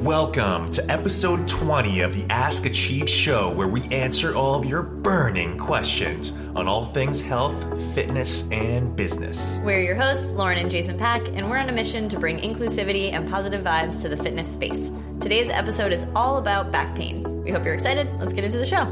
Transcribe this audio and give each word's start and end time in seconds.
Welcome 0.00 0.70
to 0.72 0.90
episode 0.90 1.48
20 1.48 2.00
of 2.02 2.14
the 2.14 2.24
Ask 2.30 2.66
Achieve 2.66 3.08
show, 3.08 3.52
where 3.52 3.66
we 3.66 3.82
answer 3.84 4.34
all 4.34 4.54
of 4.54 4.64
your 4.64 4.82
burning 4.82 5.56
questions 5.58 6.32
on 6.54 6.68
all 6.68 6.84
things 6.86 7.20
health, 7.22 7.94
fitness, 7.94 8.48
and 8.50 8.94
business. 8.94 9.58
We're 9.64 9.80
your 9.82 9.94
hosts, 9.94 10.30
Lauren 10.32 10.58
and 10.58 10.70
Jason 10.70 10.98
Pak, 10.98 11.26
and 11.28 11.50
we're 11.50 11.56
on 11.58 11.68
a 11.68 11.72
mission 11.72 12.08
to 12.10 12.18
bring 12.18 12.38
inclusivity 12.38 13.12
and 13.12 13.28
positive 13.28 13.64
vibes 13.64 14.02
to 14.02 14.08
the 14.08 14.16
fitness 14.16 14.52
space. 14.52 14.90
Today's 15.20 15.48
episode 15.48 15.92
is 15.92 16.06
all 16.14 16.36
about 16.36 16.70
back 16.70 16.94
pain. 16.94 17.42
We 17.42 17.50
hope 17.50 17.64
you're 17.64 17.74
excited. 17.74 18.08
Let's 18.20 18.32
get 18.34 18.44
into 18.44 18.58
the 18.58 18.66
show. 18.66 18.82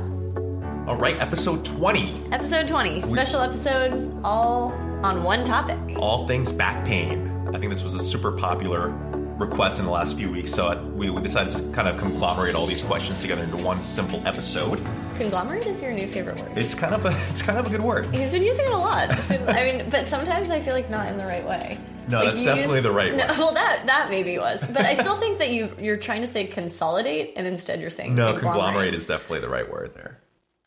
All 0.89 0.97
right, 0.97 1.17
episode 1.21 1.65
20, 1.65 2.33
Episode 2.33 2.67
20, 2.67 3.03
special 3.03 3.41
episode, 3.41 4.21
all 4.25 4.73
on 5.05 5.23
one 5.23 5.45
topic. 5.45 5.79
all 5.97 6.27
things 6.27 6.53
back 6.53 6.85
pain. 6.85 7.31
I 7.55 7.59
think 7.59 7.71
this 7.71 7.85
was 7.85 7.95
a 7.95 8.03
super 8.03 8.33
popular 8.33 8.91
request 9.39 9.79
in 9.79 9.85
the 9.85 9.91
last 9.91 10.17
few 10.17 10.31
weeks, 10.31 10.53
so 10.53 10.81
we, 10.95 11.11
we 11.11 11.21
decided 11.21 11.57
to 11.57 11.63
kind 11.73 11.89
of 11.89 11.97
conglomerate 11.97 12.55
all 12.55 12.67
these 12.67 12.83
questions 12.83 13.21
together 13.21 13.43
into 13.43 13.57
one 13.57 13.81
simple 13.81 14.25
episode. 14.27 14.81
Conglomerate 15.17 15.67
is 15.67 15.83
your 15.83 15.93
new 15.93 16.07
favorite 16.07 16.41
word. 16.41 16.57
It's 16.57 16.75
kind 16.75 16.95
of 16.95 17.05
a 17.05 17.11
it's 17.31 17.43
kind 17.43 17.59
of 17.59 17.67
a 17.67 17.71
good 17.71 17.81
word. 17.81 18.13
He's 18.15 18.33
been 18.33 18.43
using 18.43 18.67
it 18.67 18.73
a 18.73 18.79
lot. 18.79 19.11
I 19.49 19.65
mean, 19.65 19.91
but 19.91 20.07
sometimes 20.07 20.51
I 20.51 20.61
feel 20.61 20.75
like 20.75 20.91
not 20.91 21.09
in 21.09 21.17
the 21.17 21.27
right 21.27 21.47
way. 21.47 21.79
No, 22.09 22.19
Like, 22.19 22.29
that's 22.29 22.43
definitely 22.43 22.81
the 22.81 22.93
right 22.93 23.13
no, 23.15 23.27
way. 23.27 23.35
Well, 23.39 23.55
that 23.55 23.87
that 23.87 24.11
maybe 24.11 24.39
was, 24.39 24.65
but 24.67 24.85
I 24.85 24.95
still 24.95 25.17
think 25.17 25.39
that 25.39 25.51
you 25.51 25.73
you're 25.81 25.97
trying 25.97 26.23
to 26.23 26.29
say 26.29 26.47
consolidate, 26.47 27.33
and 27.37 27.47
instead 27.47 27.81
you're 27.81 27.91
saying 27.91 28.15
No, 28.15 28.35
conglomerate 28.35 28.95
is 28.95 29.07
definitely 29.07 29.41
the 29.41 29.49
right 29.49 29.71
word 29.71 29.95
there. 29.95 30.21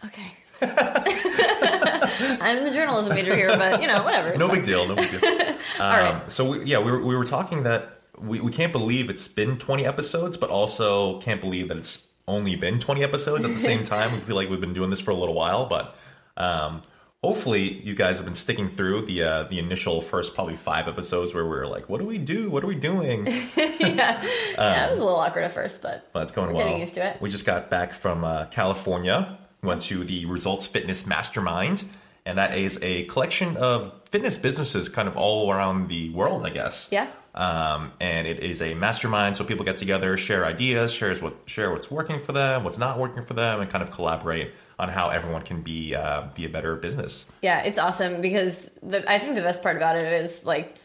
Okay. 0.05 0.31
I'm 0.61 2.63
the 2.63 2.71
journalism 2.71 3.13
major 3.13 3.35
here, 3.35 3.55
but 3.57 3.81
you 3.81 3.87
know, 3.87 4.03
whatever. 4.03 4.35
No 4.37 4.47
fine. 4.47 4.57
big 4.57 4.65
deal. 4.65 4.87
No 4.87 4.95
big 4.95 5.11
deal. 5.11 5.19
Um, 5.79 5.89
right. 5.91 6.31
So 6.31 6.51
we, 6.51 6.63
yeah, 6.63 6.79
we 6.79 6.91
were, 6.91 7.03
we 7.03 7.15
were 7.15 7.25
talking 7.25 7.63
that 7.63 7.96
we, 8.19 8.39
we 8.41 8.51
can't 8.51 8.71
believe 8.71 9.09
it's 9.09 9.27
been 9.27 9.57
20 9.57 9.85
episodes, 9.85 10.37
but 10.37 10.49
also 10.49 11.19
can't 11.21 11.41
believe 11.41 11.67
that 11.69 11.77
it's 11.77 12.07
only 12.27 12.55
been 12.55 12.79
20 12.79 13.03
episodes 13.03 13.45
at 13.45 13.51
the 13.51 13.59
same 13.59 13.83
time. 13.95 14.11
We 14.13 14.19
feel 14.19 14.35
like 14.35 14.49
we've 14.49 14.61
been 14.61 14.73
doing 14.73 14.89
this 14.89 14.99
for 14.99 15.11
a 15.11 15.15
little 15.15 15.35
while, 15.35 15.65
but 15.67 15.95
um, 16.35 16.81
hopefully 17.23 17.81
you 17.83 17.95
guys 17.95 18.17
have 18.17 18.25
been 18.25 18.35
sticking 18.35 18.67
through 18.67 19.05
the 19.05 19.23
uh, 19.23 19.43
the 19.43 19.59
initial 19.59 20.01
first 20.01 20.35
probably 20.35 20.55
five 20.55 20.87
episodes 20.87 21.33
where 21.33 21.43
we 21.43 21.49
were 21.51 21.67
like, 21.67 21.89
what 21.89 21.99
do 21.99 22.05
we 22.05 22.17
do? 22.17 22.49
What 22.49 22.63
are 22.63 22.67
we 22.67 22.75
doing? 22.75 23.25
yeah, 23.55 24.21
it 24.21 24.91
was 24.91 24.99
a 24.99 25.03
little 25.03 25.19
awkward 25.19 25.43
at 25.45 25.51
first, 25.51 25.81
but 25.81 26.07
But 26.13 26.23
it's 26.23 26.31
going 26.31 26.53
well. 26.53 26.65
getting 26.65 26.79
used 26.79 26.95
to 26.95 27.05
it. 27.07 27.21
We 27.21 27.29
just 27.29 27.45
got 27.45 27.69
back 27.69 27.93
from 27.93 28.23
uh, 28.23 28.45
California. 28.45 29.37
Went 29.63 29.81
to 29.83 30.03
the 30.03 30.25
Results 30.27 30.67
Fitness 30.67 31.07
Mastermind, 31.07 31.83
and 32.25 32.37
that 32.37 32.55
is 32.57 32.77
a 32.83 33.05
collection 33.05 33.57
of 33.57 33.91
fitness 34.09 34.37
businesses, 34.37 34.87
kind 34.87 35.07
of 35.07 35.17
all 35.17 35.51
around 35.51 35.87
the 35.89 36.09
world, 36.11 36.45
I 36.45 36.51
guess. 36.51 36.87
yeah, 36.91 37.07
Um, 37.37 37.91
and 37.99 38.25
it 38.25 38.39
is 38.39 38.63
a 38.63 38.73
mastermind, 38.73 39.37
so 39.37 39.43
people 39.43 39.63
get 39.63 39.77
together, 39.77 40.17
share 40.17 40.43
ideas, 40.43 40.91
shares 40.91 41.21
what 41.21 41.35
share 41.45 41.69
what's 41.69 41.91
working 41.91 42.19
for 42.19 42.31
them, 42.31 42.63
what's 42.63 42.79
not 42.79 42.97
working 42.97 43.21
for 43.21 43.35
them, 43.35 43.61
and 43.61 43.69
kind 43.69 43.83
of 43.83 43.91
collaborate 43.91 44.53
on 44.79 44.89
how 44.89 45.09
everyone 45.09 45.43
can 45.43 45.61
be 45.61 45.93
uh, 45.93 46.29
be 46.33 46.45
a 46.45 46.49
better 46.49 46.75
business. 46.75 47.27
yeah, 47.43 47.61
it's 47.61 47.77
awesome 47.77 48.21
because 48.21 48.71
the, 48.81 49.07
I 49.09 49.19
think 49.19 49.35
the 49.35 49.41
best 49.41 49.61
part 49.61 49.77
about 49.77 49.95
it 49.95 50.11
is 50.13 50.45
like 50.45 50.77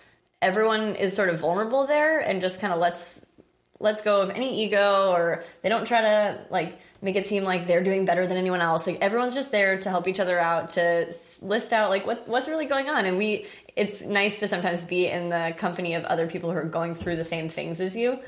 everyone 0.43 0.95
is 0.97 1.15
sort 1.15 1.31
of 1.31 1.41
vulnerable 1.41 1.87
there 1.87 2.19
and 2.19 2.43
just 2.43 2.61
kind 2.61 2.75
of 2.75 2.79
lets 2.79 3.25
lets 3.81 4.03
go 4.03 4.21
of 4.21 4.29
any 4.29 4.63
ego 4.63 5.11
or 5.11 5.43
they 5.63 5.71
don't 5.71 5.87
try 5.87 6.03
to 6.03 6.39
like 6.51 6.79
make 7.03 7.17
it 7.17 7.27
seem 7.27 7.43
like 7.45 7.67
they're 7.67 7.83
doing 7.83 8.05
better 8.05 8.27
than 8.27 8.37
anyone 8.37 8.61
else 8.61 8.87
like 8.87 8.97
everyone's 9.01 9.35
just 9.35 9.51
there 9.51 9.77
to 9.79 9.91
help 9.91 10.07
each 10.09 10.21
other 10.21 10.39
out 10.39 10.71
to 10.71 11.13
list 11.43 11.73
out 11.73 11.91
like 11.91 12.07
what 12.07 12.27
what's 12.29 12.49
really 12.49 12.65
going 12.67 12.89
on 12.89 13.05
and 13.05 13.19
we 13.19 13.45
it's 13.75 14.03
nice 14.03 14.39
to 14.41 14.47
sometimes 14.49 14.85
be 14.85 15.07
in 15.07 15.29
the 15.31 15.53
company 15.57 15.95
of 15.95 16.05
other 16.05 16.29
people 16.29 16.51
who 16.53 16.57
are 16.57 16.63
going 16.65 16.95
through 16.95 17.17
the 17.17 17.25
same 17.25 17.49
things 17.49 17.81
as 17.81 17.97
you 17.97 18.19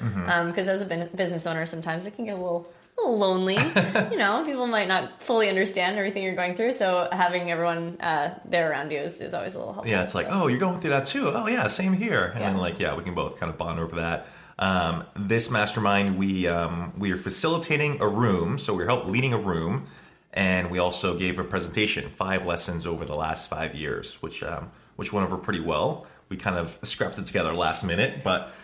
because 0.46 0.68
as 0.68 0.80
a 0.82 1.08
business 1.14 1.46
owner 1.46 1.64
sometimes 1.66 2.06
it 2.06 2.16
can 2.16 2.24
get 2.24 2.32
a 2.34 2.36
little 2.36 2.70
a 2.96 3.00
little 3.02 3.18
lonely 3.18 3.54
you 4.12 4.16
know 4.16 4.44
people 4.44 4.66
might 4.68 4.86
not 4.88 5.20
fully 5.22 5.48
understand 5.48 5.96
everything 5.96 6.22
you're 6.22 6.34
going 6.36 6.54
through 6.54 6.72
so 6.72 7.08
having 7.12 7.50
everyone 7.50 7.96
uh, 8.00 8.32
there 8.44 8.70
around 8.70 8.90
you 8.92 8.98
is, 8.98 9.20
is 9.20 9.34
always 9.34 9.54
a 9.54 9.58
little 9.58 9.72
helpful 9.74 9.90
Yeah, 9.90 10.02
it's 10.04 10.14
like, 10.14 10.26
So- 10.26 10.32
oh, 10.42 10.46
you're 10.46 10.60
going 10.60 10.78
through 10.80 10.90
that 10.90 11.04
too. 11.06 11.28
Oh, 11.28 11.48
yeah, 11.48 11.66
same 11.66 11.92
here. 11.92 12.30
And 12.36 12.40
Yeah. 12.42 12.56
like, 12.56 12.78
yeah, 12.78 12.94
we 12.94 13.02
can 13.02 13.14
both 13.14 13.38
kind 13.40 13.50
of 13.50 13.58
bond 13.58 13.80
over 13.80 13.96
that. 13.96 14.26
Um, 14.58 15.04
this 15.16 15.50
mastermind, 15.50 16.18
we 16.18 16.46
um, 16.46 16.92
we 16.98 17.10
are 17.12 17.16
facilitating 17.16 18.00
a 18.00 18.08
room, 18.08 18.58
so 18.58 18.74
we're 18.74 18.86
help 18.86 19.06
leading 19.06 19.32
a 19.32 19.38
room, 19.38 19.86
and 20.32 20.70
we 20.70 20.78
also 20.78 21.16
gave 21.18 21.38
a 21.38 21.44
presentation, 21.44 22.08
five 22.10 22.46
lessons 22.46 22.86
over 22.86 23.04
the 23.04 23.14
last 23.14 23.48
five 23.48 23.74
years, 23.74 24.22
which 24.22 24.42
um, 24.42 24.70
which 24.96 25.12
went 25.12 25.26
over 25.26 25.36
pretty 25.36 25.60
well. 25.60 26.06
We 26.28 26.36
kind 26.36 26.56
of 26.56 26.78
scrapped 26.82 27.18
it 27.18 27.26
together 27.26 27.52
last 27.52 27.84
minute, 27.84 28.22
but 28.22 28.54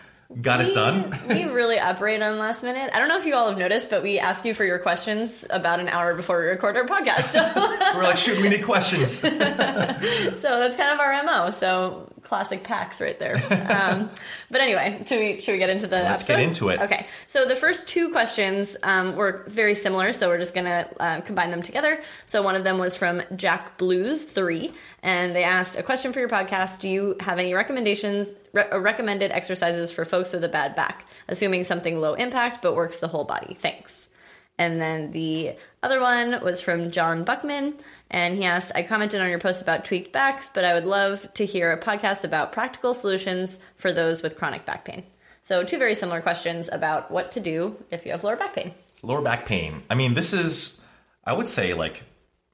got 0.41 0.61
it 0.61 0.73
done. 0.73 1.17
we 1.27 1.43
really 1.45 1.79
operate 1.79 2.21
on 2.21 2.39
last 2.39 2.63
minute. 2.63 2.89
I 2.93 2.99
don't 2.99 3.09
know 3.09 3.19
if 3.19 3.25
you 3.25 3.35
all 3.35 3.49
have 3.49 3.57
noticed, 3.57 3.89
but 3.89 4.01
we 4.01 4.17
ask 4.17 4.45
you 4.45 4.53
for 4.53 4.63
your 4.63 4.79
questions 4.79 5.45
about 5.49 5.79
an 5.79 5.89
hour 5.89 6.15
before 6.15 6.39
we 6.39 6.47
record 6.47 6.77
our 6.77 6.85
podcast. 6.85 7.23
So, 7.23 7.51
we're 7.95 8.03
like, 8.03 8.17
shoot, 8.17 8.41
we 8.41 8.49
need 8.49 8.63
questions. 8.63 9.11
so 9.19 9.29
that's 9.29 10.77
kind 10.77 10.91
of 10.91 10.99
our 10.99 11.23
mo. 11.23 11.49
So 11.51 12.09
classic 12.31 12.63
packs 12.63 13.01
right 13.01 13.19
there. 13.19 13.35
Um, 13.71 14.09
but 14.49 14.59
anyway, 14.61 15.01
should 15.05 15.19
we 15.19 15.39
should 15.41 15.53
we 15.53 15.57
get 15.57 15.69
into 15.69 15.87
the? 15.87 15.97
Let's 15.97 16.27
get 16.27 16.39
into 16.39 16.69
it. 16.69 16.79
Okay. 16.81 17.07
So 17.27 17.45
the 17.45 17.55
first 17.55 17.87
two 17.87 18.09
questions 18.09 18.75
um, 18.83 19.15
were 19.15 19.43
very 19.47 19.75
similar, 19.75 20.11
so 20.13 20.27
we're 20.27 20.39
just 20.39 20.53
gonna 20.53 20.87
uh, 20.99 21.21
combine 21.21 21.51
them 21.51 21.61
together. 21.61 22.01
So 22.25 22.41
one 22.41 22.55
of 22.55 22.63
them 22.63 22.77
was 22.77 22.95
from 22.95 23.21
Jack 23.35 23.77
Blues 23.77 24.23
three, 24.23 24.71
and 25.03 25.35
they 25.35 25.43
asked 25.43 25.77
a 25.77 25.83
question 25.83 26.11
for 26.11 26.19
your 26.19 26.29
podcast. 26.29 26.79
Do 26.79 26.89
you 26.89 27.15
have 27.21 27.39
any 27.39 27.53
recommendations, 27.53 28.33
re- 28.51 28.67
recommended 28.71 29.31
exercises 29.31 29.89
for 29.89 30.03
folks 30.03 30.33
with 30.33 30.43
a 30.43 30.49
bad 30.49 30.75
back, 30.75 31.05
assuming 31.29 31.63
something 31.63 31.99
low 32.01 32.13
impact 32.13 32.61
but 32.61 32.75
works 32.75 32.99
the 32.99 33.07
whole 33.07 33.25
body? 33.25 33.55
Thanks. 33.59 34.09
And 34.57 34.79
then 34.81 35.11
the 35.11 35.55
other 35.81 35.99
one 35.99 36.43
was 36.43 36.61
from 36.61 36.91
John 36.91 37.23
Buckman, 37.23 37.75
and 38.11 38.35
he 38.37 38.45
asked, 38.45 38.71
I 38.75 38.83
commented 38.83 39.19
on 39.21 39.29
your 39.29 39.39
post 39.39 39.61
about 39.61 39.85
tweaked 39.85 40.11
backs, 40.11 40.49
but 40.53 40.63
I 40.63 40.73
would 40.75 40.85
love 40.85 41.33
to 41.35 41.45
hear 41.45 41.71
a 41.71 41.77
podcast 41.79 42.23
about 42.23 42.51
practical 42.51 42.93
solutions 42.93 43.57
for 43.77 43.91
those 43.91 44.21
with 44.21 44.37
chronic 44.37 44.65
back 44.65 44.85
pain. 44.85 45.03
So, 45.43 45.63
two 45.63 45.79
very 45.79 45.95
similar 45.95 46.21
questions 46.21 46.69
about 46.71 47.09
what 47.09 47.31
to 47.31 47.39
do 47.39 47.75
if 47.89 48.05
you 48.05 48.11
have 48.11 48.23
lower 48.23 48.35
back 48.35 48.53
pain. 48.53 48.73
lower 49.01 49.21
back 49.23 49.47
pain. 49.47 49.81
I 49.89 49.95
mean, 49.95 50.13
this 50.13 50.33
is, 50.33 50.79
I 51.25 51.33
would 51.33 51.47
say, 51.47 51.73
like 51.73 52.03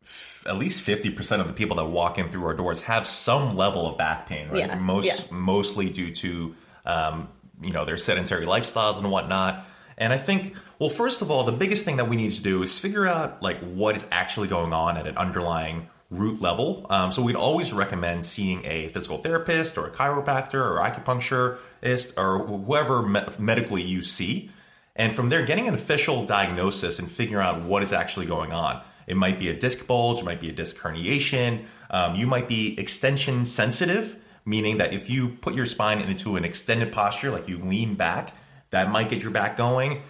f- 0.03 0.45
at 0.47 0.57
least 0.57 0.81
fifty 0.81 1.09
percent 1.09 1.41
of 1.41 1.47
the 1.47 1.53
people 1.53 1.75
that 1.78 1.85
walk 1.88 2.18
in 2.18 2.29
through 2.29 2.45
our 2.45 2.53
doors 2.53 2.84
have 2.84 3.06
some 3.06 3.57
level 3.57 3.88
of 3.89 3.97
back 3.97 4.29
pain, 4.29 4.47
right? 4.47 4.59
Yeah, 4.59 4.75
Most 4.75 5.06
yeah. 5.06 5.38
mostly 5.38 5.89
due 5.89 6.13
to 6.16 6.56
um, 6.85 7.28
you 7.62 7.74
know 7.74 7.84
their 7.84 7.97
sedentary 7.97 8.45
lifestyles 8.45 8.97
and 8.97 9.12
whatnot. 9.12 9.66
And 9.97 10.13
I 10.13 10.18
think, 10.18 10.56
well, 10.79 10.89
first 10.89 11.21
of 11.21 11.31
all, 11.31 11.43
the 11.43 11.51
biggest 11.51 11.85
thing 11.85 11.97
that 11.97 12.07
we 12.07 12.15
need 12.15 12.31
to 12.31 12.43
do 12.43 12.61
is 12.61 12.77
figure 12.77 13.07
out 13.07 13.41
like 13.41 13.59
what 13.61 13.95
is 13.95 14.05
actually 14.11 14.47
going 14.47 14.73
on 14.73 14.97
at 14.97 15.07
an 15.07 15.17
underlying 15.17 15.89
root 16.09 16.41
level. 16.41 16.85
Um, 16.89 17.11
so 17.11 17.21
we'd 17.21 17.35
always 17.35 17.73
recommend 17.73 18.23
seeing 18.23 18.63
a 18.65 18.88
physical 18.89 19.17
therapist 19.17 19.77
or 19.77 19.88
a 19.88 19.91
chiropractor 19.91 20.55
or 20.55 20.77
acupuncturist 20.77 22.17
or 22.17 22.45
whoever 22.45 23.01
me- 23.01 23.25
medically 23.39 23.81
you 23.81 24.03
see. 24.03 24.51
And 24.95 25.13
from 25.13 25.29
there, 25.29 25.45
getting 25.45 25.67
an 25.67 25.73
official 25.73 26.25
diagnosis 26.25 26.97
and 26.99 27.09
figuring 27.09 27.45
out 27.45 27.61
what 27.63 27.83
is 27.83 27.91
actually 27.91 28.25
going 28.25 28.51
on. 28.51 28.81
It 29.05 29.15
might 29.15 29.39
be 29.39 29.49
a 29.49 29.55
disc 29.55 29.85
bulge, 29.88 30.19
it 30.19 30.25
might 30.25 30.39
be 30.39 30.49
a 30.49 30.53
disc 30.53 30.77
herniation. 30.77 31.65
Um, 31.89 32.15
you 32.15 32.27
might 32.27 32.47
be 32.47 32.77
extension 32.79 33.45
sensitive, 33.45 34.17
meaning 34.45 34.77
that 34.77 34.94
if 34.94 35.09
you 35.09 35.29
put 35.29 35.55
your 35.55 35.65
spine 35.65 36.01
into 36.01 36.35
an 36.35 36.44
extended 36.44 36.91
posture, 36.91 37.31
like 37.31 37.47
you 37.47 37.57
lean 37.57 37.95
back, 37.95 38.33
that 38.71 38.91
might 38.91 39.09
get 39.09 39.23
your 39.23 39.31
back 39.31 39.55
going. 39.55 40.01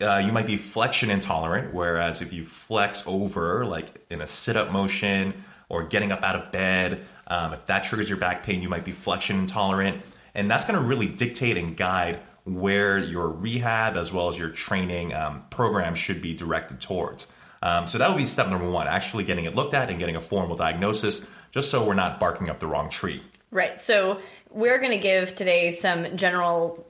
Uh, 0.00 0.22
you 0.24 0.32
might 0.32 0.46
be 0.46 0.56
flexion 0.56 1.10
intolerant, 1.10 1.72
whereas 1.72 2.20
if 2.20 2.32
you 2.32 2.44
flex 2.44 3.02
over, 3.06 3.64
like 3.64 4.04
in 4.10 4.20
a 4.20 4.26
sit 4.26 4.56
up 4.56 4.70
motion 4.70 5.44
or 5.68 5.84
getting 5.84 6.12
up 6.12 6.22
out 6.22 6.36
of 6.36 6.52
bed, 6.52 7.04
um, 7.26 7.52
if 7.52 7.64
that 7.66 7.84
triggers 7.84 8.08
your 8.08 8.18
back 8.18 8.42
pain, 8.42 8.60
you 8.60 8.68
might 8.68 8.84
be 8.84 8.92
flexion 8.92 9.38
intolerant. 9.38 10.02
And 10.34 10.50
that's 10.50 10.64
going 10.64 10.78
to 10.78 10.84
really 10.84 11.06
dictate 11.06 11.56
and 11.56 11.76
guide 11.76 12.20
where 12.44 12.98
your 12.98 13.28
rehab 13.28 13.96
as 13.96 14.12
well 14.12 14.28
as 14.28 14.38
your 14.38 14.50
training 14.50 15.14
um, 15.14 15.44
program 15.50 15.94
should 15.94 16.20
be 16.20 16.34
directed 16.34 16.80
towards. 16.80 17.26
Um, 17.62 17.88
so 17.88 17.98
that 17.98 18.08
would 18.08 18.16
be 18.18 18.26
step 18.26 18.48
number 18.48 18.68
one 18.68 18.86
actually 18.86 19.24
getting 19.24 19.44
it 19.44 19.54
looked 19.54 19.74
at 19.74 19.90
and 19.90 19.98
getting 19.98 20.16
a 20.16 20.20
formal 20.20 20.56
diagnosis, 20.56 21.26
just 21.52 21.70
so 21.70 21.84
we're 21.84 21.94
not 21.94 22.18
barking 22.18 22.48
up 22.48 22.58
the 22.58 22.66
wrong 22.66 22.88
tree. 22.88 23.22
Right. 23.50 23.80
So, 23.80 24.20
we're 24.52 24.78
going 24.78 24.92
to 24.92 24.98
give 24.98 25.34
today 25.34 25.72
some 25.72 26.16
general 26.16 26.86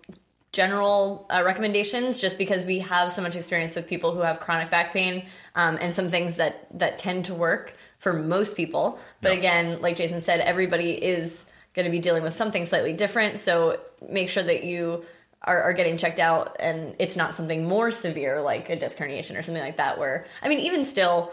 general 0.53 1.27
uh, 1.31 1.43
recommendations 1.45 2.19
just 2.19 2.37
because 2.39 2.65
we 2.67 2.81
have 2.81 3.13
so 3.13 3.23
much 3.23 3.37
experience 3.37 3.77
with 3.77 3.87
people 3.87 4.13
who 4.13 4.21
have 4.21 4.41
chronic 4.41 4.71
back 4.71 4.93
pain 4.93 5.25
um, 5.55 5.79
and 5.81 5.93
some 5.93 6.09
things 6.09 6.37
that 6.37 6.67
that 6.79 6.99
tend 6.99 7.25
to 7.27 7.35
work 7.35 7.75
for 7.99 8.13
most 8.13 8.57
people 8.57 8.99
but 9.21 9.33
Yeah. 9.33 9.39
again 9.39 9.81
like 9.81 9.97
jason 9.97 10.21
said 10.21 10.41
everybody 10.41 10.91
is 10.91 11.47
going 11.75 11.85
to 11.85 11.91
be 11.93 12.01
dealing 12.01 12.25
with 12.25 12.35
something 12.35 12.67
slightly 12.67 12.93
different 12.93 13.39
so 13.39 13.79
make 14.09 14.29
sure 14.29 14.43
that 14.43 14.65
you 14.65 15.05
are, 15.43 15.63
are 15.63 15.73
getting 15.73 15.97
checked 15.97 16.19
out 16.19 16.57
and 16.59 16.97
it's 16.99 17.17
not 17.17 17.35
something 17.37 17.67
more 17.69 17.93
severe 17.93 18.41
like 18.41 18.69
a 18.71 18.77
disc 18.77 18.99
herniation 18.99 19.39
or 19.39 19.43
something 19.43 19.63
like 19.63 19.77
that 19.77 19.99
where 19.99 20.27
i 20.43 20.49
mean 20.49 20.59
even 20.59 20.85
still 20.85 21.33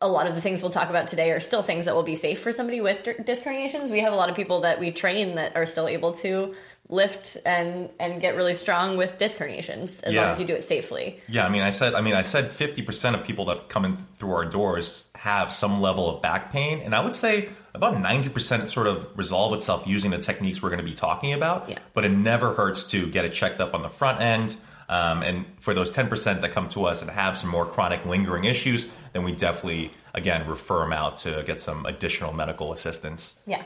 a 0.00 0.06
lot 0.06 0.26
of 0.26 0.34
the 0.34 0.40
things 0.42 0.60
we'll 0.60 0.70
talk 0.70 0.90
about 0.90 1.08
today 1.08 1.30
are 1.30 1.40
still 1.40 1.62
things 1.62 1.86
that 1.86 1.94
will 1.94 2.02
be 2.02 2.14
safe 2.14 2.40
for 2.40 2.52
somebody 2.52 2.82
with 2.82 3.02
disc 3.24 3.42
herniations. 3.42 3.88
We 3.90 4.00
have 4.00 4.12
a 4.12 4.16
lot 4.16 4.28
of 4.28 4.36
people 4.36 4.60
that 4.60 4.78
we 4.78 4.90
train 4.90 5.36
that 5.36 5.56
are 5.56 5.64
still 5.64 5.88
able 5.88 6.12
to 6.16 6.54
lift 6.88 7.36
and 7.44 7.90
and 7.98 8.20
get 8.20 8.36
really 8.36 8.54
strong 8.54 8.96
with 8.96 9.18
disc 9.18 9.38
herniations 9.38 10.02
as 10.04 10.14
Yeah. 10.14 10.22
long 10.22 10.30
as 10.30 10.40
you 10.40 10.46
do 10.46 10.54
it 10.54 10.64
safely. 10.64 11.20
Yeah, 11.28 11.44
I 11.44 11.48
mean, 11.48 11.62
I 11.62 11.70
said, 11.70 11.94
I 11.94 12.00
mean, 12.00 12.14
I 12.14 12.22
said 12.22 12.50
50% 12.50 13.14
of 13.14 13.24
people 13.24 13.44
that 13.46 13.68
come 13.68 13.84
in 13.84 13.96
through 14.14 14.32
our 14.34 14.44
doors 14.44 15.04
have 15.16 15.52
some 15.52 15.80
level 15.80 16.08
of 16.08 16.22
back 16.22 16.52
pain, 16.52 16.80
and 16.80 16.94
I 16.94 17.00
would 17.00 17.14
say 17.14 17.48
about 17.74 17.94
90% 17.96 18.68
sort 18.68 18.86
of 18.86 19.06
resolve 19.18 19.52
itself 19.54 19.86
using 19.86 20.12
the 20.12 20.18
techniques 20.18 20.62
we're 20.62 20.70
going 20.70 20.78
to 20.78 20.84
be 20.84 20.94
talking 20.94 21.32
about. 21.32 21.68
Yeah. 21.68 21.78
But 21.92 22.04
it 22.04 22.10
never 22.10 22.54
hurts 22.54 22.84
to 22.84 23.06
get 23.08 23.24
it 23.24 23.32
checked 23.32 23.60
up 23.60 23.74
on 23.74 23.82
the 23.82 23.90
front 23.90 24.20
end. 24.20 24.56
Um, 24.88 25.22
and 25.24 25.44
for 25.58 25.74
those 25.74 25.90
10% 25.90 26.40
that 26.42 26.52
come 26.52 26.68
to 26.70 26.84
us 26.86 27.02
and 27.02 27.10
have 27.10 27.36
some 27.36 27.50
more 27.50 27.66
chronic 27.66 28.06
lingering 28.06 28.44
issues, 28.44 28.86
then 29.12 29.24
we 29.24 29.32
definitely, 29.32 29.90
again, 30.14 30.46
refer 30.46 30.78
them 30.78 30.92
out 30.92 31.18
to 31.18 31.42
get 31.44 31.60
some 31.60 31.84
additional 31.86 32.32
medical 32.32 32.72
assistance. 32.72 33.40
Yeah. 33.46 33.62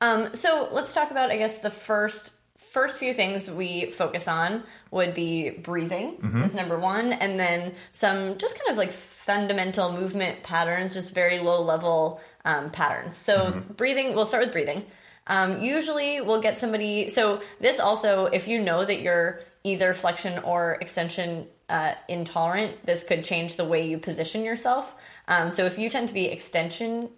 Um, 0.00 0.34
so 0.34 0.68
let's 0.72 0.92
talk 0.92 1.10
about, 1.12 1.30
I 1.30 1.36
guess, 1.38 1.58
the 1.58 1.70
first 1.70 2.32
first 2.76 2.98
few 2.98 3.14
things 3.14 3.50
we 3.50 3.86
focus 3.86 4.28
on 4.28 4.62
would 4.90 5.14
be 5.14 5.48
breathing 5.48 6.06
is 6.44 6.54
number 6.54 6.78
one, 6.78 7.06
and 7.24 7.40
then 7.40 7.72
some 7.92 8.36
just 8.36 8.54
kind 8.58 8.70
of 8.70 8.76
like 8.76 8.92
fundamental 8.92 9.90
movement 10.00 10.42
patterns, 10.42 10.92
just 10.92 11.14
very 11.14 11.38
low 11.38 11.62
level 11.62 12.20
um, 12.44 12.70
patterns. 12.70 13.16
So 13.16 13.62
breathing, 13.80 14.14
we'll 14.14 14.26
start 14.26 14.44
with 14.44 14.52
breathing. 14.52 14.84
Um, 15.26 15.62
usually, 15.62 16.20
we'll 16.20 16.42
get 16.42 16.58
somebody. 16.58 17.08
So 17.08 17.40
this 17.60 17.80
also, 17.80 18.26
if 18.26 18.46
you 18.46 18.60
know 18.60 18.84
that 18.84 19.00
you're 19.00 19.40
either 19.64 19.94
flexion 19.94 20.34
or 20.44 20.76
extension 20.82 21.46
uh, 21.70 21.92
intolerant, 22.08 22.84
this 22.84 23.04
could 23.04 23.24
change 23.24 23.56
the 23.56 23.64
way 23.64 23.88
you 23.88 23.96
position 23.96 24.44
yourself. 24.44 24.94
Um, 25.28 25.50
so 25.50 25.64
if 25.64 25.78
you 25.78 25.88
tend 25.88 26.08
to 26.08 26.14
be 26.14 26.26
extension 26.26 27.08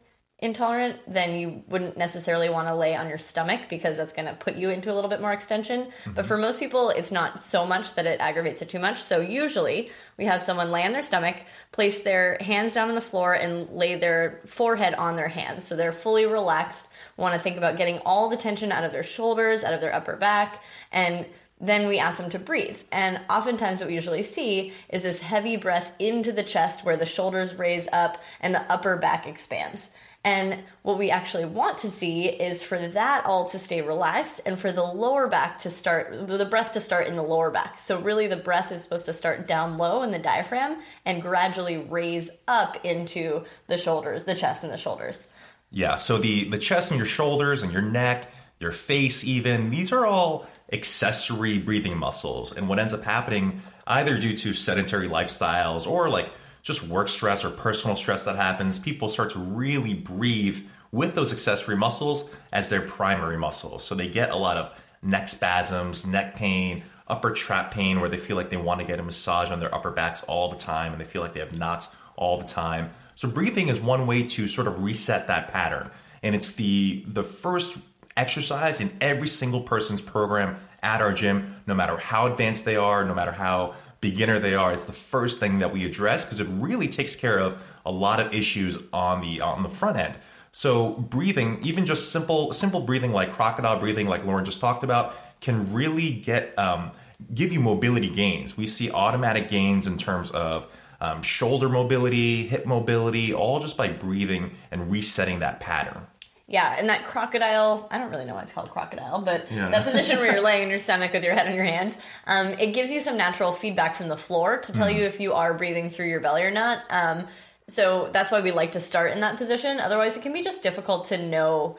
intolerant, 0.41 1.01
then 1.09 1.37
you 1.37 1.65
wouldn't 1.67 1.97
necessarily 1.97 2.49
want 2.49 2.69
to 2.69 2.75
lay 2.75 2.95
on 2.95 3.09
your 3.09 3.19
stomach 3.19 3.63
because 3.69 3.97
that's 3.97 4.13
going 4.13 4.29
to 4.29 4.35
put 4.35 4.55
you 4.55 4.71
into 4.71 4.93
a 4.93 4.95
little 4.95 5.11
bit 5.11 5.21
more 5.21 5.33
extension. 5.33 5.89
But 6.05 6.13
mm-hmm. 6.13 6.29
for 6.29 6.37
most 6.37 6.61
people, 6.61 6.91
it's 6.91 7.11
not 7.11 7.45
so 7.45 7.67
much 7.67 7.95
that 7.97 8.07
it 8.07 8.21
aggravates 8.21 8.63
it 8.63 8.69
too 8.69 8.79
much. 8.79 9.03
So 9.03 9.21
usually 9.21 9.91
we 10.17 10.27
have 10.27 10.41
someone 10.41 10.71
lay 10.71 10.85
on 10.85 10.93
their 10.93 11.03
stomach, 11.03 11.37
place 11.73 12.03
their 12.03 12.39
hands 12.41 12.73
down 12.73 12.89
on 12.89 12.95
the 12.95 13.01
floor, 13.01 13.35
and 13.35 13.69
lay 13.71 13.97
their 13.97 14.41
forehead 14.47 14.95
on 14.95 15.17
their 15.17 15.29
hands. 15.29 15.65
So 15.65 15.75
they're 15.75 15.93
fully 15.93 16.25
relaxed, 16.25 16.87
want 17.17 17.35
to 17.35 17.41
think 17.41 17.57
about 17.57 17.77
getting 17.77 17.99
all 18.07 18.29
the 18.29 18.37
tension 18.37 18.71
out 18.71 18.85
of 18.85 18.93
their 18.93 19.03
shoulders, 19.03 19.65
out 19.65 19.75
of 19.75 19.81
their 19.81 19.95
upper 19.95 20.15
back, 20.15 20.63
and 20.93 21.27
then 21.61 21.89
we 21.89 21.99
ask 21.99 22.19
them 22.19 22.31
to 22.31 22.39
breathe. 22.39 22.81
And 22.93 23.21
oftentimes, 23.29 23.81
what 23.81 23.89
we 23.89 23.95
usually 23.95 24.23
see 24.23 24.73
is 24.89 25.03
this 25.03 25.21
heavy 25.21 25.57
breath 25.57 25.93
into 25.99 26.33
the 26.33 26.43
chest 26.43 26.85
where 26.85 26.97
the 26.97 27.07
shoulders 27.07 27.55
raise 27.55 27.89
up 27.93 28.23
and 28.41 28.55
the 28.55 28.73
upper 28.73 28.97
back 28.97 29.27
expands. 29.27 29.91
And 30.25 30.59
what 30.83 30.99
we 30.99 31.11
actually 31.11 31.45
want 31.45 31.79
to 31.79 31.89
see 31.89 32.27
is 32.27 32.63
for 32.63 32.79
that 32.89 33.25
all 33.25 33.49
to 33.49 33.59
stay 33.59 33.83
relaxed 33.83 34.41
and 34.45 34.59
for 34.59 34.73
the 34.73 34.83
lower 34.83 35.29
back 35.29 35.61
to 35.61 35.71
start, 35.71 36.29
the 36.29 36.45
breath 36.45 36.73
to 36.73 36.81
start 36.81 37.07
in 37.07 37.17
the 37.17 37.23
lower 37.23 37.51
back. 37.51 37.79
So, 37.79 38.01
really, 38.01 38.27
the 38.27 38.37
breath 38.37 38.73
is 38.73 38.83
supposed 38.83 39.07
to 39.07 39.13
start 39.13 39.47
down 39.47 39.79
low 39.79 40.03
in 40.03 40.11
the 40.11 40.19
diaphragm 40.19 40.83
and 41.05 41.23
gradually 41.23 41.79
raise 41.79 42.31
up 42.47 42.85
into 42.85 43.45
the 43.69 43.79
shoulders, 43.79 44.25
the 44.25 44.35
chest 44.35 44.65
and 44.65 44.73
the 44.73 44.79
shoulders. 44.79 45.29
Yeah, 45.71 45.97
so 45.97 46.19
the 46.19 46.49
the 46.49 46.59
chest 46.59 46.91
and 46.91 46.99
your 46.99 47.07
shoulders 47.07 47.63
and 47.63 47.73
your 47.73 47.83
neck, 47.83 48.31
your 48.59 48.73
face 48.73 49.23
even, 49.23 49.71
these 49.71 49.93
are 49.93 50.05
all 50.05 50.49
accessory 50.73 51.59
breathing 51.59 51.97
muscles. 51.97 52.55
And 52.55 52.69
what 52.69 52.79
ends 52.79 52.93
up 52.93 53.03
happening 53.03 53.63
either 53.87 54.19
due 54.19 54.37
to 54.37 54.55
sedentary 54.55 55.09
lifestyles 55.09 55.87
or 55.87 56.09
like 56.09 56.31
just 56.63 56.83
work 56.87 57.09
stress 57.09 57.45
or 57.45 57.51
personal 57.51 57.97
stress 57.97 58.25
that 58.25 58.37
happens, 58.37 58.79
people 58.79 59.09
start 59.09 59.31
to 59.31 59.39
really 59.39 59.95
breathe 59.95 60.67
with 60.93 61.15
those 61.15 61.33
accessory 61.33 61.77
muscles 61.77 62.29
as 62.53 62.69
their 62.69 62.83
primary 62.83 63.39
muscles. 63.39 63.85
So 63.85 63.95
they 63.95 64.09
get 64.09 64.31
a 64.31 64.37
lot 64.37 64.57
of 64.57 64.79
neck 65.03 65.29
spasms, 65.29 66.07
neck 66.07 66.35
pain, 66.35 66.83
upper 67.07 67.31
trap 67.31 67.73
pain 67.73 68.01
where 68.01 68.09
they 68.09 68.17
feel 68.17 68.37
like 68.37 68.51
they 68.51 68.57
want 68.57 68.81
to 68.81 68.87
get 68.87 69.01
a 69.01 69.03
massage 69.03 69.51
on 69.51 69.61
their 69.61 69.75
upper 69.75 69.91
backs 69.91 70.23
all 70.25 70.51
the 70.51 70.59
time 70.59 70.93
and 70.93 71.01
they 71.01 71.07
feel 71.07 71.23
like 71.23 71.33
they 71.33 71.41
have 71.41 71.59
knots 71.59 71.95
all 72.17 72.37
the 72.37 72.47
time. 72.47 72.91
So 73.15 73.29
breathing 73.29 73.69
is 73.69 73.81
one 73.81 74.07
way 74.07 74.25
to 74.25 74.47
sort 74.47 74.67
of 74.67 74.83
reset 74.83 75.29
that 75.29 75.49
pattern. 75.49 75.91
And 76.23 76.35
it's 76.35 76.53
the 76.53 77.05
the 77.07 77.23
first 77.23 77.79
exercise 78.19 78.81
in 78.81 78.91
every 79.01 79.29
single 79.29 79.63
person's 79.63 80.01
program 80.01 80.59
at 80.83 81.01
our 81.01 81.13
gym, 81.13 81.57
no 81.67 81.75
matter 81.75 81.97
how 81.97 82.27
advanced 82.27 82.65
they 82.65 82.77
are, 82.77 83.05
no 83.05 83.15
matter 83.15 83.33
how 83.33 83.75
beginner 84.01 84.39
they 84.39 84.55
are. 84.55 84.73
It's 84.73 84.85
the 84.85 84.93
first 84.93 85.41
thing 85.41 85.59
that 85.61 85.73
we 85.73 85.85
address 85.85 86.25
because 86.25 86.41
it 86.41 86.49
really 86.51 86.89
takes 86.89 87.17
care 87.17 87.39
of 87.39 87.63
a 87.85 87.91
lot 87.91 88.21
of 88.21 88.35
issues 88.35 88.79
on 88.93 89.21
the 89.21 89.41
on 89.41 89.63
the 89.63 89.69
front 89.69 89.97
end. 89.97 90.15
So 90.53 90.93
breathing, 90.93 91.61
even 91.63 91.87
just 91.87 92.13
simple 92.13 92.53
simple 92.53 92.81
breathing 92.81 93.13
like 93.13 93.33
crocodile 93.33 93.79
breathing, 93.79 94.07
like 94.07 94.25
Lauren 94.25 94.45
just 94.45 94.61
talked 94.61 94.85
about, 94.85 95.17
can 95.41 95.73
really 95.73 96.13
get 96.13 96.57
um, 96.59 96.93
give 97.35 97.53
you 97.53 97.61
mobility 97.61 98.11
gains. 98.11 98.57
We 98.57 98.67
see 98.67 98.91
automatic 98.91 99.49
gains 99.49 99.87
in 99.87 99.99
terms 99.99 100.31
of 100.31 100.67
um, 101.01 101.23
shoulder 101.23 101.69
mobility, 101.69 102.47
hip 102.47 102.67
mobility, 102.67 103.33
all 103.33 103.61
just 103.61 103.77
by 103.77 103.89
breathing 103.89 104.53
and 104.71 104.91
resetting 104.91 105.41
that 105.41 105.61
pattern. 105.61 106.07
Yeah, 106.51 106.75
and 106.79 106.89
that 106.89 107.05
crocodile, 107.05 107.87
I 107.91 107.99
don't 107.99 108.11
really 108.11 108.25
know 108.25 108.35
why 108.35 108.43
it's 108.43 108.53
called 108.53 108.71
crocodile, 108.71 109.21
but 109.21 109.53
Yeah. 109.53 109.69
that 109.69 109.85
position 109.85 110.19
where 110.19 110.33
you're 110.33 110.41
laying 110.51 110.65
on 110.65 110.71
your 110.71 110.79
stomach 110.79 111.13
with 111.13 111.23
your 111.23 111.35
head 111.35 111.47
on 111.47 111.55
your 111.55 111.65
hands, 111.65 111.99
um, 112.27 112.49
it 112.59 112.73
gives 112.73 112.91
you 112.91 113.01
some 113.01 113.19
natural 113.19 113.53
feedback 113.53 113.95
from 113.95 114.09
the 114.09 114.17
floor 114.17 114.57
to 114.57 114.73
tell 114.73 114.91
you 114.91 115.05
if 115.05 115.21
you 115.21 115.35
are 115.35 115.53
breathing 115.53 115.91
through 115.91 116.07
your 116.09 116.21
belly 116.21 116.43
or 116.43 116.51
not. 116.51 116.85
Um, 116.89 117.27
so 117.69 118.09
that's 118.13 118.31
why 118.33 118.41
we 118.41 118.51
like 118.51 118.73
to 118.73 118.81
start 118.81 119.13
in 119.13 119.21
that 119.21 119.37
position. 119.37 119.79
Otherwise, 119.79 120.17
it 120.17 120.23
can 120.23 120.33
be 120.33 120.43
just 120.43 120.63
difficult 120.63 121.05
to 121.09 121.19
know 121.23 121.77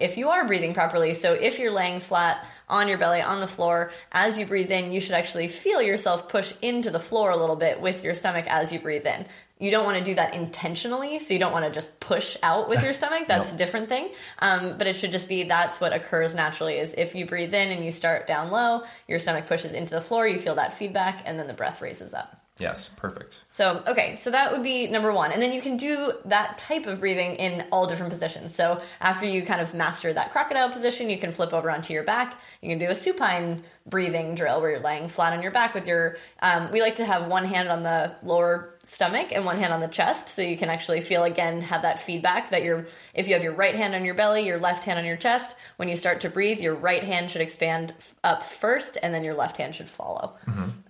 if 0.00 0.18
you 0.18 0.28
are 0.30 0.44
breathing 0.44 0.74
properly. 0.74 1.14
So 1.14 1.32
if 1.34 1.60
you're 1.60 1.70
laying 1.72 2.00
flat 2.00 2.44
on 2.68 2.88
your 2.88 2.98
belly 2.98 3.22
on 3.22 3.38
the 3.38 3.46
floor, 3.46 3.92
as 4.10 4.40
you 4.40 4.44
breathe 4.44 4.72
in, 4.72 4.90
you 4.90 5.00
should 5.00 5.14
actually 5.14 5.46
feel 5.46 5.80
yourself 5.80 6.28
push 6.28 6.52
into 6.60 6.90
the 6.90 6.98
floor 7.00 7.30
a 7.30 7.36
little 7.36 7.56
bit 7.56 7.80
with 7.80 8.02
your 8.02 8.14
stomach 8.14 8.44
as 8.48 8.72
you 8.72 8.80
breathe 8.80 9.06
in. 9.06 9.24
You 9.60 9.70
don't 9.70 9.84
want 9.84 9.98
to 9.98 10.04
do 10.04 10.14
that 10.16 10.34
intentionally, 10.34 11.18
so 11.20 11.32
you 11.32 11.38
don't 11.38 11.52
want 11.52 11.66
to 11.66 11.70
just 11.70 12.00
push 12.00 12.36
out 12.42 12.68
with 12.68 12.82
your 12.82 12.92
stomach. 13.00 13.28
That's 13.28 13.52
a 13.52 13.56
different 13.56 13.88
thing. 13.88 14.10
Um, 14.40 14.76
but 14.78 14.86
it 14.86 14.96
should 14.96 15.12
just 15.12 15.28
be 15.28 15.44
that's 15.44 15.80
what 15.80 15.92
occurs 15.92 16.34
naturally. 16.34 16.78
Is 16.78 16.94
if 16.94 17.14
you 17.14 17.26
breathe 17.26 17.54
in 17.54 17.70
and 17.70 17.84
you 17.84 17.92
start 17.92 18.26
down 18.26 18.50
low, 18.50 18.82
your 19.06 19.18
stomach 19.18 19.46
pushes 19.46 19.72
into 19.72 19.94
the 19.94 20.00
floor, 20.00 20.26
you 20.26 20.38
feel 20.38 20.56
that 20.56 20.76
feedback, 20.76 21.22
and 21.26 21.38
then 21.38 21.46
the 21.46 21.52
breath 21.52 21.80
raises 21.80 22.14
up. 22.14 22.40
Yes, 22.60 22.88
perfect. 22.88 23.44
So, 23.48 23.82
okay, 23.86 24.14
so 24.14 24.30
that 24.30 24.52
would 24.52 24.62
be 24.62 24.86
number 24.86 25.12
one. 25.12 25.32
And 25.32 25.40
then 25.40 25.52
you 25.52 25.62
can 25.62 25.78
do 25.78 26.12
that 26.26 26.58
type 26.58 26.86
of 26.86 27.00
breathing 27.00 27.36
in 27.36 27.66
all 27.72 27.86
different 27.86 28.12
positions. 28.12 28.54
So, 28.54 28.82
after 29.00 29.24
you 29.24 29.42
kind 29.42 29.60
of 29.60 29.72
master 29.72 30.12
that 30.12 30.30
crocodile 30.30 30.70
position, 30.70 31.08
you 31.08 31.16
can 31.16 31.32
flip 31.32 31.54
over 31.54 31.70
onto 31.70 31.94
your 31.94 32.02
back. 32.02 32.38
You 32.60 32.68
can 32.68 32.78
do 32.78 32.90
a 32.90 32.94
supine 32.94 33.62
breathing 33.86 34.34
drill 34.34 34.60
where 34.60 34.72
you're 34.72 34.80
laying 34.80 35.08
flat 35.08 35.32
on 35.32 35.42
your 35.42 35.52
back 35.52 35.74
with 35.74 35.86
your. 35.86 36.18
Um, 36.42 36.70
we 36.70 36.82
like 36.82 36.96
to 36.96 37.04
have 37.04 37.26
one 37.26 37.46
hand 37.46 37.70
on 37.70 37.82
the 37.82 38.14
lower 38.22 38.74
stomach 38.82 39.30
and 39.30 39.44
one 39.44 39.58
hand 39.58 39.72
on 39.72 39.80
the 39.80 39.88
chest 39.88 40.28
so 40.28 40.40
you 40.40 40.56
can 40.56 40.70
actually 40.70 41.00
feel 41.00 41.24
again 41.24 41.60
have 41.60 41.82
that 41.82 42.00
feedback 42.00 42.50
that 42.50 42.62
you're 42.62 42.86
if 43.14 43.28
you 43.28 43.34
have 43.34 43.42
your 43.42 43.52
right 43.52 43.74
hand 43.74 43.94
on 43.94 44.04
your 44.04 44.14
belly 44.14 44.46
your 44.46 44.58
left 44.58 44.84
hand 44.84 44.98
on 44.98 45.04
your 45.04 45.16
chest 45.16 45.54
when 45.76 45.88
you 45.88 45.96
start 45.96 46.20
to 46.22 46.30
breathe 46.30 46.58
your 46.60 46.74
right 46.74 47.04
hand 47.04 47.30
should 47.30 47.42
expand 47.42 47.92
up 48.24 48.42
first 48.42 48.96
and 49.02 49.14
then 49.14 49.22
your 49.22 49.34
left 49.34 49.58
hand 49.58 49.74
should 49.74 49.88
follow 49.88 50.34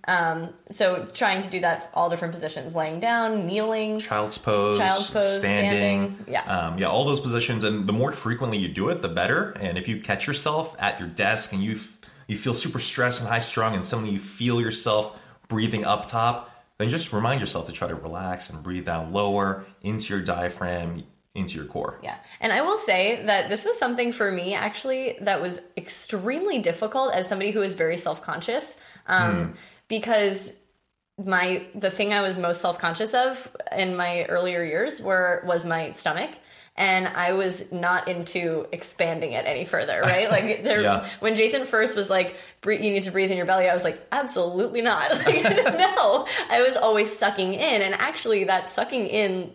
um, 0.07 0.49
so 0.71 1.05
trying 1.13 1.43
to 1.43 1.49
do 1.49 1.59
that 1.59 1.91
all 1.93 2.09
different 2.09 2.33
positions 2.33 2.73
laying 2.73 2.99
down 2.99 3.45
kneeling 3.45 3.99
Child's 3.99 4.37
pose, 4.37 4.77
Child's 4.77 5.09
pose, 5.09 5.39
standing, 5.39 6.11
standing, 6.11 6.33
yeah. 6.33 6.41
um, 6.43 6.77
yeah, 6.77 6.87
all 6.87 7.05
those 7.05 7.19
positions. 7.19 7.63
And 7.63 7.87
the 7.87 7.93
more 7.93 8.11
frequently 8.11 8.57
you 8.57 8.67
do 8.67 8.89
it, 8.89 9.01
the 9.01 9.09
better. 9.09 9.51
And 9.59 9.77
if 9.77 9.87
you 9.87 9.99
catch 9.99 10.27
yourself 10.27 10.75
at 10.79 10.99
your 10.99 11.07
desk 11.09 11.53
and 11.53 11.63
you 11.63 11.73
f- 11.73 11.99
you 12.27 12.35
feel 12.37 12.53
super 12.53 12.79
stressed 12.79 13.19
and 13.19 13.29
high 13.29 13.39
strung, 13.39 13.75
and 13.75 13.85
suddenly 13.85 14.11
you 14.11 14.19
feel 14.19 14.61
yourself 14.61 15.19
breathing 15.47 15.85
up 15.85 16.07
top, 16.07 16.50
then 16.81 16.89
just 16.89 17.13
remind 17.13 17.39
yourself 17.39 17.67
to 17.67 17.71
try 17.71 17.87
to 17.87 17.95
relax 17.95 18.49
and 18.49 18.61
breathe 18.63 18.85
down 18.85 19.13
lower 19.13 19.65
into 19.81 20.13
your 20.13 20.23
diaphragm, 20.23 21.03
into 21.35 21.55
your 21.55 21.65
core. 21.65 21.99
Yeah. 22.03 22.15
And 22.39 22.51
I 22.51 22.61
will 22.61 22.77
say 22.77 23.23
that 23.25 23.49
this 23.49 23.63
was 23.65 23.77
something 23.77 24.11
for 24.11 24.31
me 24.31 24.53
actually 24.53 25.17
that 25.21 25.41
was 25.41 25.59
extremely 25.77 26.59
difficult 26.59 27.13
as 27.13 27.27
somebody 27.27 27.51
who 27.51 27.61
is 27.61 27.75
very 27.75 27.97
self 27.97 28.21
conscious. 28.21 28.77
Um, 29.07 29.55
Because 29.87 30.53
my 31.25 31.65
the 31.75 31.91
thing 31.91 32.13
I 32.13 32.21
was 32.21 32.37
most 32.37 32.61
self 32.61 32.79
conscious 32.79 33.13
of 33.13 33.53
in 33.75 33.95
my 33.95 34.25
earlier 34.25 34.63
years 34.63 35.01
were 35.01 35.43
was 35.45 35.65
my 35.65 35.91
stomach. 35.91 36.31
And 36.77 37.07
I 37.07 37.33
was 37.33 37.69
not 37.71 38.07
into 38.07 38.65
expanding 38.71 39.33
it 39.33 39.45
any 39.45 39.65
further, 39.65 40.01
right? 40.01 40.31
Like 40.31 40.63
there, 40.63 40.81
Yeah. 40.81 41.05
when 41.19 41.35
Jason 41.35 41.65
first 41.65 41.95
was 41.95 42.09
like, 42.09 42.35
"You 42.65 42.79
need 42.79 43.03
to 43.03 43.11
breathe 43.11 43.29
in 43.29 43.37
your 43.37 43.45
belly," 43.45 43.69
I 43.69 43.73
was 43.73 43.83
like, 43.83 43.99
"Absolutely 44.11 44.81
not!" 44.81 45.09
Like, 45.25 45.43
no, 45.43 46.25
I 46.49 46.61
was 46.65 46.77
always 46.77 47.15
sucking 47.15 47.53
in, 47.55 47.81
and 47.81 47.93
actually, 47.95 48.45
that 48.45 48.69
sucking 48.69 49.07
in 49.07 49.51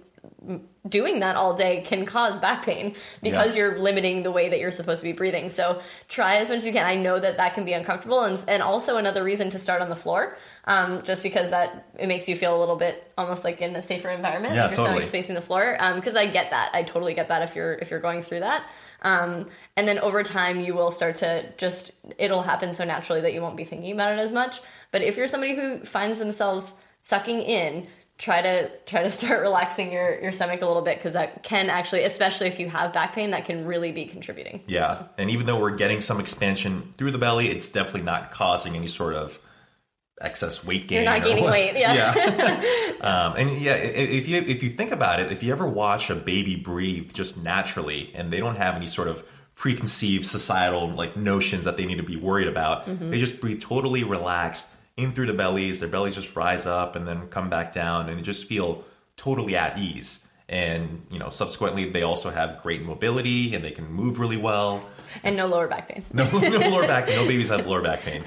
doing 0.88 1.18
that 1.18 1.34
all 1.34 1.54
day 1.56 1.82
can 1.84 2.06
cause 2.06 2.38
back 2.38 2.64
pain 2.64 2.94
because 3.20 3.56
Yeah. 3.56 3.62
you're 3.64 3.78
limiting 3.80 4.22
the 4.22 4.30
way 4.30 4.48
that 4.48 4.60
you're 4.60 4.70
supposed 4.70 5.00
to 5.00 5.04
be 5.04 5.12
breathing. 5.12 5.50
So 5.50 5.80
try 6.08 6.36
as 6.36 6.48
much 6.48 6.58
as 6.58 6.66
you 6.66 6.72
can. 6.72 6.86
I 6.86 6.94
know 6.94 7.18
that 7.18 7.38
that 7.38 7.54
can 7.54 7.64
be 7.64 7.72
uncomfortable, 7.72 8.22
and 8.22 8.42
and 8.46 8.62
also 8.62 8.96
another 8.98 9.24
reason 9.24 9.50
to 9.50 9.58
start 9.58 9.82
on 9.82 9.88
the 9.88 9.96
floor, 9.96 10.36
um, 10.66 11.02
just 11.02 11.22
because 11.22 11.50
that 11.50 11.86
it 11.98 12.08
makes 12.08 12.28
you 12.28 12.36
feel 12.36 12.56
a 12.56 12.58
little 12.58 12.76
bit 12.76 13.12
almost 13.16 13.44
like 13.44 13.60
in 13.60 13.76
a 13.76 13.82
safer 13.82 14.08
environment. 14.08 14.54
Yeah, 14.54 14.62
like 14.62 14.70
your 14.70 14.76
totally. 14.76 14.94
stomach's 14.96 15.10
facing 15.10 15.34
the 15.34 15.40
floor. 15.40 15.76
Because 15.94 16.16
I 16.16 16.26
get 16.26 16.50
that. 16.50 16.70
I 16.74 16.82
totally 16.82 17.14
get 17.14 17.28
that 17.28 17.42
if 17.42 17.54
you're 17.54 17.74
if 17.74 17.90
you're 17.90 18.00
going 18.00 18.22
through 18.22 18.40
that. 18.40 18.68
Um, 19.02 19.46
and 19.76 19.86
then 19.86 19.98
over 20.00 20.22
time, 20.22 20.60
you 20.60 20.74
will 20.74 20.90
start 20.90 21.16
to 21.16 21.44
just 21.56 21.92
it'll 22.18 22.42
happen 22.42 22.72
so 22.72 22.84
naturally 22.84 23.20
that 23.20 23.32
you 23.32 23.40
won't 23.40 23.56
be 23.56 23.64
thinking 23.64 23.92
about 23.92 24.12
it 24.12 24.18
as 24.18 24.32
much. 24.32 24.60
But 24.90 25.02
if 25.02 25.16
you're 25.16 25.28
somebody 25.28 25.54
who 25.54 25.80
finds 25.84 26.18
themselves 26.18 26.74
sucking 27.02 27.42
in 27.42 27.86
try 28.18 28.40
to 28.40 28.70
try 28.86 29.02
to 29.02 29.10
start 29.18 29.42
relaxing 29.42 29.92
your 29.92 30.20
your 30.20 30.32
stomach 30.32 30.62
a 30.62 30.66
little 30.66 30.82
bit 30.82 30.98
because 30.98 31.12
that 31.12 31.42
can 31.42 31.70
actually 31.70 32.02
especially 32.02 32.46
if 32.46 32.58
you 32.58 32.68
have 32.68 32.92
back 32.92 33.14
pain 33.14 33.30
that 33.30 33.44
can 33.44 33.64
really 33.66 33.92
be 33.92 34.06
contributing 34.06 34.62
Yeah, 34.66 35.04
and 35.18 35.30
even 35.30 35.46
though 35.46 35.60
we're 35.60 35.76
getting 35.76 36.00
some 36.00 36.18
expansion 36.18 36.94
through 36.96 37.12
the 37.12 37.18
belly, 37.18 37.48
it's 37.48 37.68
definitely 37.68 38.02
not 38.02 38.32
causing 38.32 38.74
any 38.74 38.86
sort 38.86 39.14
of 39.14 39.38
excess 40.20 40.64
weight 40.64 40.88
gain. 40.88 41.02
you're 41.02 41.12
not 41.12 41.22
gaining 41.22 41.44
what- 41.44 41.52
weight 41.52 41.76
yeah, 41.76 42.14
Um, 43.00 43.36
and 43.36 43.60
yeah, 43.60 43.74
if 43.74 44.26
you 44.28 44.38
if 44.38 44.62
you 44.62 44.70
think 44.70 44.90
about 44.92 45.20
it, 45.20 45.30
if 45.30 45.42
you 45.42 45.52
ever 45.52 45.66
watch 45.66 46.08
a 46.10 46.14
baby 46.14 46.56
breathe 46.56 47.12
just 47.12 47.36
naturally, 47.36 48.10
and 48.14 48.32
they 48.32 48.38
don't 48.38 48.56
have 48.56 48.74
any 48.74 48.86
sort 48.86 49.08
of 49.08 49.24
preconceived 49.54 50.26
societal 50.26 50.88
like 50.90 51.16
notions 51.16 51.64
that 51.64 51.76
they 51.76 51.86
need 51.86 51.96
to 51.96 52.02
be 52.02 52.16
worried 52.16 52.48
about, 52.48 52.86
Mm-hmm. 52.86 53.10
they 53.10 53.18
just 53.18 53.40
breathe 53.40 53.60
totally 53.60 54.04
relaxed 54.04 54.68
in 54.96 55.10
through 55.12 55.26
the 55.26 55.32
bellies. 55.34 55.80
Their 55.80 55.88
bellies 55.88 56.14
just 56.14 56.34
rise 56.36 56.66
up 56.66 56.96
and 56.96 57.06
then 57.06 57.28
come 57.28 57.48
back 57.50 57.72
down, 57.72 58.08
and 58.08 58.22
just 58.24 58.46
feel 58.46 58.84
totally 59.16 59.56
at 59.56 59.78
ease. 59.78 60.26
And 60.48 61.04
you 61.10 61.18
know, 61.18 61.30
subsequently, 61.30 61.90
they 61.90 62.02
also 62.02 62.30
have 62.30 62.62
great 62.62 62.82
mobility 62.82 63.54
and 63.54 63.64
they 63.64 63.72
can 63.72 63.90
move 63.90 64.20
really 64.20 64.36
well. 64.36 64.84
and 65.24 65.36
no 65.36 65.46
lower 65.46 65.66
back 65.66 65.88
pain 65.88 66.04
No, 66.12 66.24
no 66.32 66.58
lower 66.68 66.86
back. 66.86 67.08
No 67.08 67.26
babies 67.26 67.48
have 67.48 67.66
lower 67.66 67.82
back 67.82 68.00
pain. 68.00 68.22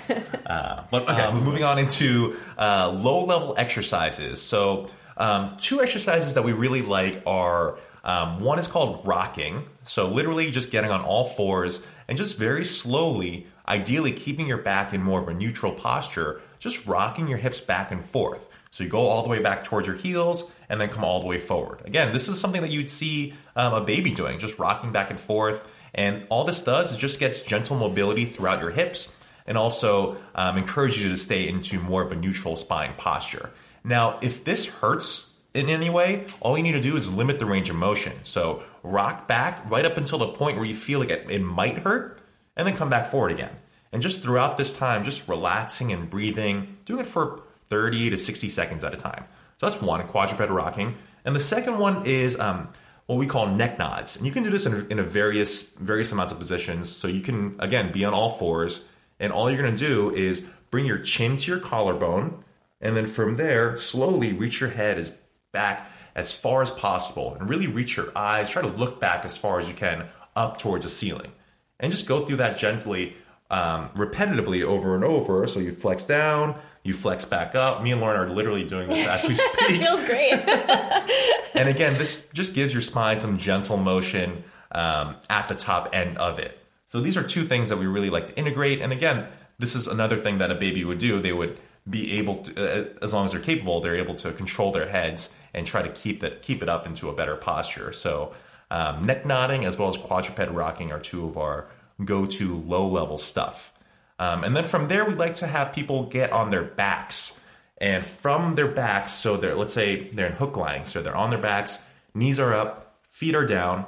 Uh, 0.45 0.83
but 0.91 1.03
okay, 1.09 1.31
moving 1.33 1.63
on 1.63 1.79
into 1.79 2.37
uh, 2.57 2.91
low 2.91 3.23
level 3.23 3.53
exercises. 3.57 4.41
So, 4.41 4.87
um, 5.15 5.55
two 5.57 5.81
exercises 5.81 6.33
that 6.33 6.43
we 6.43 6.53
really 6.53 6.81
like 6.81 7.21
are 7.25 7.77
um, 8.03 8.39
one 8.39 8.59
is 8.59 8.67
called 8.67 9.05
rocking. 9.05 9.67
So, 9.85 10.07
literally 10.09 10.51
just 10.51 10.71
getting 10.71 10.91
on 10.91 11.01
all 11.01 11.25
fours 11.25 11.85
and 12.07 12.17
just 12.17 12.37
very 12.37 12.65
slowly, 12.65 13.47
ideally 13.67 14.11
keeping 14.11 14.47
your 14.47 14.57
back 14.57 14.93
in 14.93 15.01
more 15.01 15.21
of 15.21 15.27
a 15.27 15.33
neutral 15.33 15.71
posture, 15.71 16.41
just 16.59 16.85
rocking 16.85 17.27
your 17.27 17.37
hips 17.37 17.61
back 17.61 17.91
and 17.91 18.03
forth. 18.03 18.47
So, 18.71 18.83
you 18.83 18.89
go 18.89 18.99
all 18.99 19.23
the 19.23 19.29
way 19.29 19.41
back 19.41 19.63
towards 19.63 19.87
your 19.87 19.95
heels 19.95 20.51
and 20.69 20.79
then 20.79 20.89
come 20.89 21.03
all 21.03 21.19
the 21.19 21.25
way 21.25 21.39
forward. 21.39 21.81
Again, 21.85 22.13
this 22.13 22.29
is 22.29 22.39
something 22.39 22.61
that 22.61 22.71
you'd 22.71 22.91
see 22.91 23.33
um, 23.55 23.73
a 23.73 23.81
baby 23.81 24.11
doing, 24.11 24.39
just 24.39 24.59
rocking 24.59 24.91
back 24.91 25.09
and 25.09 25.19
forth. 25.19 25.67
And 25.93 26.25
all 26.29 26.43
this 26.43 26.63
does 26.63 26.91
is 26.91 26.97
just 26.97 27.19
gets 27.19 27.41
gentle 27.41 27.75
mobility 27.75 28.25
throughout 28.25 28.61
your 28.61 28.69
hips 28.69 29.11
and 29.47 29.57
also 29.57 30.17
um, 30.35 30.57
encourages 30.57 31.03
you 31.03 31.09
to 31.09 31.17
stay 31.17 31.47
into 31.47 31.79
more 31.79 32.03
of 32.03 32.11
a 32.11 32.15
neutral 32.15 32.55
spine 32.55 32.93
posture. 32.95 33.49
Now, 33.83 34.19
if 34.21 34.43
this 34.43 34.67
hurts 34.67 35.31
in 35.53 35.69
any 35.69 35.89
way, 35.89 36.25
all 36.39 36.55
you 36.55 36.63
need 36.63 36.73
to 36.73 36.81
do 36.81 36.95
is 36.95 37.11
limit 37.11 37.39
the 37.39 37.45
range 37.45 37.69
of 37.69 37.75
motion. 37.75 38.13
So 38.23 38.61
rock 38.83 39.27
back 39.27 39.69
right 39.69 39.85
up 39.85 39.97
until 39.97 40.19
the 40.19 40.27
point 40.27 40.57
where 40.57 40.65
you 40.65 40.75
feel 40.75 40.99
like 40.99 41.09
it, 41.09 41.25
it 41.29 41.41
might 41.41 41.79
hurt, 41.79 42.21
and 42.55 42.67
then 42.67 42.75
come 42.75 42.89
back 42.89 43.09
forward 43.09 43.31
again. 43.31 43.55
And 43.91 44.03
just 44.03 44.21
throughout 44.21 44.57
this 44.57 44.71
time, 44.71 45.03
just 45.03 45.27
relaxing 45.27 45.91
and 45.91 46.07
breathing, 46.09 46.77
doing 46.85 46.99
it 46.99 47.07
for 47.07 47.41
30 47.69 48.11
to 48.11 48.17
60 48.17 48.49
seconds 48.49 48.83
at 48.83 48.93
a 48.93 48.97
time. 48.97 49.25
So 49.59 49.69
that's 49.69 49.81
one, 49.81 50.05
quadruped 50.07 50.51
rocking. 50.51 50.95
And 51.25 51.35
the 51.35 51.39
second 51.39 51.79
one 51.79 52.05
is 52.05 52.39
um, 52.39 52.69
what 53.07 53.17
we 53.17 53.27
call 53.27 53.47
neck 53.47 53.77
nods. 53.77 54.15
And 54.15 54.25
you 54.25 54.31
can 54.31 54.43
do 54.43 54.49
this 54.49 54.65
in, 54.65 54.89
in 54.89 55.03
various 55.05 55.63
various 55.63 56.11
amounts 56.11 56.31
of 56.31 56.39
positions. 56.39 56.89
So 56.89 57.07
you 57.07 57.21
can, 57.21 57.55
again, 57.59 57.91
be 57.91 58.05
on 58.05 58.13
all 58.13 58.29
fours. 58.29 58.87
And 59.19 59.33
all 59.33 59.49
you're 59.49 59.61
going 59.61 59.75
to 59.75 59.85
do 59.85 60.15
is 60.15 60.45
bring 60.71 60.85
your 60.85 60.99
chin 60.99 61.35
to 61.35 61.51
your 61.51 61.59
collarbone. 61.59 62.43
And 62.79 62.95
then 62.95 63.05
from 63.05 63.35
there, 63.35 63.75
slowly 63.75 64.31
reach 64.31 64.61
your 64.61 64.69
head 64.69 64.97
as 64.97 65.09
back 65.51 65.91
as 66.15 66.31
far 66.31 66.61
as 66.61 66.69
possible. 66.69 67.35
And 67.37 67.49
really 67.49 67.67
reach 67.67 67.97
your 67.97 68.13
eyes. 68.15 68.49
Try 68.49 68.61
to 68.61 68.69
look 68.69 69.01
back 69.01 69.25
as 69.25 69.35
far 69.35 69.59
as 69.59 69.67
you 69.67 69.73
can 69.73 70.07
up 70.37 70.57
towards 70.57 70.85
the 70.85 70.89
ceiling. 70.89 71.33
And 71.81 71.91
just 71.91 72.07
go 72.07 72.25
through 72.25 72.37
that 72.37 72.57
gently, 72.57 73.17
um, 73.51 73.89
repetitively 73.89 74.63
over 74.63 74.95
and 74.95 75.03
over. 75.03 75.45
So 75.47 75.59
you 75.59 75.73
flex 75.73 76.05
down, 76.05 76.55
you 76.89 76.93
flex 76.93 77.23
back 77.23 77.55
up. 77.55 77.81
Me 77.81 77.91
and 77.93 78.01
Lauren 78.01 78.19
are 78.19 78.27
literally 78.27 78.65
doing 78.65 78.89
this 78.89 79.07
as 79.07 79.27
we 79.27 79.35
speak. 79.35 79.69
It 79.69 79.83
feels 79.83 80.03
great 80.03 80.33
And 81.55 81.69
again, 81.69 81.93
this 81.97 82.27
just 82.33 82.53
gives 82.53 82.73
your 82.73 82.81
spine 82.81 83.19
some 83.19 83.37
gentle 83.37 83.77
motion 83.77 84.43
um, 84.71 85.15
at 85.29 85.47
the 85.47 85.55
top 85.55 85.89
end 85.93 86.17
of 86.17 86.39
it. 86.39 86.57
So 86.85 86.99
these 86.99 87.17
are 87.17 87.23
two 87.23 87.43
things 87.45 87.69
that 87.69 87.77
we 87.77 87.85
really 87.85 88.09
like 88.09 88.25
to 88.25 88.37
integrate. 88.37 88.81
And 88.81 88.91
again, 88.91 89.27
this 89.59 89.75
is 89.75 89.87
another 89.87 90.17
thing 90.17 90.39
that 90.39 90.51
a 90.51 90.55
baby 90.55 90.83
would 90.83 90.99
do. 90.99 91.19
They 91.21 91.33
would 91.33 91.57
be 91.89 92.17
able 92.17 92.37
to, 92.43 92.81
uh, 92.81 92.85
as 93.01 93.13
long 93.13 93.25
as 93.25 93.31
they're 93.31 93.41
capable, 93.41 93.81
they're 93.81 93.97
able 93.97 94.15
to 94.15 94.31
control 94.33 94.71
their 94.71 94.89
heads 94.89 95.35
and 95.53 95.65
try 95.65 95.81
to 95.81 95.89
keep 95.89 96.21
that 96.21 96.41
keep 96.41 96.61
it 96.61 96.69
up 96.69 96.87
into 96.87 97.09
a 97.09 97.13
better 97.13 97.35
posture. 97.35 97.93
So 97.93 98.33
um, 98.71 99.03
neck 99.03 99.25
nodding 99.25 99.65
as 99.65 99.77
well 99.77 99.89
as 99.89 99.97
quadruped 99.97 100.51
rocking 100.51 100.91
are 100.91 100.99
two 100.99 101.25
of 101.25 101.37
our 101.37 101.67
go-to 102.03 102.57
low-level 102.57 103.17
stuff. 103.17 103.73
Um, 104.19 104.43
and 104.43 104.55
then 104.55 104.65
from 104.65 104.89
there, 104.89 105.05
we 105.05 105.15
like 105.15 105.35
to 105.35 105.47
have 105.47 105.73
people 105.73 106.03
get 106.03 106.31
on 106.31 106.51
their 106.51 106.63
backs. 106.63 107.39
And 107.77 108.05
from 108.05 108.55
their 108.55 108.67
backs, 108.67 109.13
so 109.13 109.37
they're 109.37 109.55
let's 109.55 109.73
say 109.73 110.09
they're 110.09 110.27
in 110.27 110.33
hook 110.33 110.57
lying, 110.57 110.85
so 110.85 111.01
they're 111.01 111.15
on 111.15 111.29
their 111.29 111.39
backs, 111.39 111.83
knees 112.13 112.37
are 112.37 112.53
up, 112.53 112.99
feet 113.07 113.33
are 113.33 113.45
down, 113.45 113.85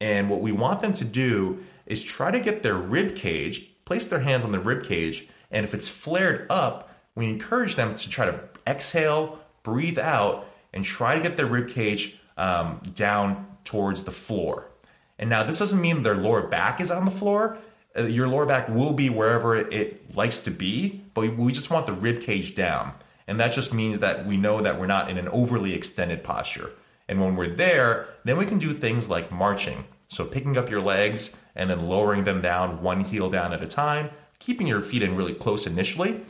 and 0.00 0.30
what 0.30 0.40
we 0.40 0.52
want 0.52 0.80
them 0.80 0.94
to 0.94 1.04
do 1.04 1.64
is 1.84 2.04
try 2.04 2.30
to 2.30 2.38
get 2.38 2.62
their 2.62 2.76
rib 2.76 3.16
cage, 3.16 3.68
place 3.84 4.04
their 4.04 4.20
hands 4.20 4.44
on 4.44 4.52
the 4.52 4.60
rib 4.60 4.84
cage, 4.84 5.26
and 5.50 5.64
if 5.64 5.74
it's 5.74 5.88
flared 5.88 6.46
up, 6.50 6.94
we 7.16 7.28
encourage 7.28 7.74
them 7.74 7.94
to 7.96 8.08
try 8.08 8.26
to 8.26 8.40
exhale, 8.66 9.40
breathe 9.64 9.98
out, 9.98 10.46
and 10.72 10.84
try 10.84 11.16
to 11.16 11.20
get 11.20 11.36
their 11.36 11.46
rib 11.46 11.68
cage 11.68 12.18
um, 12.36 12.80
down 12.94 13.46
towards 13.64 14.04
the 14.04 14.10
floor. 14.10 14.68
And 15.18 15.28
now 15.28 15.42
this 15.42 15.58
doesn't 15.58 15.80
mean 15.80 16.02
their 16.02 16.16
lower 16.16 16.46
back 16.46 16.80
is 16.80 16.90
on 16.90 17.04
the 17.04 17.10
floor. 17.10 17.58
Uh, 17.96 18.04
your 18.04 18.28
lower 18.28 18.46
back 18.46 18.68
will 18.68 18.92
be 18.92 19.10
wherever 19.10 19.56
it 19.56 20.16
likes 20.16 20.38
to 20.40 20.50
be, 20.50 21.02
but 21.14 21.22
we, 21.22 21.28
we 21.28 21.52
just 21.52 21.70
want 21.70 21.86
the 21.86 21.92
rib 21.92 22.20
cage 22.20 22.54
down. 22.54 22.92
And 23.26 23.38
that 23.40 23.52
just 23.52 23.72
means 23.72 24.00
that 24.00 24.26
we 24.26 24.36
know 24.36 24.60
that 24.62 24.80
we're 24.80 24.86
not 24.86 25.10
in 25.10 25.18
an 25.18 25.28
overly 25.28 25.74
extended 25.74 26.24
posture. 26.24 26.70
And 27.08 27.20
when 27.20 27.36
we're 27.36 27.54
there, 27.54 28.08
then 28.24 28.38
we 28.38 28.46
can 28.46 28.58
do 28.58 28.72
things 28.72 29.08
like 29.08 29.30
marching. 29.30 29.84
So 30.08 30.24
picking 30.24 30.56
up 30.56 30.70
your 30.70 30.80
legs 30.80 31.36
and 31.54 31.70
then 31.70 31.88
lowering 31.88 32.24
them 32.24 32.40
down 32.40 32.82
one 32.82 33.04
heel 33.04 33.30
down 33.30 33.52
at 33.52 33.62
a 33.62 33.66
time, 33.66 34.10
keeping 34.38 34.66
your 34.66 34.82
feet 34.82 35.02
in 35.02 35.16
really 35.16 35.34
close 35.34 35.66
initially. 35.66 36.20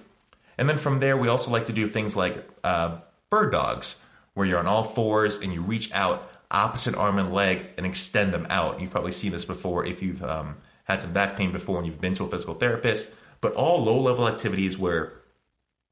And 0.58 0.68
then 0.68 0.78
from 0.78 1.00
there, 1.00 1.16
we 1.16 1.28
also 1.28 1.50
like 1.50 1.66
to 1.66 1.72
do 1.72 1.88
things 1.88 2.14
like 2.14 2.48
uh, 2.62 2.98
bird 3.30 3.52
dogs, 3.52 4.02
where 4.34 4.46
you're 4.46 4.58
on 4.58 4.66
all 4.66 4.84
fours 4.84 5.40
and 5.40 5.52
you 5.52 5.60
reach 5.60 5.90
out 5.92 6.30
opposite 6.50 6.94
arm 6.94 7.18
and 7.18 7.32
leg 7.32 7.66
and 7.76 7.86
extend 7.86 8.32
them 8.32 8.46
out. 8.50 8.80
You've 8.80 8.90
probably 8.90 9.10
seen 9.10 9.32
this 9.32 9.44
before 9.44 9.84
if 9.84 10.02
you've 10.02 10.22
um, 10.22 10.56
had 10.92 11.02
some 11.02 11.12
back 11.12 11.36
pain 11.36 11.52
before 11.52 11.78
and 11.78 11.86
you've 11.86 12.00
been 12.00 12.14
to 12.14 12.24
a 12.24 12.28
physical 12.28 12.54
therapist. 12.54 13.10
But 13.40 13.54
all 13.54 13.82
low 13.82 13.98
level 13.98 14.28
activities 14.28 14.78
where 14.78 15.12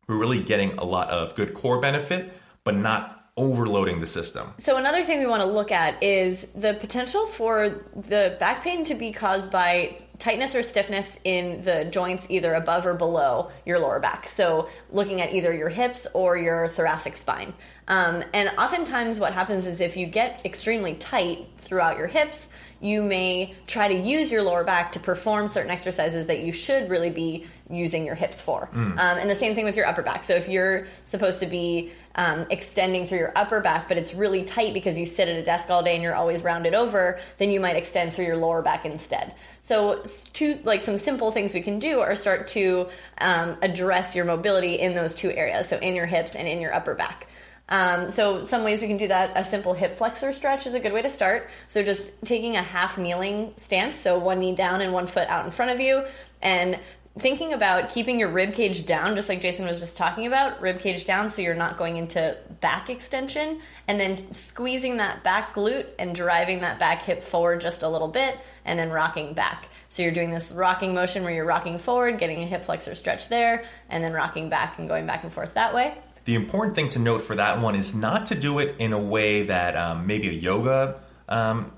we're 0.09 0.19
really 0.19 0.40
getting 0.40 0.73
a 0.78 0.85
lot 0.85 1.11
of 1.11 1.35
good 1.35 1.54
core 1.54 1.80
benefit, 1.80 2.33
but 2.64 2.76
not 2.76 3.21
overloading 3.37 4.00
the 4.00 4.07
system. 4.07 4.52
So 4.59 4.76
another 4.76 5.02
thing 5.02 5.19
we 5.19 5.26
want 5.26 5.42
to 5.42 5.49
look 5.49 5.73
at 5.73 6.02
is 6.02 6.45
the 6.54 6.75
potential 6.75 7.26
for 7.26 7.71
the 7.95 8.37
back 8.38 8.62
pain 8.62 8.85
to 8.85 8.95
be 8.95 9.12
caused 9.12 9.50
by 9.50 10.02
tightness 10.19 10.54
or 10.54 10.62
stiffness 10.62 11.19
in 11.25 11.62
the 11.62 11.87
joints 11.87 12.30
either 12.30 12.54
above 12.54 12.85
or 12.85 12.92
below 12.95 13.50
your 13.64 13.78
lower 13.78 13.99
back. 13.99 14.28
So 14.28 14.69
looking 14.90 15.23
at 15.23 15.35
either 15.35 15.52
your 15.54 15.71
hips 15.71 16.07
or 16.12 16.37
your 16.37 16.69
thoracic 16.69 17.16
spine. 17.16 17.54
Um, 17.88 18.23
and 18.35 18.50
oftentimes 18.59 19.19
what 19.19 19.33
happens 19.33 19.66
is 19.66 19.80
if 19.80 19.97
you 19.97 20.07
get 20.07 20.45
extremely 20.45 20.95
tight 20.95 21.49
throughout 21.57 21.97
your 21.97 22.07
hips, 22.07 22.49
you 22.81 23.03
may 23.03 23.55
try 23.67 23.89
to 23.89 23.95
use 23.95 24.31
your 24.31 24.43
lower 24.43 24.65
back 24.65 24.93
to 24.93 25.01
perform 25.01 25.49
certain 25.49 25.71
exercises 25.71 26.27
that 26.27 26.41
you 26.41 26.53
should 26.53 26.89
really 26.89 27.11
be 27.11 27.45
using 27.69 28.07
your 28.07 28.15
hips 28.15 28.41
for. 28.41 28.69
Um, 28.99 29.19
and 29.19 29.31
the 29.31 29.35
same 29.35 29.55
thing 29.55 29.65
with 29.65 29.77
your 29.77 29.87
upper 29.87 30.03
back. 30.03 30.25
So 30.25 30.35
if 30.35 30.49
you're 30.49 30.87
supposed 31.05 31.41
to 31.41 31.47
be 31.47 31.93
um, 32.15 32.47
extending 32.51 33.07
through 33.07 33.19
your 33.19 33.33
upper 33.37 33.61
back, 33.61 33.87
but 33.87 33.97
it's 33.97 34.15
really 34.15 34.45
tight 34.45 34.75
because 34.75 34.99
you 34.99 35.07
sit 35.07 35.29
at 35.29 35.37
a 35.37 35.43
desk 35.43 35.71
all 35.71 35.83
day 35.83 35.95
and 35.95 36.03
you're 36.03 36.15
always 36.15 36.43
rounded 36.43 36.75
over, 36.75 37.21
then 37.39 37.51
you 37.51 37.61
might 37.61 37.77
extend 37.77 38.13
through 38.13 38.25
your 38.25 38.37
lower 38.37 38.63
back 38.63 38.85
instead. 38.85 39.35
So, 39.63 40.03
two 40.33 40.59
like 40.65 40.83
some 40.83 40.99
simple 40.99 41.31
things 41.31 41.55
we 41.55 41.61
can 41.61 41.79
do 41.79 42.01
are 42.01 42.17
start 42.17 42.49
to 42.49 42.89
um, 43.21 43.57
address 43.63 44.17
your 44.17 44.25
mobility 44.25 44.75
in 44.75 44.95
those 44.95 45.15
two 45.15 45.31
areas, 45.31 45.69
so 45.69 45.79
in 45.79 45.95
your 45.95 46.07
hips 46.07 46.35
and 46.35 46.49
in 46.49 46.61
your 46.61 46.75
upper 46.75 46.95
back. 46.95 47.27
Um, 47.71 48.11
so 48.11 48.43
some 48.43 48.65
ways 48.65 48.83
we 48.83 48.89
can 48.89 48.97
do 48.97 49.09
that. 49.09 49.33
A 49.37 49.45
simple 49.45 49.75
hip 49.75 49.97
flexor 49.97 50.33
stretch 50.33 50.67
is 50.67 50.75
a 50.75 50.81
good 50.81 50.93
way 50.93 51.03
to 51.03 51.11
start. 51.11 51.49
So 51.69 51.83
just 51.83 52.12
taking 52.25 52.57
a 52.57 52.62
half 52.62 52.99
kneeling 52.99 53.55
stance, 53.57 53.97
so 53.97 54.19
one 54.19 54.41
knee 54.41 54.55
down 54.55 54.83
and 54.83 54.93
one 54.93 55.07
foot 55.07 55.29
out 55.29 55.45
in 55.45 55.50
front 55.50 55.71
of 55.71 55.81
you, 55.81 56.05
and 56.43 56.79
thinking 57.19 57.53
about 57.53 57.91
keeping 57.91 58.19
your 58.19 58.29
rib 58.29 58.55
cage 58.55 58.87
down, 58.87 59.17
just 59.17 59.29
like 59.29 59.41
Jason 59.41 59.67
was 59.67 59.81
just 59.81 59.97
talking 59.97 60.27
about, 60.27 60.61
rib 60.61 60.79
cage 60.79 61.05
down 61.05 61.29
so 61.29 61.43
you're 61.43 61.55
not 61.55 61.77
going 61.77 61.97
into 61.97 62.37
back 62.61 62.89
extension, 62.89 63.61
and 63.89 63.99
then 63.99 64.33
squeezing 64.33 64.97
that 64.99 65.23
back 65.25 65.55
glute 65.55 65.87
and 65.99 66.15
driving 66.15 66.61
that 66.61 66.79
back 66.79 67.03
hip 67.03 67.23
forward 67.23 67.61
just 67.61 67.83
a 67.83 67.89
little 67.89 68.09
bit, 68.09 68.39
and 68.65 68.79
then 68.79 68.91
rocking 68.91 69.33
back. 69.35 69.69
So 69.89 70.03
you're 70.03 70.12
doing 70.12 70.31
this 70.31 70.53
rocking 70.53 70.95
motion 70.95 71.25
where 71.25 71.33
you're 71.33 71.45
rocking 71.45 71.81
forward, 71.81 72.19
getting 72.19 72.45
a 72.45 72.47
hip 72.47 72.65
flexor 72.65 72.95
stretch 72.95 73.29
there, 73.29 73.65
and 73.89 74.05
then 74.05 74.12
rocking 74.12 74.49
back 74.49 74.79
and 74.79 74.89
going 74.89 75.07
back 75.07 75.25
and 75.25 75.33
forth 75.33 75.55
that 75.55 75.75
way. 75.75 75.99
The 76.25 76.35
important 76.35 76.75
thing 76.75 76.89
to 76.91 76.99
note 76.99 77.23
for 77.23 77.35
that 77.37 77.61
one 77.61 77.75
is 77.75 77.95
not 77.95 78.27
to 78.27 78.35
do 78.35 78.59
it 78.59 78.77
in 78.79 78.93
a 78.93 79.00
way 79.00 79.45
that 79.45 79.77
um, 79.77 80.07
maybe 80.07 80.29
a 80.29 80.33
yoga 80.33 81.00
um, 81.29 81.73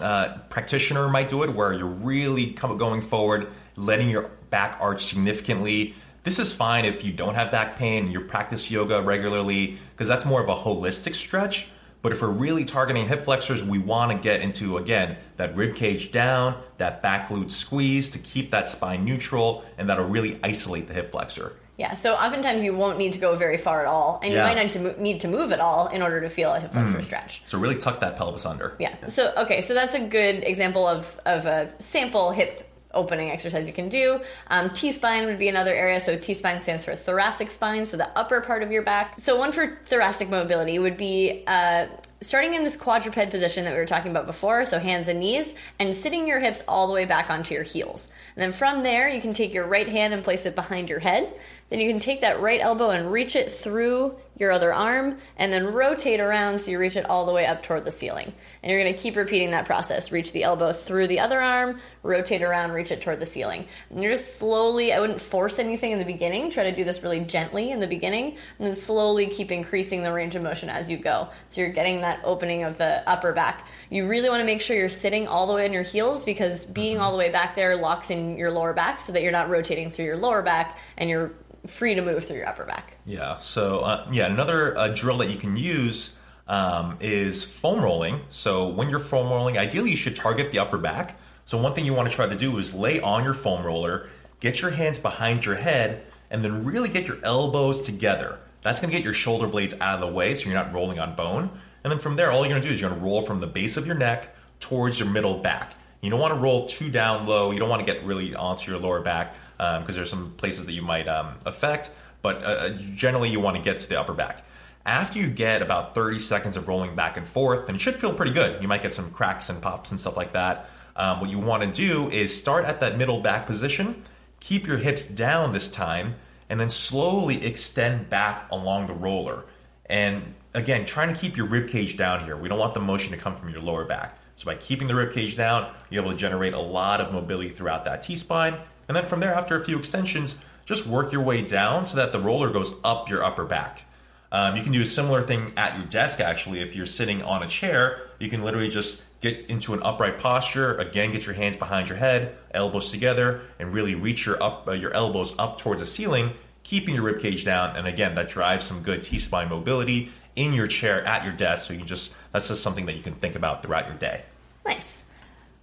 uh, 0.00 0.38
practitioner 0.48 1.08
might 1.08 1.28
do 1.28 1.42
it, 1.42 1.54
where 1.54 1.72
you're 1.72 1.86
really 1.86 2.46
going 2.46 3.02
forward, 3.02 3.48
letting 3.76 4.08
your 4.08 4.30
back 4.50 4.78
arch 4.80 5.04
significantly. 5.04 5.94
This 6.22 6.38
is 6.38 6.54
fine 6.54 6.86
if 6.86 7.04
you 7.04 7.12
don't 7.12 7.34
have 7.34 7.50
back 7.50 7.76
pain 7.76 8.04
and 8.04 8.12
you 8.12 8.20
practice 8.20 8.70
yoga 8.70 9.02
regularly, 9.02 9.78
because 9.90 10.08
that's 10.08 10.24
more 10.24 10.42
of 10.42 10.48
a 10.48 10.54
holistic 10.54 11.14
stretch. 11.14 11.68
But 12.00 12.12
if 12.12 12.20
we're 12.20 12.28
really 12.28 12.64
targeting 12.64 13.08
hip 13.08 13.20
flexors, 13.24 13.64
we 13.64 13.78
want 13.78 14.12
to 14.12 14.18
get 14.18 14.42
into 14.42 14.76
again 14.76 15.16
that 15.36 15.56
rib 15.56 15.74
cage 15.74 16.12
down, 16.12 16.60
that 16.78 17.02
back 17.02 17.28
glute 17.28 17.50
squeeze 17.50 18.10
to 18.10 18.18
keep 18.18 18.50
that 18.50 18.68
spine 18.68 19.04
neutral, 19.04 19.64
and 19.78 19.88
that'll 19.88 20.08
really 20.08 20.38
isolate 20.42 20.86
the 20.86 20.94
hip 20.94 21.08
flexor. 21.08 21.56
Yeah, 21.76 21.94
so 21.94 22.14
oftentimes 22.14 22.62
you 22.62 22.74
won't 22.76 22.98
need 22.98 23.14
to 23.14 23.18
go 23.18 23.34
very 23.34 23.56
far 23.56 23.80
at 23.80 23.86
all, 23.86 24.20
and 24.22 24.32
you 24.32 24.38
might 24.38 24.54
not 24.56 24.70
to 24.70 24.78
mo- 24.80 24.94
need 24.98 25.20
to 25.22 25.28
move 25.28 25.50
at 25.50 25.58
all 25.58 25.88
in 25.88 26.02
order 26.02 26.20
to 26.20 26.28
feel 26.28 26.52
a 26.52 26.60
hip 26.60 26.72
flexor 26.72 27.02
stretch. 27.02 27.42
So 27.46 27.58
really 27.58 27.76
tuck 27.76 28.00
that 28.00 28.16
pelvis 28.16 28.46
under. 28.46 28.76
Yeah. 28.78 28.94
So 29.08 29.32
okay, 29.36 29.60
so 29.60 29.74
that's 29.74 29.94
a 29.94 30.00
good 30.00 30.44
example 30.44 30.86
of 30.86 31.20
of 31.26 31.46
a 31.46 31.72
sample 31.80 32.30
hip 32.30 32.70
opening 32.92 33.30
exercise 33.32 33.66
you 33.66 33.72
can 33.72 33.88
do. 33.88 34.20
Um, 34.50 34.70
T 34.70 34.92
spine 34.92 35.26
would 35.26 35.38
be 35.38 35.48
another 35.48 35.74
area. 35.74 35.98
So 35.98 36.16
T 36.16 36.34
spine 36.34 36.60
stands 36.60 36.84
for 36.84 36.94
thoracic 36.94 37.50
spine, 37.50 37.86
so 37.86 37.96
the 37.96 38.08
upper 38.16 38.40
part 38.40 38.62
of 38.62 38.70
your 38.70 38.82
back. 38.82 39.18
So 39.18 39.36
one 39.36 39.50
for 39.50 39.78
thoracic 39.84 40.30
mobility 40.30 40.78
would 40.78 40.96
be. 40.96 41.42
Uh, 41.46 41.86
Starting 42.24 42.54
in 42.54 42.64
this 42.64 42.78
quadruped 42.78 43.30
position 43.30 43.64
that 43.64 43.74
we 43.74 43.78
were 43.78 43.84
talking 43.84 44.10
about 44.10 44.24
before, 44.24 44.64
so 44.64 44.78
hands 44.78 45.08
and 45.08 45.20
knees, 45.20 45.54
and 45.78 45.94
sitting 45.94 46.26
your 46.26 46.40
hips 46.40 46.64
all 46.66 46.86
the 46.86 46.92
way 46.94 47.04
back 47.04 47.28
onto 47.28 47.52
your 47.52 47.62
heels. 47.62 48.08
And 48.34 48.42
then 48.42 48.52
from 48.52 48.82
there, 48.82 49.10
you 49.10 49.20
can 49.20 49.34
take 49.34 49.52
your 49.52 49.66
right 49.66 49.86
hand 49.86 50.14
and 50.14 50.24
place 50.24 50.46
it 50.46 50.54
behind 50.54 50.88
your 50.88 51.00
head. 51.00 51.38
Then 51.68 51.80
you 51.80 51.90
can 51.90 52.00
take 52.00 52.22
that 52.22 52.40
right 52.40 52.62
elbow 52.62 52.88
and 52.88 53.12
reach 53.12 53.36
it 53.36 53.52
through 53.52 54.16
your 54.38 54.52
other 54.52 54.72
arm, 54.72 55.18
and 55.36 55.52
then 55.52 55.66
rotate 55.66 56.18
around 56.18 56.60
so 56.60 56.70
you 56.70 56.78
reach 56.78 56.96
it 56.96 57.08
all 57.10 57.26
the 57.26 57.32
way 57.32 57.44
up 57.44 57.62
toward 57.62 57.84
the 57.84 57.90
ceiling. 57.90 58.32
And 58.62 58.72
you're 58.72 58.80
going 58.80 58.94
to 58.94 58.98
keep 58.98 59.16
repeating 59.16 59.50
that 59.50 59.66
process. 59.66 60.10
Reach 60.10 60.32
the 60.32 60.44
elbow 60.44 60.72
through 60.72 61.08
the 61.08 61.20
other 61.20 61.42
arm, 61.42 61.78
rotate 62.04 62.42
around, 62.42 62.70
reach 62.70 62.92
it 62.92 63.00
toward 63.00 63.18
the 63.18 63.26
ceiling. 63.26 63.66
And 63.90 64.00
you're 64.00 64.12
just 64.12 64.36
slowly, 64.36 64.92
I 64.92 65.00
wouldn't 65.00 65.20
force 65.20 65.58
anything 65.58 65.90
in 65.90 65.98
the 65.98 66.04
beginning. 66.04 66.50
Try 66.50 66.64
to 66.64 66.76
do 66.76 66.84
this 66.84 67.02
really 67.02 67.20
gently 67.20 67.72
in 67.72 67.80
the 67.80 67.86
beginning, 67.86 68.36
and 68.58 68.66
then 68.66 68.74
slowly 68.74 69.26
keep 69.26 69.50
increasing 69.50 70.02
the 70.02 70.12
range 70.12 70.36
of 70.36 70.42
motion 70.42 70.68
as 70.68 70.88
you 70.88 70.98
go. 70.98 71.28
So 71.48 71.62
you're 71.62 71.70
getting 71.70 72.02
that 72.02 72.20
opening 72.22 72.62
of 72.62 72.78
the 72.78 73.08
upper 73.08 73.32
back. 73.32 73.66
You 73.90 74.06
really 74.06 74.28
want 74.28 74.42
to 74.42 74.44
make 74.44 74.60
sure 74.60 74.76
you're 74.76 74.88
sitting 74.88 75.26
all 75.26 75.46
the 75.46 75.54
way 75.54 75.64
on 75.64 75.72
your 75.72 75.82
heels 75.82 76.22
because 76.22 76.64
being 76.64 76.98
all 76.98 77.10
the 77.10 77.18
way 77.18 77.30
back 77.30 77.56
there 77.56 77.74
locks 77.76 78.10
in 78.10 78.36
your 78.36 78.50
lower 78.50 78.74
back 78.74 79.00
so 79.00 79.12
that 79.12 79.22
you're 79.22 79.32
not 79.32 79.48
rotating 79.48 79.90
through 79.90 80.04
your 80.04 80.18
lower 80.18 80.42
back 80.42 80.78
and 80.98 81.08
you're 81.08 81.32
free 81.66 81.94
to 81.94 82.02
move 82.02 82.24
through 82.26 82.36
your 82.36 82.48
upper 82.48 82.64
back. 82.64 82.98
Yeah. 83.06 83.38
So 83.38 83.80
uh, 83.80 84.06
yeah, 84.12 84.26
another 84.26 84.76
uh, 84.76 84.88
drill 84.88 85.18
that 85.18 85.30
you 85.30 85.38
can 85.38 85.56
use 85.56 86.14
um, 86.46 86.98
is 87.00 87.42
foam 87.42 87.82
rolling. 87.82 88.20
So 88.28 88.68
when 88.68 88.90
you're 88.90 89.00
foam 89.00 89.30
rolling, 89.30 89.56
ideally 89.56 89.90
you 89.90 89.96
should 89.96 90.16
target 90.16 90.52
the 90.52 90.58
upper 90.58 90.78
back. 90.78 91.18
So 91.46 91.60
one 91.60 91.74
thing 91.74 91.84
you 91.84 91.94
want 91.94 92.08
to 92.08 92.14
try 92.14 92.26
to 92.26 92.36
do 92.36 92.56
is 92.58 92.74
lay 92.74 93.00
on 93.00 93.24
your 93.24 93.34
foam 93.34 93.64
roller, 93.64 94.08
get 94.40 94.62
your 94.62 94.70
hands 94.70 94.98
behind 94.98 95.44
your 95.44 95.56
head, 95.56 96.04
and 96.30 96.44
then 96.44 96.64
really 96.64 96.88
get 96.88 97.06
your 97.06 97.18
elbows 97.22 97.82
together. 97.82 98.38
That's 98.62 98.80
going 98.80 98.90
to 98.90 98.96
get 98.96 99.04
your 99.04 99.12
shoulder 99.12 99.46
blades 99.46 99.74
out 99.80 99.96
of 99.96 100.00
the 100.00 100.12
way, 100.12 100.34
so 100.34 100.46
you're 100.46 100.54
not 100.54 100.72
rolling 100.72 100.98
on 100.98 101.14
bone. 101.14 101.50
And 101.82 101.92
then 101.92 101.98
from 101.98 102.16
there, 102.16 102.30
all 102.30 102.40
you're 102.40 102.48
going 102.48 102.62
to 102.62 102.66
do 102.66 102.72
is 102.72 102.80
you're 102.80 102.88
going 102.88 103.00
to 103.00 103.06
roll 103.06 103.20
from 103.20 103.40
the 103.40 103.46
base 103.46 103.76
of 103.76 103.86
your 103.86 103.94
neck 103.94 104.34
towards 104.58 104.98
your 104.98 105.08
middle 105.08 105.38
back. 105.38 105.74
You 106.00 106.10
don't 106.10 106.20
want 106.20 106.34
to 106.34 106.40
roll 106.40 106.66
too 106.66 106.90
down 106.90 107.26
low. 107.26 107.50
You 107.50 107.58
don't 107.58 107.68
want 107.68 107.84
to 107.84 107.92
get 107.92 108.04
really 108.04 108.34
onto 108.34 108.70
your 108.70 108.80
lower 108.80 109.00
back 109.00 109.34
because 109.56 109.96
there's 109.96 110.10
some 110.10 110.32
places 110.36 110.66
that 110.66 110.72
you 110.72 110.82
might 110.82 111.08
um, 111.08 111.38
affect. 111.44 111.90
But 112.22 112.42
uh, 112.42 112.70
generally, 112.94 113.28
you 113.28 113.40
want 113.40 113.56
to 113.56 113.62
get 113.62 113.80
to 113.80 113.88
the 113.88 114.00
upper 114.00 114.14
back. 114.14 114.44
After 114.86 115.18
you 115.18 115.28
get 115.28 115.62
about 115.62 115.94
30 115.94 116.18
seconds 116.18 116.56
of 116.56 116.68
rolling 116.68 116.94
back 116.94 117.16
and 117.16 117.26
forth, 117.26 117.68
and 117.68 117.76
it 117.76 117.80
should 117.80 117.96
feel 117.96 118.12
pretty 118.12 118.32
good. 118.32 118.60
You 118.60 118.68
might 118.68 118.82
get 118.82 118.94
some 118.94 119.10
cracks 119.10 119.48
and 119.48 119.62
pops 119.62 119.90
and 119.90 120.00
stuff 120.00 120.16
like 120.16 120.32
that. 120.32 120.68
Um, 120.96 121.20
what 121.20 121.30
you 121.30 121.38
want 121.38 121.62
to 121.62 121.70
do 121.70 122.10
is 122.10 122.38
start 122.38 122.64
at 122.64 122.80
that 122.80 122.96
middle 122.96 123.20
back 123.20 123.46
position, 123.46 124.02
keep 124.40 124.66
your 124.66 124.78
hips 124.78 125.04
down 125.04 125.52
this 125.52 125.68
time, 125.68 126.14
and 126.48 126.60
then 126.60 126.70
slowly 126.70 127.44
extend 127.44 128.10
back 128.10 128.46
along 128.50 128.86
the 128.86 128.92
roller. 128.92 129.44
And 129.86 130.34
again, 130.54 130.86
trying 130.86 131.12
to 131.12 131.18
keep 131.18 131.36
your 131.36 131.46
rib 131.46 131.68
cage 131.68 131.96
down 131.96 132.24
here. 132.24 132.36
We 132.36 132.48
don't 132.48 132.58
want 132.58 132.74
the 132.74 132.80
motion 132.80 133.12
to 133.12 133.18
come 133.18 133.36
from 133.36 133.50
your 133.50 133.60
lower 133.60 133.84
back. 133.84 134.18
So 134.36 134.46
by 134.46 134.56
keeping 134.56 134.88
the 134.88 134.94
rib 134.94 135.12
cage 135.12 135.36
down, 135.36 135.72
you're 135.90 136.02
able 136.02 136.12
to 136.12 136.18
generate 136.18 136.54
a 136.54 136.60
lot 136.60 137.00
of 137.00 137.12
mobility 137.12 137.50
throughout 137.50 137.84
that 137.84 138.02
T 138.02 138.16
spine. 138.16 138.56
And 138.88 138.96
then 138.96 139.04
from 139.04 139.20
there, 139.20 139.34
after 139.34 139.56
a 139.56 139.64
few 139.64 139.78
extensions, 139.78 140.38
just 140.66 140.86
work 140.86 141.12
your 141.12 141.22
way 141.22 141.42
down 141.42 141.86
so 141.86 141.96
that 141.96 142.12
the 142.12 142.18
roller 142.18 142.50
goes 142.50 142.72
up 142.84 143.08
your 143.08 143.22
upper 143.22 143.44
back. 143.44 143.84
Um, 144.32 144.56
you 144.56 144.62
can 144.62 144.72
do 144.72 144.82
a 144.82 144.86
similar 144.86 145.22
thing 145.22 145.52
at 145.56 145.76
your 145.76 145.86
desk, 145.86 146.18
actually. 146.20 146.60
If 146.60 146.74
you're 146.74 146.86
sitting 146.86 147.22
on 147.22 147.42
a 147.42 147.46
chair, 147.46 148.00
you 148.18 148.28
can 148.28 148.42
literally 148.42 148.68
just 148.68 149.04
get 149.24 149.46
into 149.46 149.72
an 149.72 149.82
upright 149.82 150.18
posture. 150.18 150.74
Again, 150.76 151.10
get 151.10 151.24
your 151.24 151.34
hands 151.34 151.56
behind 151.56 151.88
your 151.88 151.96
head, 151.96 152.36
elbows 152.52 152.90
together, 152.90 153.40
and 153.58 153.72
really 153.72 153.94
reach 153.94 154.26
your 154.26 154.40
up 154.40 154.68
uh, 154.68 154.72
your 154.72 154.92
elbows 154.92 155.34
up 155.38 155.56
towards 155.58 155.80
the 155.80 155.86
ceiling, 155.86 156.32
keeping 156.62 156.94
your 156.94 157.04
rib 157.04 157.20
cage 157.20 157.44
down. 157.44 157.74
And 157.74 157.86
again, 157.86 158.14
that 158.16 158.28
drives 158.28 158.64
some 158.64 158.82
good 158.82 159.02
T 159.02 159.18
spine 159.18 159.48
mobility 159.48 160.10
in 160.36 160.52
your 160.52 160.66
chair 160.66 161.02
at 161.04 161.24
your 161.24 161.32
desk. 161.32 161.66
So 161.66 161.72
you 161.72 161.84
just 161.84 162.14
that's 162.32 162.48
just 162.48 162.62
something 162.62 162.86
that 162.86 162.96
you 162.96 163.02
can 163.02 163.14
think 163.14 163.34
about 163.34 163.62
throughout 163.62 163.88
your 163.88 163.96
day. 163.96 164.24
Nice. 164.66 165.02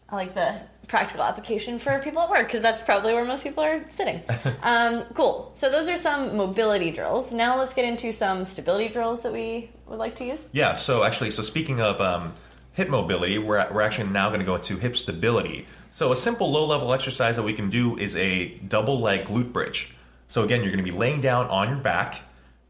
I 0.10 0.16
like 0.16 0.34
the 0.34 0.60
practical 0.88 1.24
application 1.24 1.80
for 1.80 2.00
people 2.00 2.22
at 2.22 2.30
work 2.30 2.48
because 2.48 2.62
that's 2.62 2.84
probably 2.84 3.14
where 3.14 3.24
most 3.24 3.44
people 3.44 3.64
are 3.64 3.86
sitting. 3.90 4.22
um, 4.64 5.04
cool. 5.14 5.52
So 5.54 5.70
those 5.70 5.88
are 5.88 5.98
some 5.98 6.36
mobility 6.36 6.90
drills. 6.90 7.32
Now 7.32 7.60
let's 7.60 7.74
get 7.74 7.86
into 7.86 8.12
some 8.12 8.44
stability 8.44 8.90
drills 8.90 9.22
that 9.22 9.32
we 9.32 9.70
would 9.86 10.00
like 10.00 10.16
to 10.18 10.26
use. 10.26 10.50
Yeah. 10.52 10.74
So 10.74 11.04
actually, 11.04 11.32
so 11.32 11.44
speaking 11.44 11.80
of 11.80 12.02
um, 12.02 12.34
hip 12.74 12.90
mobility, 12.90 13.38
we're 13.38 13.68
we're 13.72 13.82
actually 13.82 14.10
now 14.10 14.30
going 14.30 14.40
to 14.40 14.46
go 14.46 14.56
into 14.56 14.78
hip 14.78 14.96
stability. 14.98 15.68
So 15.92 16.12
a 16.12 16.16
simple 16.16 16.52
low 16.52 16.66
level 16.66 16.94
exercise 16.94 17.36
that 17.36 17.44
we 17.44 17.54
can 17.54 17.70
do 17.70 17.98
is 17.98 18.16
a 18.16 18.50
double 18.68 19.00
leg 19.00 19.26
glute 19.26 19.52
bridge. 19.52 19.94
So 20.28 20.44
again, 20.44 20.62
you're 20.62 20.72
going 20.72 20.84
to 20.84 20.90
be 20.90 20.98
laying 20.98 21.22
down 21.22 21.48
on 21.48 21.70
your 21.70 21.78
back. 21.78 22.22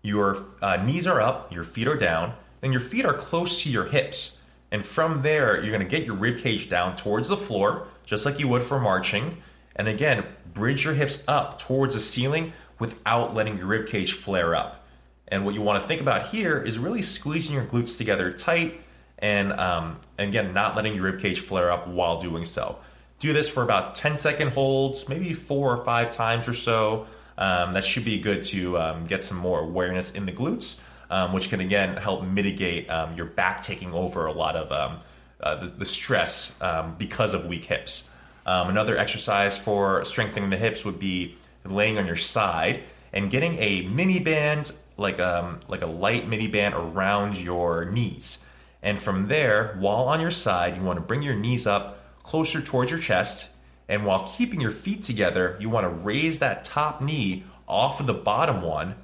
Your 0.01 0.37
uh, 0.61 0.77
knees 0.77 1.05
are 1.05 1.21
up, 1.21 1.53
your 1.53 1.63
feet 1.63 1.87
are 1.87 1.95
down, 1.95 2.33
and 2.63 2.73
your 2.73 2.81
feet 2.81 3.05
are 3.05 3.13
close 3.13 3.61
to 3.61 3.69
your 3.69 3.85
hips. 3.85 4.39
And 4.71 4.83
from 4.83 5.21
there, 5.21 5.61
you're 5.61 5.71
going 5.71 5.87
to 5.87 5.97
get 5.97 6.05
your 6.05 6.15
rib 6.15 6.39
cage 6.39 6.69
down 6.69 6.95
towards 6.95 7.29
the 7.29 7.37
floor, 7.37 7.87
just 8.03 8.25
like 8.25 8.39
you 8.39 8.47
would 8.47 8.63
for 8.63 8.79
marching. 8.79 9.37
And 9.75 9.87
again, 9.87 10.25
bridge 10.53 10.85
your 10.85 10.95
hips 10.95 11.21
up 11.27 11.59
towards 11.59 11.93
the 11.93 11.99
ceiling 11.99 12.53
without 12.79 13.35
letting 13.35 13.57
your 13.57 13.67
rib 13.67 13.87
cage 13.87 14.13
flare 14.13 14.55
up. 14.55 14.83
And 15.27 15.45
what 15.45 15.53
you 15.53 15.61
want 15.61 15.81
to 15.81 15.87
think 15.87 16.01
about 16.01 16.27
here 16.27 16.59
is 16.59 16.79
really 16.79 17.01
squeezing 17.01 17.53
your 17.53 17.65
glutes 17.65 17.95
together 17.95 18.33
tight 18.33 18.80
and, 19.21 19.53
um, 19.53 19.99
again, 20.17 20.53
not 20.53 20.75
letting 20.75 20.95
your 20.95 21.03
rib 21.03 21.19
cage 21.19 21.39
flare 21.39 21.71
up 21.71 21.87
while 21.87 22.19
doing 22.19 22.43
so. 22.43 22.79
Do 23.19 23.33
this 23.33 23.47
for 23.47 23.61
about 23.61 23.93
10 23.93 24.17
second 24.17 24.53
holds, 24.53 25.07
maybe 25.07 25.33
four 25.33 25.77
or 25.77 25.85
five 25.85 26.09
times 26.09 26.47
or 26.47 26.55
so. 26.55 27.05
Um, 27.37 27.73
that 27.73 27.83
should 27.83 28.03
be 28.03 28.19
good 28.19 28.43
to 28.45 28.77
um, 28.79 29.05
get 29.05 29.23
some 29.23 29.37
more 29.37 29.59
awareness 29.59 30.11
in 30.11 30.25
the 30.25 30.31
glutes, 30.31 30.79
um, 31.09 31.33
which 31.33 31.49
can 31.49 31.59
again 31.59 31.97
help 31.97 32.23
mitigate 32.23 32.89
um, 32.89 33.15
your 33.15 33.25
back 33.25 33.63
taking 33.63 33.93
over 33.93 34.25
a 34.25 34.31
lot 34.31 34.55
of 34.55 34.71
um, 34.71 34.99
uh, 35.39 35.55
the, 35.55 35.67
the 35.67 35.85
stress 35.85 36.53
because 36.97 37.33
of 37.33 37.45
weak 37.45 37.65
hips. 37.65 38.09
Another 38.45 38.97
exercise 38.97 39.57
for 39.57 40.03
strengthening 40.03 40.49
the 40.49 40.57
hips 40.57 40.83
would 40.83 40.99
be 40.99 41.35
laying 41.63 41.97
on 41.97 42.05
your 42.05 42.15
side 42.15 42.83
and 43.13 43.29
getting 43.29 43.57
a 43.59 43.83
mini 43.83 44.19
band, 44.19 44.71
like 44.97 45.19
like 45.67 45.81
a 45.81 45.87
light 45.87 46.27
mini 46.27 46.47
band 46.47 46.73
around 46.75 47.37
your 47.37 47.85
knees. 47.85 48.39
And 48.83 48.99
from 48.99 49.27
there, 49.27 49.75
while 49.79 50.05
on 50.05 50.21
your 50.21 50.31
side, 50.31 50.75
you 50.75 50.83
want 50.83 50.97
to 50.97 51.05
bring 51.05 51.21
your 51.21 51.35
knees 51.35 51.67
up 51.67 52.23
closer 52.23 52.61
towards 52.61 52.91
your 52.91 52.99
chest. 52.99 53.49
And 53.87 54.05
while 54.05 54.31
keeping 54.35 54.61
your 54.61 54.71
feet 54.71 55.03
together, 55.03 55.57
you 55.59 55.69
want 55.69 55.85
to 55.85 55.89
raise 55.89 56.39
that 56.39 56.63
top 56.63 57.01
knee 57.01 57.43
off 57.67 57.99
of 57.99 58.07
the 58.07 58.13
bottom 58.13 58.61
one. 58.61 58.95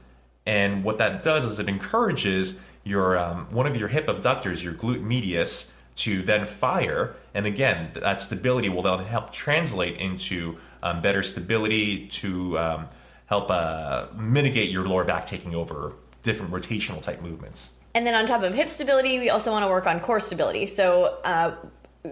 And 0.45 0.83
what 0.83 0.97
that 0.99 1.23
does 1.23 1.45
is 1.45 1.59
it 1.59 1.67
encourages 1.67 2.57
your 2.83 3.17
um, 3.17 3.47
one 3.51 3.67
of 3.67 3.75
your 3.75 3.89
hip 3.89 4.07
abductors, 4.07 4.63
your 4.63 4.73
glute 4.73 5.03
medius, 5.03 5.71
to 5.97 6.21
then 6.21 6.45
fire. 6.45 7.15
And 7.33 7.45
again, 7.45 7.91
that 7.95 8.21
stability 8.21 8.69
will 8.69 8.81
then 8.81 8.99
help 8.99 9.33
translate 9.33 9.97
into 9.97 10.57
um, 10.81 11.01
better 11.01 11.23
stability 11.23 12.07
to 12.07 12.57
um, 12.57 12.87
help 13.25 13.51
uh, 13.51 14.07
mitigate 14.15 14.69
your 14.69 14.87
lower 14.87 15.03
back 15.03 15.25
taking 15.25 15.53
over 15.53 15.93
different 16.23 16.51
rotational 16.51 17.01
type 17.01 17.21
movements. 17.21 17.73
And 17.97 18.05
then 18.05 18.13
on 18.13 18.27
top 18.27 18.43
of 18.43 18.53
hip 18.53 18.69
stability, 18.69 19.17
we 19.17 19.31
also 19.31 19.49
want 19.49 19.65
to 19.65 19.71
work 19.71 19.87
on 19.87 19.99
core 19.99 20.19
stability. 20.19 20.67
So, 20.67 21.17
uh, 21.23 21.55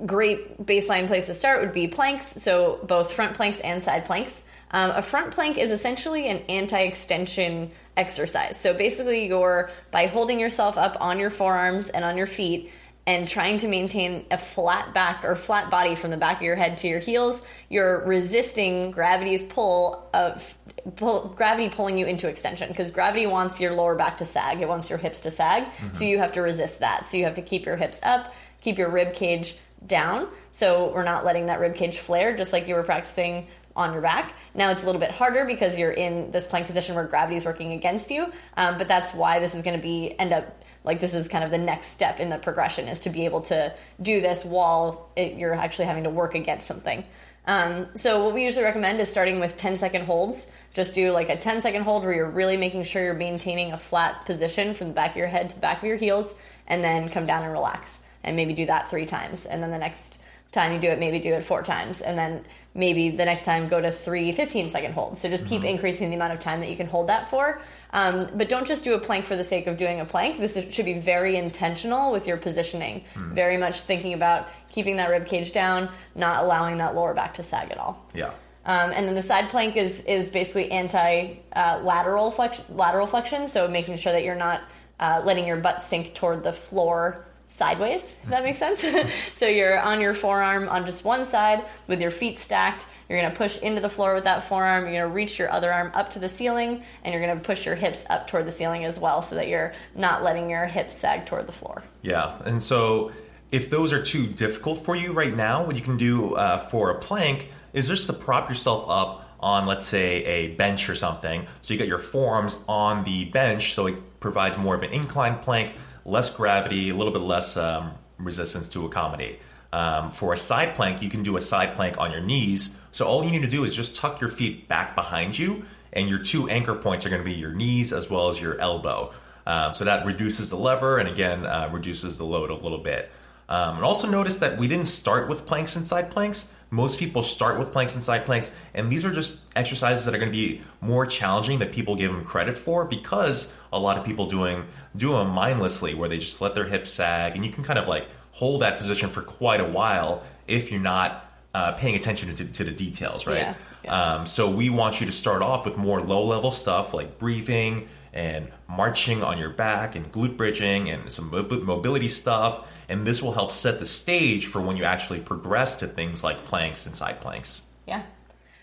great 0.04 0.66
baseline 0.66 1.06
place 1.06 1.28
to 1.28 1.36
start 1.36 1.62
would 1.62 1.74
be 1.74 1.88
planks. 1.88 2.26
So, 2.42 2.80
both 2.88 3.14
front 3.14 3.36
planks 3.36 3.60
and 3.60 3.84
side 3.84 4.06
planks. 4.06 4.42
Um, 4.72 4.90
a 4.90 5.04
front 5.04 5.30
plank 5.30 5.60
is 5.60 5.72
essentially 5.72 6.28
an 6.28 6.40
anti-extension 6.50 7.70
exercise. 7.96 8.60
So 8.60 8.74
basically, 8.74 9.28
you're 9.28 9.70
by 9.92 10.08
holding 10.08 10.40
yourself 10.40 10.76
up 10.76 10.98
on 11.00 11.20
your 11.20 11.30
forearms 11.30 11.90
and 11.90 12.04
on 12.04 12.18
your 12.18 12.26
feet 12.26 12.72
and 13.06 13.28
trying 13.28 13.60
to 13.60 13.68
maintain 13.68 14.26
a 14.32 14.40
flat 14.40 14.92
back 14.92 15.24
or 15.24 15.36
flat 15.36 15.70
body 15.70 15.94
from 15.94 16.10
the 16.10 16.18
back 16.18 16.38
of 16.38 16.42
your 16.42 16.56
head 16.56 16.80
to 16.80 16.88
your 16.88 17.00
heels, 17.00 17.44
you're 17.70 18.04
resisting 18.06 18.90
gravity's 18.90 19.44
pull 19.44 20.10
of 20.16 20.58
pull, 20.96 21.30
gravity 21.30 21.70
pulling 21.70 21.98
you 21.98 22.06
into 22.06 22.28
extension 22.28 22.68
because 22.70 22.92
gravity 22.92 23.26
wants 23.26 23.60
your 23.60 23.74
lower 23.74 23.96
back 23.96 24.18
to 24.20 24.26
sag. 24.26 24.62
It 24.62 24.68
wants 24.68 24.90
your 24.90 25.00
hips 25.00 25.20
to 25.22 25.32
sag. 25.32 25.64
Mm-hmm. 25.64 25.96
So 25.96 26.06
you 26.06 26.18
have 26.20 26.34
to 26.34 26.42
resist 26.42 26.80
that. 26.80 27.08
So 27.08 27.18
you 27.18 27.26
have 27.26 27.36
to 27.36 27.42
keep 27.42 27.66
your 27.66 27.76
hips 27.76 28.00
up, 28.04 28.34
keep 28.62 28.78
your 28.78 28.90
rib 28.90 29.14
cage 29.14 29.58
down. 29.86 30.28
So 30.52 30.92
we're 30.94 31.04
not 31.04 31.26
letting 31.26 31.48
that 31.48 31.60
rib 31.60 31.76
cage 31.76 31.98
flare, 31.98 32.36
just 32.36 32.54
like 32.54 32.68
you 32.68 32.76
were 32.76 32.84
practicing 32.84 33.48
on 33.76 33.92
your 33.92 34.02
back. 34.02 34.34
Now 34.54 34.72
it's 34.72 34.84
a 34.84 34.86
little 34.86 35.02
bit 35.02 35.12
harder 35.12 35.46
because 35.46 35.78
you're 35.78 35.92
in 35.92 36.32
this 36.32 36.48
plank 36.48 36.66
position 36.66 36.96
where 36.96 37.04
gravity 37.06 37.36
is 37.36 37.46
working 37.46 37.74
against 37.74 38.10
you. 38.10 38.32
Um, 38.56 38.78
but 38.78 38.88
that's 38.88 39.14
why 39.14 39.40
this 39.40 39.54
is 39.54 39.64
going 39.64 39.76
to 39.76 39.84
be 39.84 40.18
end 40.18 40.34
up 40.34 40.64
like 40.86 41.00
this 41.00 41.16
is 41.16 41.28
kind 41.28 41.44
of 41.44 41.50
the 41.50 41.58
next 41.58 41.88
step 41.88 42.20
in 42.20 42.30
the 42.30 42.38
progression 42.38 42.88
is 42.88 43.00
to 43.00 43.10
be 43.10 43.26
able 43.26 43.42
to 43.42 43.74
do 44.02 44.22
this 44.22 44.46
while 44.46 45.10
it, 45.16 45.34
you're 45.34 45.56
actually 45.56 45.86
having 45.86 46.04
to 46.04 46.12
work 46.12 46.36
against 46.36 46.68
something. 46.68 47.04
Um, 47.48 47.88
so 47.94 48.24
what 48.24 48.34
we 48.34 48.44
usually 48.44 48.64
recommend 48.64 49.00
is 49.00 49.10
starting 49.10 49.40
with 49.40 49.56
10 49.56 49.78
second 49.78 50.06
holds. 50.06 50.48
Just 50.74 50.96
do 50.96 51.12
like 51.12 51.30
a 51.30 51.38
10 51.38 51.62
second 51.62 51.84
hold 51.84 52.04
where 52.04 52.14
you're 52.14 52.30
really 52.30 52.58
making 52.58 52.84
sure 52.84 53.04
you're 53.04 53.14
maintaining 53.14 53.72
a 53.72 53.78
flat 53.78 54.26
position 54.26 54.74
from 54.74 54.88
the 54.88 54.94
back 54.94 55.12
of 55.12 55.18
your 55.18 55.28
head 55.28 55.50
to 55.50 55.56
the 55.56 55.62
back 55.62 55.78
of 55.78 55.84
your 55.84 55.98
heels, 55.98 56.36
and 56.68 56.84
then 56.84 57.10
come 57.10 57.26
down 57.26 57.44
and 57.44 57.52
relax. 57.52 58.00
And 58.24 58.36
maybe 58.36 58.54
do 58.54 58.66
that 58.66 58.90
three 58.90 59.06
times. 59.06 59.46
And 59.46 59.62
then 59.62 59.70
the 59.70 59.78
next 59.78 60.20
time 60.56 60.74
you 60.74 60.80
do 60.80 60.88
it, 60.88 60.98
maybe 60.98 61.20
do 61.20 61.34
it 61.34 61.44
four 61.44 61.62
times. 61.62 62.02
And 62.02 62.18
then 62.18 62.44
maybe 62.74 63.10
the 63.10 63.26
next 63.26 63.46
time 63.46 63.68
go 63.68 63.80
to 63.80 63.92
three 63.92 64.32
15 64.32 64.72
second 64.72 64.94
holds. 64.94 65.22
So 65.22 65.30
just 65.30 65.46
keep 65.46 65.60
mm-hmm. 65.60 65.68
increasing 65.68 66.10
the 66.10 66.16
amount 66.16 66.34
of 66.34 66.40
time 66.40 66.62
that 66.62 66.70
you 66.70 66.76
can 66.76 66.88
hold 66.88 67.10
that 67.10 67.28
for. 67.28 67.62
Um, 67.94 68.28
but 68.34 68.50
don't 68.50 68.66
just 68.66 68.84
do 68.84 68.96
a 68.96 69.00
plank 69.00 69.26
for 69.26 69.36
the 69.36 69.44
sake 69.44 69.68
of 69.68 69.78
doing 69.78 70.00
a 70.00 70.06
plank. 70.06 70.40
This 70.40 70.58
is, 70.58 70.74
should 70.74 70.86
be 70.86 70.98
very 70.98 71.36
intentional 71.36 72.12
with 72.12 72.26
your 72.26 72.38
positioning. 72.38 73.04
Mm. 73.14 73.34
Very 73.34 73.58
much 73.58 73.82
thinking 73.82 74.14
about 74.14 74.48
keeping 74.72 74.96
that 74.98 75.12
rib 75.12 75.28
cage 75.28 75.52
down, 75.52 75.90
not 76.16 76.44
allowing 76.44 76.78
that 76.78 76.96
lower 76.96 77.14
back 77.14 77.36
to 77.36 77.44
sag 77.44 77.70
at 77.70 77.78
all. 77.78 78.04
Yeah. 78.16 78.32
Um, 78.66 78.92
and 78.92 79.08
then 79.08 79.14
the 79.14 79.22
side 79.22 79.50
plank 79.50 79.78
is 79.78 80.02
is 80.06 80.28
basically 80.28 80.72
anti 80.72 81.36
uh, 81.56 81.82
lateral 81.84 82.32
flex- 82.32 82.64
lateral 82.70 83.06
flexion, 83.06 83.48
so 83.48 83.68
making 83.68 83.98
sure 83.98 84.12
that 84.12 84.24
you're 84.24 84.34
not 84.34 84.64
uh, 85.00 85.22
letting 85.24 85.46
your 85.46 85.58
butt 85.58 85.84
sink 85.84 86.16
toward 86.16 86.44
the 86.44 86.54
floor 86.54 87.25
sideways, 87.48 88.16
if 88.24 88.30
that 88.30 88.44
makes 88.44 88.60
sense. 88.60 88.84
so 89.34 89.48
you're 89.48 89.80
on 89.80 90.02
your 90.02 90.14
forearm 90.14 90.68
on 90.70 90.86
just 90.86 91.04
one 91.06 91.26
side 91.26 91.66
with 91.88 92.02
your 92.02 92.12
feet 92.12 92.40
stacked. 92.40 92.86
You're 93.08 93.22
to 93.22 93.32
push 93.32 93.58
into 93.60 93.82
the 93.82 93.90
floor 93.90 94.16
with 94.16 94.24
that 94.24 94.44
forearm. 94.44 94.92
You're 94.92 95.08
to 95.08 95.14
reach 95.14 95.38
your 95.38 95.52
other 95.52 95.72
arm 95.72 95.92
up 95.94 96.12
to 96.12 96.20
the 96.20 96.30
ceiling, 96.30 96.84
and 97.04 97.14
you're 97.14 97.34
to 97.34 97.40
push 97.42 97.66
your 97.66 97.76
hips 97.76 98.06
up 98.10 98.28
toward 98.28 98.46
the 98.46 98.52
ceiling 98.52 98.84
as 98.84 99.00
well 99.00 99.22
so 99.22 99.36
that 99.36 99.48
you're 99.48 99.74
not 99.96 100.24
letting 100.24 100.50
your 100.50 100.66
hips 100.66 100.98
sag 100.98 101.26
toward 101.26 101.48
the 101.48 101.54
floor. 101.54 101.84
Yeah. 102.02 102.42
And 102.46 102.62
so 102.62 103.12
if 103.52 103.70
those 103.70 103.94
are 103.94 104.02
too 104.02 104.28
difficult 104.28 104.84
for 104.84 104.96
you 104.96 105.14
right 105.14 105.36
now, 105.36 105.64
what 105.64 105.76
you 105.76 105.82
can 105.82 105.98
do 105.98 106.36
uh, 106.36 106.58
for 106.60 106.90
a 106.90 107.00
plank 107.00 107.50
is 107.74 107.88
just 107.88 108.08
to 108.08 108.14
prop 108.14 108.50
yourself 108.50 108.86
up 108.90 109.22
on, 109.40 109.68
let's 109.68 109.86
say, 109.86 110.24
a 110.24 110.48
bench 110.56 110.90
or 110.90 110.96
something. 110.96 111.46
So 111.62 111.74
you 111.74 111.78
get 111.78 111.88
your 111.88 112.00
forearms 112.00 112.58
on 112.68 113.04
the 113.04 113.26
bench, 113.26 113.74
so 113.74 113.86
it 113.86 114.20
provides 114.20 114.58
more 114.58 114.76
of 114.76 114.82
an 114.82 114.92
inclined 114.92 115.42
plank 115.42 115.76
less 116.06 116.30
gravity, 116.30 116.90
a 116.90 116.96
little 116.96 117.12
bit 117.12 117.22
less 117.22 117.58
um, 117.58 117.94
resistance 118.18 118.70
to 118.70 118.86
accommodate. 118.86 119.40
Um, 119.74 120.12
for 120.12 120.32
a 120.32 120.38
side 120.38 120.76
plank, 120.76 121.02
you 121.02 121.10
can 121.10 121.24
do 121.24 121.36
a 121.36 121.42
side 121.42 121.76
plank 121.76 121.98
on 121.98 122.12
your 122.12 122.22
knees. 122.22 122.80
So 122.92 123.06
all 123.06 123.26
you 123.26 123.32
need 123.32 123.42
to 123.42 123.48
do 123.48 123.64
is 123.66 123.76
just 123.76 123.96
tuck 123.96 124.22
your 124.22 124.30
feet 124.30 124.68
back 124.70 124.96
behind 124.96 125.38
you, 125.38 125.66
and 125.92 126.08
your 126.08 126.20
two 126.20 126.48
anchor 126.50 126.76
points 126.76 127.06
are 127.06 127.10
going 127.10 127.22
to 127.22 127.26
be 127.26 127.34
your 127.36 127.52
knees 127.52 127.92
as 127.92 128.10
well 128.10 128.30
as 128.30 128.40
your 128.40 128.60
elbow. 128.62 129.12
Um, 129.48 129.74
so 129.74 129.84
that 129.84 130.06
reduces 130.06 130.50
the 130.50 130.56
lever 130.56 130.98
and 130.98 131.08
again 131.08 131.46
uh, 131.46 131.70
reduces 131.72 132.18
the 132.18 132.26
load 132.26 132.50
a 132.50 132.56
little 132.56 132.80
bit. 132.80 133.12
Um, 133.48 133.76
and 133.76 133.86
also 133.86 134.08
notice 134.10 134.40
that 134.40 134.58
we 134.58 134.68
didn't 134.68 134.88
start 134.88 135.30
with 135.30 135.46
planks 135.46 135.76
and 135.76 135.86
side 135.86 136.10
planks. 136.10 136.50
Most 136.72 136.98
people 136.98 137.22
start 137.22 137.60
with 137.60 137.72
planks 137.72 137.94
and 137.94 138.04
side 138.04 138.26
planks, 138.26 138.52
and 138.74 138.92
these 138.92 139.06
are 139.06 139.12
just 139.12 139.42
exercises 139.56 140.06
that 140.06 140.16
are 140.16 140.18
going 140.18 140.32
to 140.32 140.38
be 140.38 140.62
more 140.82 141.06
challenging 141.06 141.60
that 141.60 141.72
people 141.72 141.96
give 141.96 142.12
them 142.12 142.26
credit 142.26 142.58
for 142.58 142.86
because 142.86 143.54
a 143.76 143.80
lot 143.80 143.98
of 143.98 144.06
people 144.06 144.26
doing 144.26 144.66
do 144.96 145.12
them 145.12 145.30
mindlessly, 145.30 145.94
where 145.94 146.10
they 146.10 146.18
just 146.18 146.42
let 146.42 146.56
their 146.56 146.66
hips 146.66 146.92
sag, 146.92 147.36
and 147.36 147.46
you 147.46 147.52
can 147.52 147.64
kind 147.64 147.78
of 147.78 147.88
like 147.88 148.08
hold 148.32 148.62
that 148.62 148.78
position 148.78 149.10
for 149.10 149.22
quite 149.22 149.60
a 149.60 149.66
while 149.66 150.24
if 150.48 150.72
you're 150.72 150.82
not 150.82 151.32
uh, 151.54 151.72
paying 151.74 151.96
attention 151.96 152.34
to, 152.34 152.46
to, 152.46 152.64
the 152.64 152.72
details, 152.72 153.26
right? 153.28 153.38
Yeah, 153.38 153.54
yeah. 153.84 154.14
Um, 154.16 154.26
so 154.26 154.50
we 154.50 154.70
want 154.70 155.00
you 155.00 155.06
to 155.06 155.12
start 155.12 155.42
off 155.42 155.66
with 155.66 155.78
more 155.78 156.02
low 156.02 156.24
level 156.26 156.52
stuff 156.52 156.94
like 156.94 157.18
breathing 157.18 157.88
and 158.14 158.52
marching 158.68 159.24
on 159.24 159.38
your 159.38 159.50
back 159.50 159.96
and 159.96 160.12
glute 160.12 160.36
bridging 160.36 160.90
and 160.90 161.12
some 161.12 161.30
mobility 161.30 162.08
stuff 162.08 162.68
and 162.90 163.06
this 163.06 163.22
will 163.22 163.34
help 163.34 163.52
set 163.52 163.80
the 163.80 163.86
stage 163.86 164.46
for 164.46 164.62
when 164.62 164.78
you 164.78 164.84
actually 164.84 165.20
progress 165.20 165.76
to 165.76 165.88
things 165.88 166.24
like 166.24 166.46
planks 166.46 166.86
and 166.86 166.96
side 166.96 167.20
planks. 167.22 167.64
Yeah. 167.88 168.04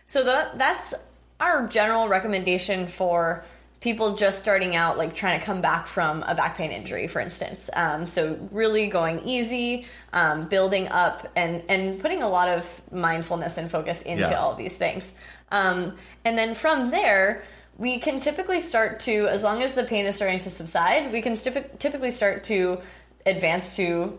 So 0.06 0.22
the, 0.22 0.50
that's 0.54 0.94
our 1.40 1.66
general 1.66 2.08
recommendation 2.08 2.86
for 2.86 3.44
people 3.82 4.14
just 4.14 4.38
starting 4.38 4.76
out, 4.76 4.96
like 4.96 5.12
trying 5.12 5.38
to 5.38 5.44
come 5.44 5.60
back 5.60 5.88
from 5.88 6.22
a 6.22 6.34
back 6.34 6.56
pain 6.56 6.70
injury, 6.70 7.08
for 7.08 7.20
instance. 7.20 7.68
Um, 7.74 8.06
so 8.06 8.38
really 8.52 8.86
going 8.86 9.20
easy, 9.26 9.86
um, 10.12 10.46
building 10.46 10.88
up, 10.88 11.28
and 11.36 11.62
and 11.68 12.00
putting 12.00 12.22
a 12.22 12.28
lot 12.28 12.48
of 12.48 12.82
mindfulness 12.92 13.58
and 13.58 13.70
focus 13.70 14.02
into 14.02 14.22
yeah. 14.22 14.40
all 14.40 14.54
these 14.54 14.76
things. 14.76 15.12
Um, 15.50 15.96
and 16.24 16.38
then 16.38 16.54
from 16.54 16.90
there, 16.90 17.44
we 17.76 17.98
can 17.98 18.20
typically 18.20 18.60
start 18.60 19.00
to, 19.00 19.26
as 19.28 19.42
long 19.42 19.62
as 19.62 19.74
the 19.74 19.84
pain 19.84 20.06
is 20.06 20.14
starting 20.14 20.38
to 20.40 20.50
subside, 20.50 21.12
we 21.12 21.20
can 21.20 21.36
typically 21.36 22.12
start 22.12 22.44
to 22.44 22.80
advance 23.26 23.76
to 23.76 24.18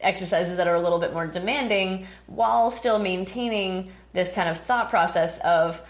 exercises 0.00 0.56
that 0.56 0.66
are 0.68 0.74
a 0.74 0.80
little 0.80 0.98
bit 0.98 1.12
more 1.12 1.26
demanding 1.26 2.06
while 2.26 2.70
still 2.70 2.98
maintaining 2.98 3.90
this 4.12 4.32
kind 4.32 4.48
of 4.48 4.58
thought 4.58 4.88
process 4.88 5.38
of 5.40 5.82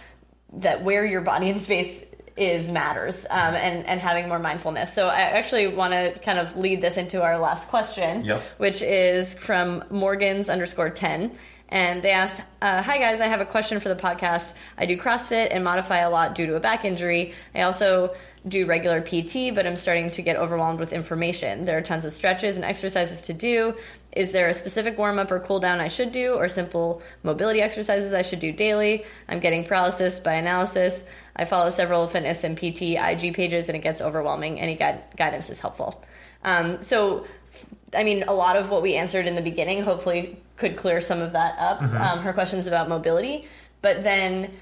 that 0.53 0.83
where 0.83 1.05
your 1.05 1.21
body 1.21 1.49
in 1.49 1.59
space 1.59 2.05
is 2.37 2.71
matters 2.71 3.25
um, 3.31 3.55
and, 3.55 3.87
and 3.87 4.01
having 4.01 4.29
more 4.29 4.39
mindfulness. 4.39 4.93
So 4.93 5.09
I 5.09 5.21
actually 5.21 5.69
want 5.69 5.93
to 5.93 6.13
kind 6.23 6.39
of 6.39 6.57
lead 6.57 6.81
this 6.81 6.97
into 6.97 7.23
our 7.23 7.39
last 7.39 7.69
question, 7.69 8.25
yep. 8.25 8.43
which 8.59 8.83
is 8.83 9.35
from 9.35 9.85
Morgans 9.91 10.49
underscore 10.49 10.91
10 10.91 11.33
and 11.69 12.03
they 12.03 12.11
asked, 12.11 12.43
uh, 12.63 12.83
"Hi 12.83 12.99
guys, 12.99 13.21
I 13.21 13.27
have 13.27 13.41
a 13.41 13.45
question 13.45 13.81
for 13.81 13.89
the 13.89 13.97
podcast. 13.97 14.53
I 14.79 14.87
do 14.87 14.97
CrossFit 14.97 15.49
and 15.51 15.65
modify 15.65 15.99
a 15.99 16.11
lot 16.11 16.35
due 16.35 16.47
to 16.47 16.57
a 16.57 16.61
back 16.61 16.85
injury. 16.85 17.35
I 17.55 17.63
also 17.63 18.15
do 18.49 18.67
regular 18.67 19.01
PT, 19.01 19.55
but 19.55 19.67
I'm 19.67 19.77
starting 19.77 20.11
to 20.11 20.23
get 20.23 20.37
overwhelmed 20.37 20.79
with 20.79 20.93
information. 20.93 21.65
There 21.65 21.77
are 21.77 21.83
tons 21.83 22.05
of 22.05 22.13
stretches 22.13 22.57
and 22.57 22.65
exercises 22.65 23.21
to 23.23 23.33
do. 23.33 23.75
Is 24.13 24.33
there 24.33 24.49
a 24.49 24.55
specific 24.55 24.97
warm 24.97 25.19
up 25.19 25.31
or 25.31 25.41
cool 25.41 25.59
down 25.59 25.81
I 25.81 25.89
should 25.89 26.13
do, 26.13 26.35
or 26.35 26.49
simple 26.49 27.03
mobility 27.23 27.61
exercises 27.61 28.15
I 28.15 28.23
should 28.23 28.41
do 28.41 28.53
daily? 28.53 29.05
I'm 29.29 29.41
getting 29.41 29.65
paralysis 29.65 30.21
by 30.21 30.35
analysis. 30.35 31.05
I 31.35 31.45
follow 31.45 31.71
several 31.71 32.07
fitness 32.07 32.45
and 32.45 32.57
PT 32.57 32.97
IG 32.97 33.35
pages, 33.35 33.69
and 33.69 33.77
it 33.77 33.83
gets 33.83 34.01
overwhelming. 34.01 34.61
Any 34.61 34.77
guide- 34.77 35.03
guidance 35.17 35.51
is 35.51 35.61
helpful." 35.61 36.05
Um, 36.45 36.81
so 36.81 37.27
I 37.95 38.05
mean, 38.05 38.25
a 38.25 38.33
lot 38.33 38.57
of 38.57 38.71
what 38.71 38.83
we 38.83 38.95
answered 38.95 39.27
in 39.27 39.35
the 39.35 39.43
beginning 39.43 39.83
hopefully 39.83 40.37
could 40.57 40.77
clear 40.77 41.01
some 41.01 41.21
of 41.21 41.33
that 41.33 41.59
up. 41.59 41.81
Mm-hmm. 41.81 41.97
Um, 41.97 42.19
her 42.21 42.33
questions 42.33 42.67
about 42.67 42.89
mobility, 42.89 43.49
but 43.83 44.03
then 44.03 44.53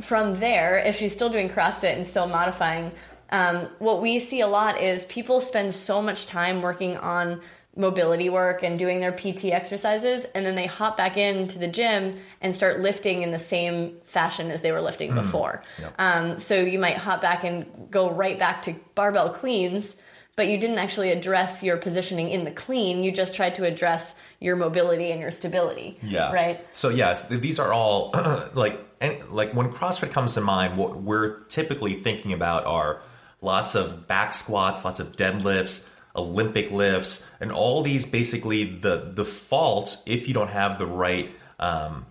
from 0.00 0.36
there, 0.40 0.78
if 0.78 0.96
she's 0.96 1.12
still 1.12 1.30
doing 1.30 1.48
CrossFit 1.48 1.94
and 1.94 2.06
still 2.06 2.26
modifying, 2.26 2.92
um, 3.32 3.68
what 3.78 4.00
we 4.00 4.18
see 4.18 4.40
a 4.40 4.46
lot 4.46 4.80
is 4.80 5.04
people 5.06 5.40
spend 5.40 5.74
so 5.74 6.00
much 6.00 6.26
time 6.26 6.62
working 6.62 6.96
on 6.98 7.40
mobility 7.74 8.28
work 8.28 8.62
and 8.62 8.78
doing 8.78 9.00
their 9.00 9.12
PT 9.12 9.46
exercises, 9.46 10.26
and 10.34 10.44
then 10.44 10.54
they 10.54 10.66
hop 10.66 10.96
back 10.96 11.16
into 11.16 11.58
the 11.58 11.66
gym 11.66 12.18
and 12.42 12.54
start 12.54 12.80
lifting 12.80 13.22
in 13.22 13.30
the 13.30 13.38
same 13.38 13.96
fashion 14.04 14.50
as 14.50 14.60
they 14.60 14.70
were 14.70 14.82
lifting 14.82 15.12
mm. 15.12 15.14
before. 15.14 15.62
Yep. 15.80 15.94
Um, 15.98 16.38
so 16.38 16.60
you 16.60 16.78
might 16.78 16.98
hop 16.98 17.22
back 17.22 17.42
and 17.42 17.90
go 17.90 18.10
right 18.10 18.38
back 18.38 18.62
to 18.62 18.76
barbell 18.94 19.30
cleans 19.30 19.96
but 20.34 20.48
you 20.48 20.56
didn't 20.56 20.78
actually 20.78 21.10
address 21.12 21.62
your 21.62 21.76
positioning 21.76 22.30
in 22.30 22.44
the 22.44 22.50
clean. 22.50 23.02
You 23.02 23.12
just 23.12 23.34
tried 23.34 23.54
to 23.56 23.64
address 23.64 24.14
your 24.40 24.56
mobility 24.56 25.10
and 25.10 25.20
your 25.20 25.30
stability. 25.30 25.98
Yeah. 26.02 26.32
Right. 26.32 26.66
So 26.72 26.88
yes, 26.88 27.28
these 27.28 27.58
are 27.58 27.72
all 27.72 28.12
like 28.54 28.80
like 29.28 29.52
when 29.52 29.70
CrossFit 29.70 30.10
comes 30.10 30.34
to 30.34 30.40
mind, 30.40 30.78
what 30.78 31.02
we're 31.02 31.40
typically 31.44 31.94
thinking 31.94 32.32
about 32.32 32.64
are 32.64 33.02
lots 33.42 33.74
of 33.74 34.06
back 34.06 34.32
squats, 34.32 34.84
lots 34.84 35.00
of 35.00 35.16
deadlifts, 35.16 35.86
Olympic 36.16 36.70
lifts, 36.70 37.28
and 37.40 37.52
all 37.52 37.82
these 37.82 38.06
basically 38.06 38.64
the 38.64 39.12
the 39.14 39.24
fault 39.24 40.02
if 40.06 40.28
you 40.28 40.34
don't 40.34 40.50
have 40.50 40.78
the 40.78 40.86
right 40.86 41.30
um, 41.58 42.06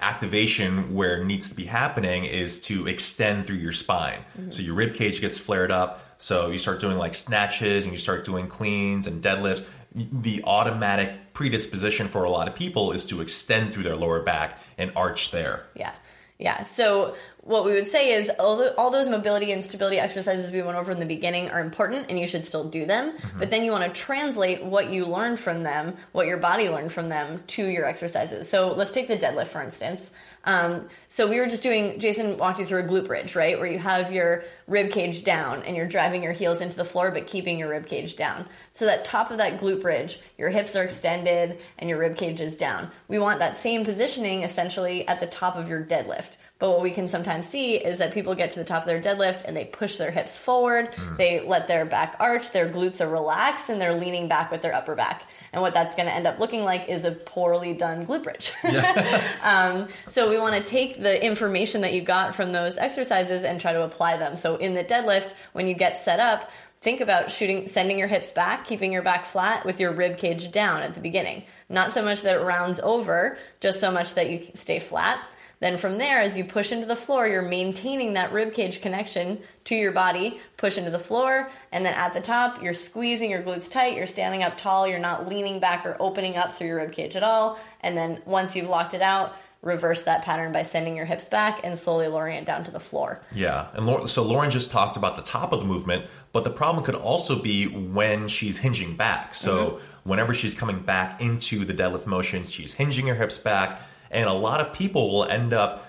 activation 0.00 0.94
where 0.94 1.20
it 1.20 1.24
needs 1.24 1.48
to 1.48 1.54
be 1.54 1.64
happening 1.64 2.24
is 2.24 2.60
to 2.60 2.86
extend 2.86 3.46
through 3.46 3.56
your 3.56 3.72
spine. 3.72 4.20
Mm-hmm. 4.38 4.50
So 4.50 4.62
your 4.62 4.74
rib 4.74 4.94
cage 4.94 5.20
gets 5.20 5.38
flared 5.38 5.70
up 5.70 6.00
so 6.18 6.50
you 6.50 6.58
start 6.58 6.80
doing 6.80 6.96
like 6.96 7.14
snatches 7.14 7.84
and 7.84 7.92
you 7.92 7.98
start 7.98 8.24
doing 8.24 8.46
cleans 8.46 9.06
and 9.06 9.22
deadlifts. 9.22 9.64
The 9.94 10.42
automatic 10.44 11.34
predisposition 11.34 12.08
for 12.08 12.24
a 12.24 12.30
lot 12.30 12.48
of 12.48 12.54
people 12.54 12.92
is 12.92 13.06
to 13.06 13.20
extend 13.20 13.72
through 13.72 13.84
their 13.84 13.96
lower 13.96 14.22
back 14.22 14.58
and 14.78 14.90
arch 14.96 15.30
there. 15.30 15.66
Yeah. 15.74 15.92
Yeah. 16.38 16.64
So 16.64 17.14
what 17.44 17.66
we 17.66 17.72
would 17.72 17.86
say 17.86 18.12
is 18.12 18.30
all, 18.38 18.90
those 18.90 19.08
mobility 19.08 19.52
and 19.52 19.62
stability 19.62 19.98
exercises 19.98 20.50
we 20.50 20.62
went 20.62 20.78
over 20.78 20.90
in 20.92 20.98
the 20.98 21.04
beginning 21.04 21.50
are 21.50 21.60
important 21.60 22.06
and 22.08 22.18
you 22.18 22.26
should 22.26 22.46
still 22.46 22.64
do 22.64 22.86
them. 22.86 23.12
Mm-hmm. 23.12 23.38
But 23.38 23.50
then 23.50 23.64
you 23.64 23.70
want 23.70 23.84
to 23.84 24.00
translate 24.00 24.64
what 24.64 24.90
you 24.90 25.04
learned 25.04 25.38
from 25.38 25.62
them, 25.62 25.96
what 26.12 26.26
your 26.26 26.38
body 26.38 26.70
learned 26.70 26.92
from 26.92 27.10
them, 27.10 27.42
to 27.48 27.66
your 27.66 27.84
exercises. 27.84 28.48
So 28.48 28.72
let's 28.72 28.92
take 28.92 29.08
the 29.08 29.18
deadlift, 29.18 29.48
for 29.48 29.60
instance. 29.60 30.12
Um, 30.44 30.88
so 31.08 31.28
we 31.28 31.38
were 31.38 31.46
just 31.46 31.62
doing, 31.62 32.00
Jason 32.00 32.38
walked 32.38 32.60
you 32.60 32.66
through 32.66 32.80
a 32.80 32.86
glute 32.86 33.06
bridge, 33.06 33.36
right? 33.36 33.58
Where 33.58 33.70
you 33.70 33.78
have 33.78 34.10
your 34.10 34.44
rib 34.66 34.90
cage 34.90 35.22
down 35.22 35.62
and 35.64 35.76
you're 35.76 35.86
driving 35.86 36.22
your 36.22 36.32
heels 36.32 36.62
into 36.62 36.76
the 36.76 36.84
floor, 36.84 37.10
but 37.10 37.26
keeping 37.26 37.58
your 37.58 37.68
rib 37.68 37.86
cage 37.86 38.16
down. 38.16 38.46
So 38.72 38.86
that 38.86 39.04
top 39.04 39.30
of 39.30 39.38
that 39.38 39.60
glute 39.60 39.82
bridge, 39.82 40.18
your 40.38 40.48
hips 40.48 40.76
are 40.76 40.84
extended 40.84 41.58
and 41.78 41.90
your 41.90 41.98
rib 41.98 42.16
cage 42.16 42.40
is 42.40 42.56
down. 42.56 42.90
We 43.08 43.18
want 43.18 43.38
that 43.40 43.56
same 43.58 43.84
positioning 43.84 44.44
essentially 44.44 45.06
at 45.08 45.20
the 45.20 45.26
top 45.26 45.56
of 45.56 45.68
your 45.68 45.84
deadlift. 45.84 46.36
But 46.60 46.70
what 46.70 46.82
we 46.82 46.92
can 46.92 47.08
sometimes 47.08 47.48
see 47.48 47.74
is 47.74 47.98
that 47.98 48.14
people 48.14 48.34
get 48.36 48.52
to 48.52 48.60
the 48.60 48.64
top 48.64 48.82
of 48.82 48.86
their 48.86 49.02
deadlift 49.02 49.44
and 49.44 49.56
they 49.56 49.64
push 49.64 49.96
their 49.96 50.12
hips 50.12 50.38
forward, 50.38 50.92
mm. 50.92 51.16
they 51.16 51.40
let 51.40 51.66
their 51.66 51.84
back 51.84 52.14
arch, 52.20 52.52
their 52.52 52.68
glutes 52.70 53.00
are 53.00 53.08
relaxed, 53.08 53.70
and 53.70 53.80
they're 53.80 53.94
leaning 53.94 54.28
back 54.28 54.52
with 54.52 54.62
their 54.62 54.72
upper 54.72 54.94
back. 54.94 55.24
And 55.52 55.60
what 55.62 55.74
that's 55.74 55.96
going 55.96 56.06
to 56.06 56.14
end 56.14 56.28
up 56.28 56.38
looking 56.38 56.62
like 56.62 56.88
is 56.88 57.04
a 57.04 57.10
poorly 57.10 57.74
done 57.74 58.06
glute 58.06 58.22
bridge. 58.22 58.52
Yeah. 58.62 59.22
um, 59.42 59.88
so 60.06 60.30
we 60.30 60.38
want 60.38 60.54
to 60.54 60.62
take 60.62 61.02
the 61.02 61.22
information 61.24 61.80
that 61.80 61.92
you 61.92 62.02
got 62.02 62.36
from 62.36 62.52
those 62.52 62.78
exercises 62.78 63.42
and 63.42 63.60
try 63.60 63.72
to 63.72 63.82
apply 63.82 64.16
them. 64.16 64.36
So 64.36 64.54
in 64.56 64.74
the 64.74 64.84
deadlift, 64.84 65.34
when 65.54 65.66
you 65.66 65.74
get 65.74 65.98
set 65.98 66.20
up, 66.20 66.50
think 66.82 67.00
about 67.00 67.32
shooting 67.32 67.66
sending 67.66 67.98
your 67.98 68.08
hips 68.08 68.30
back 68.30 68.66
keeping 68.66 68.92
your 68.92 69.00
back 69.00 69.24
flat 69.24 69.64
with 69.64 69.80
your 69.80 69.90
rib 69.90 70.18
cage 70.18 70.52
down 70.52 70.82
at 70.82 70.92
the 70.92 71.00
beginning 71.00 71.42
not 71.70 71.94
so 71.94 72.04
much 72.04 72.20
that 72.20 72.36
it 72.36 72.44
rounds 72.44 72.78
over 72.80 73.38
just 73.58 73.80
so 73.80 73.90
much 73.90 74.12
that 74.12 74.28
you 74.28 74.46
stay 74.52 74.78
flat 74.78 75.18
then 75.64 75.78
from 75.78 75.96
there, 75.96 76.20
as 76.20 76.36
you 76.36 76.44
push 76.44 76.72
into 76.72 76.84
the 76.84 76.94
floor, 76.94 77.26
you're 77.26 77.40
maintaining 77.40 78.12
that 78.12 78.32
rib 78.34 78.52
cage 78.52 78.82
connection 78.82 79.40
to 79.64 79.74
your 79.74 79.92
body. 79.92 80.38
Push 80.58 80.76
into 80.76 80.90
the 80.90 80.98
floor, 80.98 81.50
and 81.72 81.86
then 81.86 81.94
at 81.94 82.12
the 82.12 82.20
top, 82.20 82.62
you're 82.62 82.74
squeezing 82.74 83.30
your 83.30 83.42
glutes 83.42 83.70
tight. 83.70 83.96
You're 83.96 84.06
standing 84.06 84.42
up 84.42 84.58
tall. 84.58 84.86
You're 84.86 84.98
not 84.98 85.26
leaning 85.26 85.60
back 85.60 85.86
or 85.86 85.96
opening 86.00 86.36
up 86.36 86.54
through 86.54 86.66
your 86.66 86.76
rib 86.76 86.92
cage 86.92 87.16
at 87.16 87.22
all. 87.22 87.58
And 87.80 87.96
then 87.96 88.20
once 88.26 88.54
you've 88.54 88.68
locked 88.68 88.92
it 88.92 89.00
out, 89.00 89.36
reverse 89.62 90.02
that 90.02 90.20
pattern 90.20 90.52
by 90.52 90.60
sending 90.60 90.94
your 90.94 91.06
hips 91.06 91.30
back 91.30 91.60
and 91.64 91.78
slowly 91.78 92.08
lowering 92.08 92.36
it 92.36 92.44
down 92.44 92.62
to 92.64 92.70
the 92.70 92.78
floor. 92.78 93.22
Yeah, 93.34 93.68
and 93.72 94.10
so 94.10 94.22
Lauren 94.22 94.50
just 94.50 94.70
talked 94.70 94.98
about 94.98 95.16
the 95.16 95.22
top 95.22 95.50
of 95.54 95.60
the 95.60 95.66
movement, 95.66 96.04
but 96.34 96.44
the 96.44 96.50
problem 96.50 96.84
could 96.84 96.94
also 96.94 97.40
be 97.40 97.68
when 97.68 98.28
she's 98.28 98.58
hinging 98.58 98.96
back. 98.96 99.34
So 99.34 99.56
mm-hmm. 99.56 100.10
whenever 100.10 100.34
she's 100.34 100.54
coming 100.54 100.80
back 100.80 101.22
into 101.22 101.64
the 101.64 101.72
deadlift 101.72 102.04
motion, 102.04 102.44
she's 102.44 102.74
hinging 102.74 103.06
her 103.06 103.14
hips 103.14 103.38
back 103.38 103.80
and 104.14 104.28
a 104.28 104.32
lot 104.32 104.60
of 104.60 104.72
people 104.72 105.12
will 105.12 105.24
end 105.24 105.52
up 105.52 105.86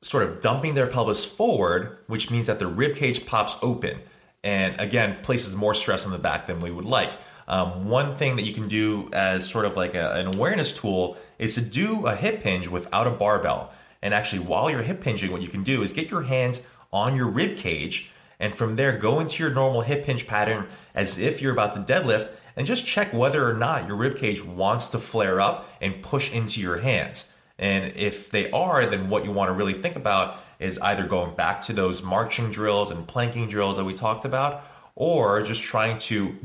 sort 0.00 0.22
of 0.22 0.40
dumping 0.40 0.74
their 0.74 0.86
pelvis 0.86 1.24
forward, 1.24 1.98
which 2.06 2.30
means 2.30 2.46
that 2.46 2.58
the 2.58 2.66
rib 2.66 2.96
cage 2.96 3.26
pops 3.26 3.56
open. 3.62 3.98
And 4.42 4.78
again, 4.80 5.18
places 5.22 5.56
more 5.56 5.74
stress 5.74 6.04
on 6.06 6.12
the 6.12 6.18
back 6.18 6.46
than 6.46 6.60
we 6.60 6.70
would 6.70 6.84
like. 6.84 7.12
Um, 7.48 7.88
one 7.88 8.14
thing 8.16 8.36
that 8.36 8.44
you 8.44 8.54
can 8.54 8.68
do 8.68 9.10
as 9.12 9.48
sort 9.48 9.64
of 9.64 9.76
like 9.76 9.94
a, 9.94 10.12
an 10.14 10.34
awareness 10.34 10.78
tool 10.78 11.16
is 11.38 11.54
to 11.54 11.60
do 11.60 12.06
a 12.06 12.14
hip 12.14 12.42
hinge 12.42 12.68
without 12.68 13.06
a 13.06 13.10
barbell. 13.10 13.72
And 14.00 14.14
actually, 14.14 14.40
while 14.40 14.70
you're 14.70 14.82
hip 14.82 15.02
hinging, 15.02 15.32
what 15.32 15.42
you 15.42 15.48
can 15.48 15.62
do 15.62 15.82
is 15.82 15.92
get 15.92 16.10
your 16.10 16.22
hands 16.22 16.62
on 16.92 17.16
your 17.16 17.28
rib 17.28 17.56
cage 17.56 18.12
and 18.38 18.54
from 18.54 18.76
there 18.76 18.96
go 18.96 19.20
into 19.20 19.42
your 19.42 19.52
normal 19.52 19.80
hip 19.80 20.04
hinge 20.04 20.26
pattern 20.26 20.66
as 20.94 21.18
if 21.18 21.40
you're 21.40 21.52
about 21.52 21.72
to 21.72 21.80
deadlift 21.80 22.30
and 22.56 22.66
just 22.66 22.86
check 22.86 23.12
whether 23.12 23.48
or 23.48 23.54
not 23.54 23.88
your 23.88 23.96
rib 23.96 24.16
cage 24.16 24.44
wants 24.44 24.86
to 24.88 24.98
flare 24.98 25.40
up 25.40 25.68
and 25.80 26.02
push 26.02 26.32
into 26.32 26.60
your 26.60 26.78
hands. 26.78 27.30
And 27.58 27.96
if 27.96 28.30
they 28.30 28.50
are, 28.50 28.84
then 28.86 29.08
what 29.08 29.24
you 29.24 29.32
want 29.32 29.48
to 29.48 29.52
really 29.52 29.74
think 29.74 29.96
about 29.96 30.40
is 30.58 30.78
either 30.78 31.06
going 31.06 31.34
back 31.34 31.60
to 31.62 31.72
those 31.72 32.02
marching 32.02 32.50
drills 32.50 32.90
and 32.90 33.06
planking 33.06 33.48
drills 33.48 33.76
that 33.76 33.84
we 33.84 33.94
talked 33.94 34.24
about, 34.24 34.64
or 34.96 35.42
just 35.42 35.62
trying 35.62 35.98
to 35.98 36.36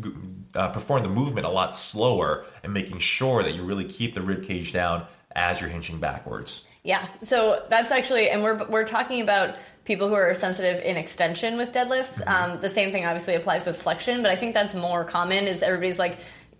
uh, 0.56 0.69
perform 0.69 1.04
the 1.04 1.10
movement 1.10 1.45
a 1.45 1.50
lot 1.50 1.76
slower 1.76 2.45
and 2.63 2.74
making 2.74 3.00
sure 3.00 3.43
that 3.43 3.54
you 3.54 3.63
really 3.63 3.86
keep 3.86 4.13
the 4.15 4.22
rib 4.22 4.43
cage 4.43 4.74
down 4.74 5.06
as 5.36 5.62
you're 5.62 5.69
hinging 5.69 6.00
backwards. 6.00 6.65
Yeah, 6.84 7.06
so 7.22 7.65
that's 7.69 7.91
actually, 7.91 8.30
and 8.30 8.41
we're 8.41 8.63
we're 8.65 8.86
talking 8.86 9.22
about 9.22 9.56
people 9.84 10.08
who 10.08 10.15
are 10.15 10.34
sensitive 10.34 10.84
in 10.84 10.98
extension 10.98 11.58
with 11.58 11.72
deadlifts. 11.72 12.22
Mm-hmm. 12.22 12.52
Um, 12.54 12.62
the 12.62 12.69
same 12.69 12.91
thing 12.91 13.06
obviously 13.06 13.36
applies 13.36 13.65
with 13.65 13.82
flexion, 13.82 14.22
but 14.22 14.32
I 14.32 14.36
think 14.36 14.54
that's 14.54 14.74
more 14.74 15.04
common. 15.04 15.48
Is 15.48 15.62
everybody's 15.62 16.00
like 16.00 16.17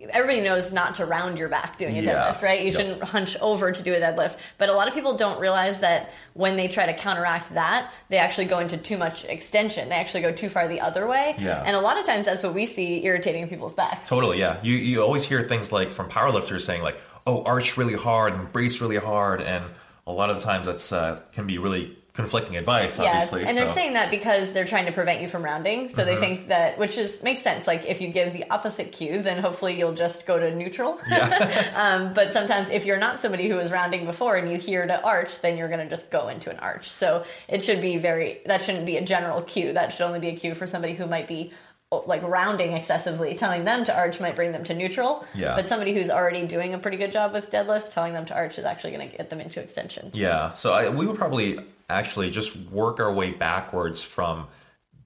everybody 0.08 0.40
knows 0.40 0.72
not 0.72 0.94
to 0.94 1.04
round 1.04 1.38
your 1.38 1.48
back 1.48 1.78
doing 1.78 1.98
a 1.98 2.02
yeah. 2.02 2.32
deadlift, 2.32 2.42
right? 2.42 2.60
You 2.60 2.66
yep. 2.66 2.74
shouldn't 2.74 3.02
hunch 3.02 3.36
over 3.40 3.70
to 3.70 3.82
do 3.82 3.94
a 3.94 3.98
deadlift. 3.98 4.36
But 4.56 4.68
a 4.68 4.72
lot 4.72 4.88
of 4.88 4.94
people 4.94 5.16
don't 5.16 5.38
realize 5.40 5.80
that 5.80 6.12
when 6.32 6.56
they 6.56 6.68
try 6.68 6.86
to 6.86 6.94
counteract 6.94 7.54
that, 7.54 7.92
they 8.08 8.16
actually 8.16 8.46
go 8.46 8.60
into 8.60 8.76
too 8.78 8.96
much 8.96 9.24
extension. 9.26 9.88
They 9.90 9.96
actually 9.96 10.22
go 10.22 10.32
too 10.32 10.48
far 10.48 10.68
the 10.68 10.80
other 10.80 11.06
way. 11.06 11.34
Yeah. 11.38 11.62
And 11.64 11.76
a 11.76 11.80
lot 11.80 11.98
of 11.98 12.06
times 12.06 12.24
that's 12.24 12.42
what 12.42 12.54
we 12.54 12.64
see 12.66 13.04
irritating 13.04 13.48
people's 13.48 13.74
backs. 13.74 14.08
Totally, 14.08 14.38
yeah. 14.38 14.58
You 14.62 14.74
you 14.74 15.02
always 15.02 15.24
hear 15.24 15.42
things 15.42 15.70
like 15.70 15.90
from 15.90 16.08
powerlifters 16.08 16.62
saying 16.62 16.82
like, 16.82 16.98
"Oh, 17.26 17.42
arch 17.44 17.76
really 17.76 17.94
hard 17.94 18.32
and 18.34 18.50
brace 18.52 18.80
really 18.80 18.96
hard," 18.96 19.42
and 19.42 19.64
a 20.06 20.12
lot 20.12 20.30
of 20.30 20.36
the 20.36 20.42
times 20.42 20.66
that's 20.66 20.92
uh, 20.92 21.20
can 21.32 21.46
be 21.46 21.58
really 21.58 21.96
conflicting 22.12 22.56
advice 22.56 22.98
obviously 22.98 23.44
and 23.44 23.56
they're 23.56 23.68
saying 23.68 23.92
that 23.92 24.10
because 24.10 24.52
they're 24.52 24.64
trying 24.64 24.86
to 24.86 24.92
prevent 24.92 25.20
you 25.20 25.28
from 25.28 25.44
rounding 25.44 25.88
so 25.88 26.02
mm-hmm. 26.02 26.10
they 26.10 26.16
think 26.20 26.48
that 26.48 26.76
which 26.76 26.98
is 26.98 27.22
makes 27.22 27.40
sense 27.40 27.66
like 27.66 27.84
if 27.86 28.00
you 28.00 28.08
give 28.08 28.32
the 28.32 28.48
opposite 28.50 28.90
cue 28.90 29.22
then 29.22 29.40
hopefully 29.40 29.78
you'll 29.78 29.94
just 29.94 30.26
go 30.26 30.38
to 30.38 30.54
neutral 30.54 31.00
yeah. 31.08 31.72
um, 31.76 32.12
but 32.12 32.32
sometimes 32.32 32.68
if 32.70 32.84
you're 32.84 32.98
not 32.98 33.20
somebody 33.20 33.48
who 33.48 33.54
was 33.54 33.70
rounding 33.70 34.04
before 34.04 34.36
and 34.36 34.50
you 34.50 34.58
hear 34.58 34.86
to 34.86 35.00
arch 35.02 35.40
then 35.40 35.56
you're 35.56 35.68
going 35.68 35.80
to 35.80 35.88
just 35.88 36.10
go 36.10 36.28
into 36.28 36.50
an 36.50 36.58
arch 36.58 36.90
so 36.90 37.24
it 37.48 37.62
should 37.62 37.80
be 37.80 37.96
very 37.96 38.40
that 38.46 38.60
shouldn't 38.60 38.86
be 38.86 38.96
a 38.96 39.04
general 39.04 39.40
cue 39.42 39.72
that 39.72 39.92
should 39.92 40.04
only 40.04 40.18
be 40.18 40.28
a 40.28 40.36
cue 40.36 40.54
for 40.54 40.66
somebody 40.66 40.94
who 40.94 41.06
might 41.06 41.28
be 41.28 41.52
like 42.06 42.22
rounding 42.22 42.72
excessively, 42.72 43.34
telling 43.34 43.64
them 43.64 43.84
to 43.84 43.96
arch 43.96 44.20
might 44.20 44.36
bring 44.36 44.52
them 44.52 44.62
to 44.62 44.74
neutral. 44.74 45.26
Yeah. 45.34 45.56
But 45.56 45.68
somebody 45.68 45.92
who's 45.92 46.08
already 46.08 46.46
doing 46.46 46.72
a 46.72 46.78
pretty 46.78 46.96
good 46.96 47.10
job 47.10 47.32
with 47.32 47.50
deadlifts, 47.50 47.92
telling 47.92 48.12
them 48.12 48.26
to 48.26 48.34
arch 48.34 48.58
is 48.58 48.64
actually 48.64 48.92
going 48.92 49.10
to 49.10 49.16
get 49.16 49.28
them 49.28 49.40
into 49.40 49.60
extension. 49.60 50.12
So. 50.12 50.18
Yeah. 50.18 50.54
So 50.54 50.72
I, 50.72 50.88
we 50.88 51.06
would 51.06 51.16
probably 51.16 51.58
actually 51.90 52.30
just 52.30 52.56
work 52.56 53.00
our 53.00 53.12
way 53.12 53.32
backwards 53.32 54.02
from 54.02 54.48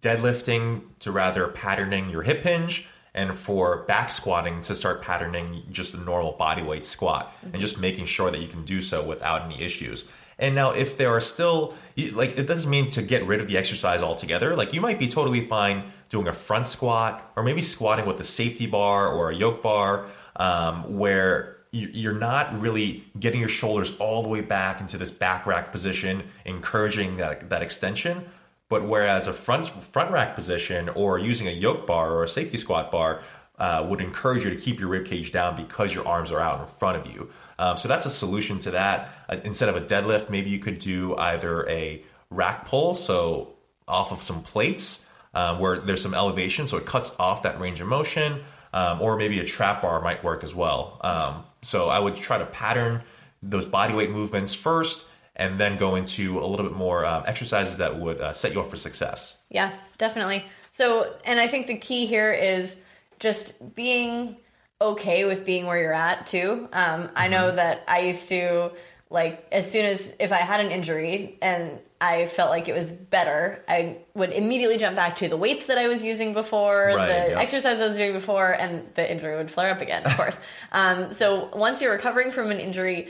deadlifting 0.00 0.82
to 1.00 1.10
rather 1.10 1.48
patterning 1.48 2.10
your 2.10 2.22
hip 2.22 2.42
hinge 2.42 2.86
and 3.14 3.36
for 3.36 3.84
back 3.84 4.10
squatting 4.10 4.60
to 4.62 4.74
start 4.74 5.02
patterning 5.02 5.62
just 5.70 5.94
a 5.94 5.96
normal 5.98 6.32
body 6.32 6.62
weight 6.62 6.84
squat 6.84 7.32
mm-hmm. 7.36 7.50
and 7.52 7.60
just 7.60 7.78
making 7.78 8.06
sure 8.06 8.30
that 8.30 8.40
you 8.40 8.48
can 8.48 8.64
do 8.64 8.80
so 8.80 9.04
without 9.04 9.42
any 9.42 9.62
issues. 9.62 10.04
And 10.36 10.56
now, 10.56 10.72
if 10.72 10.96
there 10.96 11.10
are 11.10 11.20
still, 11.20 11.74
like, 12.12 12.36
it 12.36 12.48
doesn't 12.48 12.68
mean 12.68 12.90
to 12.90 13.02
get 13.02 13.24
rid 13.24 13.40
of 13.40 13.46
the 13.46 13.56
exercise 13.56 14.02
altogether. 14.02 14.56
Like, 14.56 14.72
you 14.72 14.80
might 14.80 14.98
be 14.98 15.06
totally 15.06 15.46
fine 15.46 15.84
doing 16.08 16.26
a 16.26 16.32
front 16.32 16.66
squat 16.66 17.32
or 17.36 17.44
maybe 17.44 17.62
squatting 17.62 18.04
with 18.04 18.18
a 18.18 18.24
safety 18.24 18.66
bar 18.66 19.08
or 19.08 19.30
a 19.30 19.34
yoke 19.34 19.62
bar 19.62 20.06
um, 20.34 20.98
where 20.98 21.53
you're 21.74 22.12
not 22.12 22.58
really 22.60 23.04
getting 23.18 23.40
your 23.40 23.48
shoulders 23.48 23.96
all 23.98 24.22
the 24.22 24.28
way 24.28 24.40
back 24.40 24.80
into 24.80 24.96
this 24.96 25.10
back 25.10 25.46
rack 25.46 25.72
position, 25.72 26.24
encouraging 26.44 27.16
that, 27.16 27.50
that 27.50 27.62
extension. 27.62 28.24
But 28.68 28.84
whereas 28.84 29.26
a 29.26 29.32
front 29.32 29.66
front 29.66 30.10
rack 30.10 30.34
position 30.34 30.88
or 30.88 31.18
using 31.18 31.48
a 31.48 31.50
yoke 31.50 31.86
bar 31.86 32.12
or 32.12 32.24
a 32.24 32.28
safety 32.28 32.56
squat 32.56 32.90
bar 32.90 33.20
uh, 33.58 33.86
would 33.88 34.00
encourage 34.00 34.44
you 34.44 34.50
to 34.50 34.56
keep 34.56 34.80
your 34.80 34.88
rib 34.88 35.04
cage 35.04 35.32
down 35.32 35.56
because 35.56 35.94
your 35.94 36.06
arms 36.08 36.32
are 36.32 36.40
out 36.40 36.60
in 36.60 36.66
front 36.66 36.96
of 36.96 37.12
you. 37.12 37.30
Um, 37.58 37.76
so 37.76 37.88
that's 37.88 38.06
a 38.06 38.10
solution 38.10 38.58
to 38.60 38.72
that. 38.72 39.08
Uh, 39.28 39.36
instead 39.44 39.68
of 39.68 39.76
a 39.76 39.80
deadlift, 39.80 40.30
maybe 40.30 40.50
you 40.50 40.58
could 40.58 40.78
do 40.78 41.14
either 41.16 41.68
a 41.68 42.02
rack 42.30 42.66
pull, 42.66 42.94
so 42.94 43.54
off 43.86 44.12
of 44.12 44.22
some 44.22 44.42
plates 44.42 45.06
uh, 45.34 45.56
where 45.58 45.78
there's 45.78 46.02
some 46.02 46.14
elevation, 46.14 46.66
so 46.66 46.76
it 46.76 46.86
cuts 46.86 47.14
off 47.18 47.42
that 47.42 47.60
range 47.60 47.80
of 47.80 47.86
motion, 47.86 48.42
um, 48.74 49.00
or 49.00 49.16
maybe 49.16 49.38
a 49.38 49.44
trap 49.44 49.80
bar 49.80 50.02
might 50.02 50.22
work 50.24 50.42
as 50.42 50.54
well. 50.54 51.00
Um, 51.00 51.44
so 51.62 51.88
I 51.88 52.00
would 52.00 52.16
try 52.16 52.38
to 52.38 52.44
pattern 52.44 53.02
those 53.40 53.66
body 53.66 53.94
weight 53.94 54.10
movements 54.10 54.52
first 54.52 55.06
and 55.36 55.58
then 55.60 55.76
go 55.76 55.94
into 55.94 56.40
a 56.40 56.46
little 56.46 56.66
bit 56.66 56.76
more 56.76 57.06
um, 57.06 57.22
exercises 57.26 57.76
that 57.76 57.98
would 57.98 58.20
uh, 58.20 58.32
set 58.32 58.52
you 58.52 58.60
up 58.60 58.68
for 58.68 58.76
success. 58.76 59.38
Yeah, 59.48 59.72
definitely. 59.96 60.44
So, 60.72 61.14
and 61.24 61.38
I 61.38 61.46
think 61.46 61.68
the 61.68 61.76
key 61.76 62.06
here 62.06 62.32
is 62.32 62.80
just 63.20 63.74
being 63.76 64.36
okay 64.80 65.24
with 65.24 65.44
being 65.44 65.66
where 65.66 65.78
you're 65.78 65.92
at 65.94 66.26
too. 66.26 66.68
Um, 66.72 67.10
I 67.14 67.28
know 67.28 67.46
mm-hmm. 67.46 67.56
that 67.56 67.84
I 67.86 68.00
used 68.00 68.28
to 68.30 68.72
like 69.14 69.46
as 69.52 69.70
soon 69.70 69.86
as 69.86 70.12
if 70.18 70.32
I 70.32 70.38
had 70.38 70.58
an 70.60 70.72
injury 70.72 71.38
and 71.40 71.78
I 72.00 72.26
felt 72.26 72.50
like 72.50 72.68
it 72.68 72.74
was 72.74 72.90
better, 72.90 73.64
I 73.68 73.98
would 74.14 74.32
immediately 74.32 74.76
jump 74.76 74.96
back 74.96 75.14
to 75.16 75.28
the 75.28 75.36
weights 75.36 75.66
that 75.66 75.78
I 75.78 75.86
was 75.86 76.02
using 76.02 76.32
before, 76.34 76.92
right, 76.96 77.06
the 77.06 77.30
yeah. 77.30 77.40
exercise 77.40 77.80
I 77.80 77.86
was 77.86 77.96
doing 77.96 78.12
before, 78.12 78.50
and 78.50 78.92
the 78.94 79.10
injury 79.10 79.36
would 79.36 79.52
flare 79.52 79.70
up 79.70 79.80
again, 79.80 80.04
of 80.04 80.14
course. 80.16 80.38
um, 80.72 81.12
so 81.12 81.48
once 81.54 81.80
you're 81.80 81.92
recovering 81.92 82.32
from 82.32 82.50
an 82.50 82.58
injury, 82.58 83.08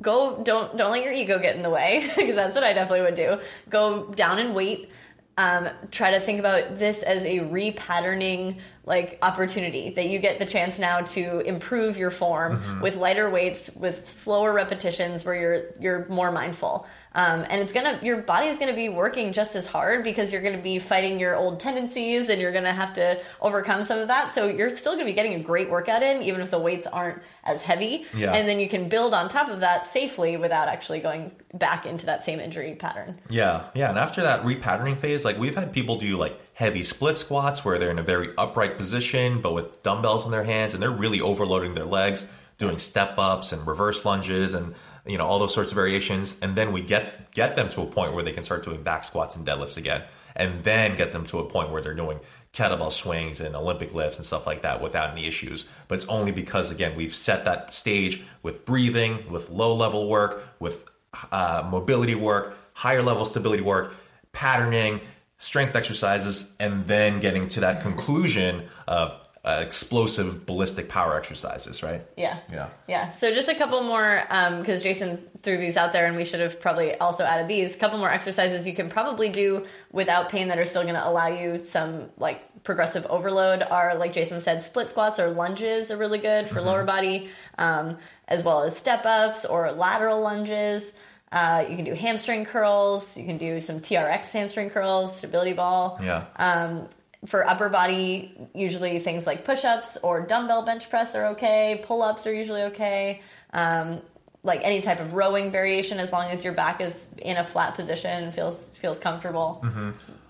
go 0.00 0.40
don't 0.42 0.76
don't 0.76 0.92
let 0.92 1.02
your 1.04 1.12
ego 1.12 1.38
get 1.38 1.56
in 1.56 1.62
the 1.62 1.70
way 1.70 2.08
because 2.16 2.36
that's 2.36 2.54
what 2.54 2.64
I 2.64 2.72
definitely 2.72 3.02
would 3.02 3.16
do. 3.16 3.40
Go 3.68 4.12
down 4.12 4.38
in 4.38 4.54
weight. 4.54 4.90
Um, 5.36 5.68
try 5.90 6.12
to 6.12 6.20
think 6.20 6.38
about 6.38 6.76
this 6.76 7.02
as 7.02 7.24
a 7.24 7.40
repatterning 7.40 8.60
like 8.86 9.18
opportunity 9.22 9.90
that 9.90 10.08
you 10.08 10.18
get 10.18 10.38
the 10.38 10.44
chance 10.44 10.78
now 10.78 11.00
to 11.00 11.40
improve 11.40 11.96
your 11.96 12.10
form 12.10 12.44
Mm-hmm. 12.58 12.80
with 12.82 12.96
lighter 12.96 13.30
weights, 13.30 13.70
with 13.74 14.08
slower 14.08 14.52
repetitions 14.52 15.24
where 15.24 15.34
you're 15.34 15.62
you're 15.80 16.06
more 16.08 16.30
mindful. 16.30 16.86
Um, 17.14 17.46
and 17.48 17.60
it's 17.62 17.72
gonna 17.72 17.98
your 18.02 18.18
body 18.22 18.48
is 18.48 18.58
gonna 18.58 18.74
be 18.74 18.88
working 18.88 19.32
just 19.32 19.56
as 19.56 19.66
hard 19.66 20.04
because 20.04 20.32
you're 20.32 20.42
gonna 20.42 20.58
be 20.58 20.78
fighting 20.78 21.18
your 21.18 21.34
old 21.36 21.60
tendencies 21.60 22.28
and 22.28 22.40
you're 22.40 22.52
gonna 22.52 22.72
have 22.72 22.94
to 22.94 23.20
overcome 23.40 23.84
some 23.84 23.98
of 24.00 24.08
that. 24.08 24.30
So 24.30 24.46
you're 24.46 24.70
still 24.76 24.92
gonna 24.92 25.04
be 25.06 25.12
getting 25.14 25.34
a 25.34 25.38
great 25.40 25.70
workout 25.70 26.02
in, 26.02 26.22
even 26.22 26.40
if 26.40 26.50
the 26.50 26.58
weights 26.58 26.86
aren't 26.86 27.22
as 27.44 27.62
heavy. 27.62 28.04
Yeah. 28.14 28.32
And 28.34 28.46
then 28.48 28.60
you 28.60 28.68
can 28.68 28.88
build 28.88 29.14
on 29.14 29.28
top 29.28 29.48
of 29.48 29.60
that 29.60 29.86
safely 29.86 30.36
without 30.36 30.68
actually 30.68 31.00
going 31.00 31.32
back 31.54 31.86
into 31.86 32.06
that 32.06 32.22
same 32.24 32.40
injury 32.40 32.74
pattern. 32.74 33.18
Yeah, 33.30 33.64
yeah. 33.74 33.88
And 33.90 33.98
after 33.98 34.22
that 34.22 34.42
repatterning 34.42 34.98
phase, 34.98 35.24
like 35.24 35.38
we've 35.38 35.54
had 35.56 35.72
people 35.72 35.96
do 35.96 36.16
like 36.18 36.38
heavy 36.54 36.82
split 36.82 37.18
squats 37.18 37.64
where 37.64 37.78
they're 37.78 37.90
in 37.90 37.98
a 37.98 38.02
very 38.02 38.30
upright 38.38 38.78
position, 38.78 39.40
but 39.40 39.52
with 39.52 39.82
dumbbells 39.82 40.24
in 40.24 40.30
their 40.30 40.44
hands, 40.44 40.72
and 40.72 40.82
they're 40.82 40.90
really 40.90 41.20
overloading 41.20 41.74
their 41.74 41.84
legs, 41.84 42.30
doing 42.58 42.78
step 42.78 43.14
ups 43.18 43.52
and 43.52 43.66
reverse 43.66 44.04
lunges 44.04 44.54
and 44.54 44.74
you 45.04 45.18
know 45.18 45.26
all 45.26 45.38
those 45.38 45.52
sorts 45.52 45.72
of 45.72 45.74
variations. 45.74 46.38
And 46.40 46.56
then 46.56 46.72
we 46.72 46.82
get 46.82 47.32
get 47.32 47.56
them 47.56 47.68
to 47.70 47.82
a 47.82 47.86
point 47.86 48.14
where 48.14 48.22
they 48.22 48.32
can 48.32 48.44
start 48.44 48.64
doing 48.64 48.82
back 48.82 49.04
squats 49.04 49.36
and 49.36 49.46
deadlifts 49.46 49.76
again, 49.76 50.02
and 50.34 50.62
then 50.64 50.96
get 50.96 51.12
them 51.12 51.26
to 51.26 51.40
a 51.40 51.44
point 51.44 51.70
where 51.70 51.82
they're 51.82 51.94
doing 51.94 52.20
kettlebell 52.52 52.92
swings 52.92 53.40
and 53.40 53.56
Olympic 53.56 53.92
lifts 53.92 54.16
and 54.16 54.24
stuff 54.24 54.46
like 54.46 54.62
that 54.62 54.80
without 54.80 55.10
any 55.10 55.26
issues. 55.26 55.66
But 55.88 55.96
it's 55.96 56.06
only 56.06 56.30
because 56.30 56.70
again 56.70 56.96
we've 56.96 57.14
set 57.14 57.44
that 57.46 57.74
stage 57.74 58.22
with 58.42 58.64
breathing, 58.64 59.30
with 59.30 59.50
low 59.50 59.74
level 59.74 60.08
work, 60.08 60.54
with 60.60 60.84
uh, 61.32 61.66
mobility 61.68 62.14
work, 62.14 62.56
higher 62.74 63.02
level 63.02 63.24
stability 63.24 63.62
work, 63.62 63.92
patterning, 64.32 65.00
strength 65.44 65.76
exercises, 65.76 66.54
and 66.58 66.86
then 66.86 67.20
getting 67.20 67.48
to 67.48 67.60
that 67.60 67.82
conclusion 67.82 68.64
of 68.88 69.14
uh, 69.44 69.60
explosive 69.62 70.46
ballistic 70.46 70.88
power 70.88 71.16
exercises, 71.16 71.82
right? 71.82 72.02
Yeah. 72.16 72.38
Yeah. 72.50 72.68
Yeah. 72.88 73.10
So 73.10 73.32
just 73.34 73.50
a 73.50 73.54
couple 73.54 73.82
more, 73.82 74.24
because 74.58 74.82
Jason 74.82 75.18
threw 75.42 75.58
these 75.58 75.76
out 75.76 75.92
there 75.92 76.06
and 76.06 76.16
we 76.16 76.24
should 76.24 76.40
have 76.40 76.58
probably 76.58 76.94
also 76.94 77.24
added 77.24 77.46
these. 77.46 77.76
A 77.76 77.78
couple 77.78 77.98
more 77.98 78.10
exercises 78.10 78.66
you 78.66 78.74
can 78.74 78.88
probably 78.88 79.28
do 79.28 79.66
without 79.92 80.30
pain 80.30 80.48
that 80.48 80.58
are 80.58 80.64
still 80.64 80.82
going 80.82 80.94
to 80.94 81.06
allow 81.06 81.26
you 81.26 81.62
some 81.62 82.08
like 82.16 82.40
progressive 82.62 83.04
overload 83.10 83.62
are, 83.62 83.94
like 83.98 84.14
Jason 84.14 84.40
said, 84.40 84.62
split 84.62 84.88
squats 84.88 85.20
or 85.20 85.30
lunges 85.30 85.90
are 85.90 85.98
really 85.98 86.18
good 86.18 86.48
for 86.48 86.62
lower 86.62 86.84
body, 86.84 87.28
um, 87.58 87.98
as 88.28 88.42
well 88.42 88.62
as 88.62 88.74
step 88.74 89.04
ups 89.04 89.44
or 89.44 89.70
lateral 89.72 90.22
lunges. 90.22 90.94
Uh, 91.32 91.64
you 91.68 91.74
can 91.76 91.84
do 91.84 91.94
hamstring 91.94 92.44
curls. 92.44 93.16
You 93.16 93.24
can 93.24 93.38
do 93.38 93.60
some 93.60 93.80
TRX 93.80 94.30
hamstring 94.30 94.70
curls, 94.70 95.16
stability 95.16 95.52
ball 95.52 95.98
Yeah. 96.02 96.24
Um, 96.36 96.88
for 97.26 97.48
upper 97.48 97.68
body, 97.68 98.36
usually 98.54 98.98
things 99.00 99.26
like 99.26 99.44
push 99.44 99.64
ups 99.64 99.96
or 100.02 100.20
dumbbell 100.20 100.62
bench 100.62 100.90
press 100.90 101.14
are 101.14 101.26
okay. 101.28 101.80
Pull 101.82 102.02
ups 102.02 102.26
are 102.26 102.34
usually 102.34 102.62
okay. 102.64 103.22
Um, 103.52 104.02
like 104.42 104.60
any 104.62 104.82
type 104.82 105.00
of 105.00 105.14
rowing 105.14 105.50
variation, 105.50 105.98
as 105.98 106.12
long 106.12 106.30
as 106.30 106.44
your 106.44 106.52
back 106.52 106.80
is 106.82 107.14
in 107.22 107.38
a 107.38 107.44
flat 107.44 107.74
position 107.74 108.24
and 108.24 108.34
feels 108.34 108.70
feels 108.72 108.98
comfortable. 108.98 109.64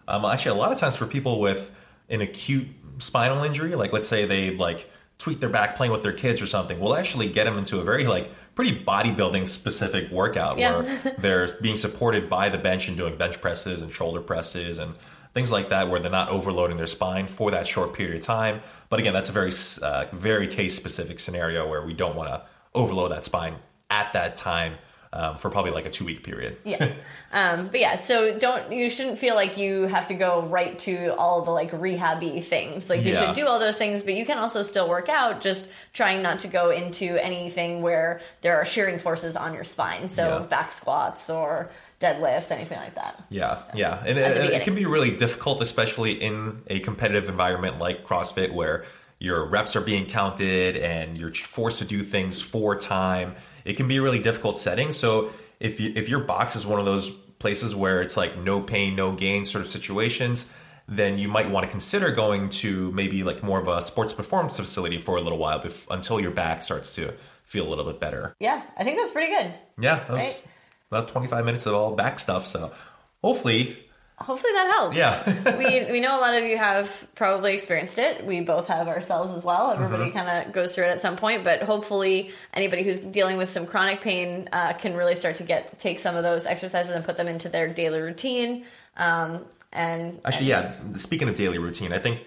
Um, 0.06 0.24
actually, 0.24 0.56
a 0.56 0.60
lot 0.60 0.70
of 0.70 0.78
times 0.78 0.94
for 0.94 1.06
people 1.06 1.40
with 1.40 1.70
an 2.08 2.20
acute 2.20 2.68
spinal 2.98 3.42
injury, 3.42 3.74
like 3.74 3.92
let's 3.92 4.08
say 4.08 4.24
they 4.24 4.52
like 4.52 4.88
tweak 5.18 5.40
their 5.40 5.48
back 5.48 5.76
playing 5.76 5.92
with 5.92 6.02
their 6.02 6.12
kids 6.12 6.42
or 6.42 6.46
something, 6.46 6.78
we'll 6.80 6.94
actually 6.96 7.28
get 7.30 7.44
them 7.44 7.56
into 7.56 7.80
a 7.80 7.84
very 7.84 8.06
like 8.06 8.30
pretty 8.54 8.78
bodybuilding 8.84 9.46
specific 9.48 10.10
workout 10.10 10.58
Yeah. 10.58 10.80
where 10.80 11.14
they're 11.18 11.48
being 11.60 11.76
supported 11.76 12.28
by 12.28 12.48
the 12.48 12.58
bench 12.58 12.88
and 12.88 12.96
doing 12.96 13.16
bench 13.16 13.40
presses 13.40 13.80
and 13.82 13.92
shoulder 13.92 14.20
presses 14.20 14.78
and 14.78 14.94
things 15.32 15.50
like 15.50 15.70
that, 15.70 15.88
where 15.88 15.98
they're 15.98 16.10
not 16.10 16.28
overloading 16.28 16.76
their 16.76 16.86
spine 16.86 17.26
for 17.26 17.50
that 17.50 17.66
short 17.66 17.92
period 17.94 18.16
of 18.16 18.20
time. 18.22 18.60
But 18.88 19.00
again, 19.00 19.12
that's 19.12 19.28
a 19.28 19.32
very 19.32 19.52
uh, 19.82 20.06
very 20.12 20.46
case 20.46 20.76
specific 20.76 21.18
scenario 21.18 21.68
where 21.68 21.84
we 21.84 21.92
don't 21.94 22.14
want 22.16 22.28
to 22.28 22.42
overload 22.74 23.10
that 23.12 23.24
spine 23.24 23.56
at 23.90 24.12
that 24.12 24.36
time 24.36 24.74
um, 25.14 25.36
for 25.38 25.48
probably 25.48 25.70
like 25.70 25.86
a 25.86 25.90
two 25.90 26.04
week 26.04 26.22
period. 26.24 26.58
Yeah. 26.64 26.92
Um, 27.32 27.68
but 27.68 27.80
yeah, 27.80 27.98
so 27.98 28.36
don't 28.38 28.72
you 28.72 28.90
shouldn't 28.90 29.18
feel 29.18 29.34
like 29.34 29.56
you 29.56 29.82
have 29.84 30.08
to 30.08 30.14
go 30.14 30.42
right 30.42 30.78
to 30.80 31.14
all 31.16 31.42
the 31.42 31.50
like 31.52 31.70
rehabby 31.70 32.42
things. 32.42 32.90
Like 32.90 33.02
you 33.02 33.12
Yeah. 33.12 33.26
should 33.26 33.34
do 33.36 33.46
all 33.46 33.58
those 33.58 33.76
things, 33.78 34.02
but 34.02 34.14
you 34.14 34.26
can 34.26 34.38
also 34.38 34.62
still 34.62 34.88
work 34.88 35.08
out. 35.08 35.40
Just 35.40 35.70
trying 35.92 36.20
not 36.22 36.40
to 36.40 36.48
go 36.48 36.70
into 36.70 37.16
anything 37.24 37.80
where 37.80 38.20
there 38.42 38.56
are 38.56 38.64
shearing 38.64 38.98
forces 38.98 39.36
on 39.36 39.54
your 39.54 39.64
spine. 39.64 40.08
So 40.08 40.40
Yeah. 40.40 40.46
back 40.46 40.72
squats 40.72 41.30
or 41.30 41.70
deadlifts, 42.00 42.50
anything 42.50 42.78
like 42.78 42.96
that. 42.96 43.22
Yeah, 43.30 43.58
yeah, 43.74 44.02
and 44.04 44.18
At 44.18 44.34
the 44.34 44.40
it, 44.40 44.42
it 44.42 44.42
beginning. 44.46 44.60
can 44.64 44.74
be 44.74 44.84
really 44.86 45.10
difficult, 45.16 45.62
especially 45.62 46.12
in 46.12 46.62
a 46.66 46.80
competitive 46.80 47.28
environment 47.28 47.78
like 47.78 48.04
CrossFit, 48.04 48.52
where 48.52 48.84
your 49.20 49.46
reps 49.46 49.74
are 49.76 49.80
being 49.80 50.04
counted 50.06 50.76
and 50.76 51.16
you're 51.16 51.32
forced 51.32 51.78
to 51.78 51.84
do 51.84 52.02
things 52.02 52.42
for 52.42 52.76
time. 52.76 53.36
It 53.64 53.74
can 53.76 53.88
be 53.88 53.96
a 53.96 54.02
really 54.02 54.20
difficult 54.20 54.58
setting. 54.58 54.92
So 54.92 55.30
if 55.60 55.80
you, 55.80 55.92
if 55.96 56.08
your 56.08 56.20
box 56.20 56.56
is 56.56 56.66
one 56.66 56.78
of 56.78 56.84
those 56.84 57.10
places 57.38 57.74
where 57.74 58.02
it's 58.02 58.16
like 58.16 58.38
no 58.38 58.60
pain, 58.60 58.94
no 58.96 59.12
gain 59.12 59.44
sort 59.44 59.64
of 59.64 59.70
situations, 59.70 60.46
then 60.86 61.18
you 61.18 61.28
might 61.28 61.50
want 61.50 61.64
to 61.64 61.70
consider 61.70 62.10
going 62.10 62.50
to 62.50 62.90
maybe 62.92 63.22
like 63.24 63.42
more 63.42 63.58
of 63.60 63.68
a 63.68 63.80
sports 63.80 64.12
performance 64.12 64.56
facility 64.58 64.98
for 64.98 65.16
a 65.16 65.20
little 65.20 65.38
while 65.38 65.60
bef- 65.60 65.86
until 65.90 66.20
your 66.20 66.30
back 66.30 66.62
starts 66.62 66.94
to 66.94 67.14
feel 67.42 67.66
a 67.66 67.70
little 67.70 67.84
bit 67.84 68.00
better. 68.00 68.34
Yeah, 68.40 68.62
I 68.76 68.84
think 68.84 68.98
that's 68.98 69.12
pretty 69.12 69.32
good. 69.32 69.52
Yeah, 69.78 69.96
that 69.96 70.10
was 70.10 70.22
Right. 70.22 70.44
about 70.90 71.08
25 71.08 71.44
minutes 71.44 71.66
of 71.66 71.74
all 71.74 71.92
back 71.94 72.18
stuff. 72.18 72.46
So 72.46 72.72
hopefully 73.22 73.78
Hopefully 74.18 74.52
that 74.54 74.70
helps. 74.70 74.96
Yeah. 74.96 75.56
we 75.58 75.90
we 75.90 76.00
know 76.00 76.18
a 76.18 76.20
lot 76.20 76.34
of 76.34 76.44
you 76.44 76.56
have 76.56 77.06
probably 77.16 77.52
experienced 77.54 77.98
it. 77.98 78.24
We 78.24 78.40
both 78.42 78.68
have 78.68 78.86
ourselves 78.86 79.32
as 79.32 79.44
well. 79.44 79.72
Everybody 79.72 80.04
Mm-hmm. 80.04 80.18
kind 80.18 80.46
of 80.46 80.52
goes 80.52 80.74
through 80.74 80.84
it 80.84 80.90
at 80.90 81.00
some 81.00 81.16
point, 81.16 81.42
but 81.42 81.62
hopefully 81.62 82.30
anybody 82.52 82.82
who's 82.84 83.00
dealing 83.00 83.38
with 83.38 83.50
some 83.50 83.66
chronic 83.66 84.00
pain 84.00 84.48
uh, 84.52 84.72
can 84.74 84.94
really 84.96 85.14
start 85.16 85.36
to 85.36 85.42
get 85.42 85.78
take 85.78 85.98
some 85.98 86.14
of 86.16 86.22
those 86.22 86.46
exercises 86.46 86.92
and 86.92 87.04
put 87.04 87.16
them 87.16 87.26
into 87.28 87.48
their 87.48 87.68
daily 87.68 88.00
routine. 88.00 88.64
Um, 88.96 89.44
and 89.72 90.20
Actually, 90.24 90.46
yeah. 90.46 90.74
Speaking 90.94 91.28
of 91.28 91.34
daily 91.34 91.58
routine, 91.58 91.92
I 91.92 91.98
think 91.98 92.20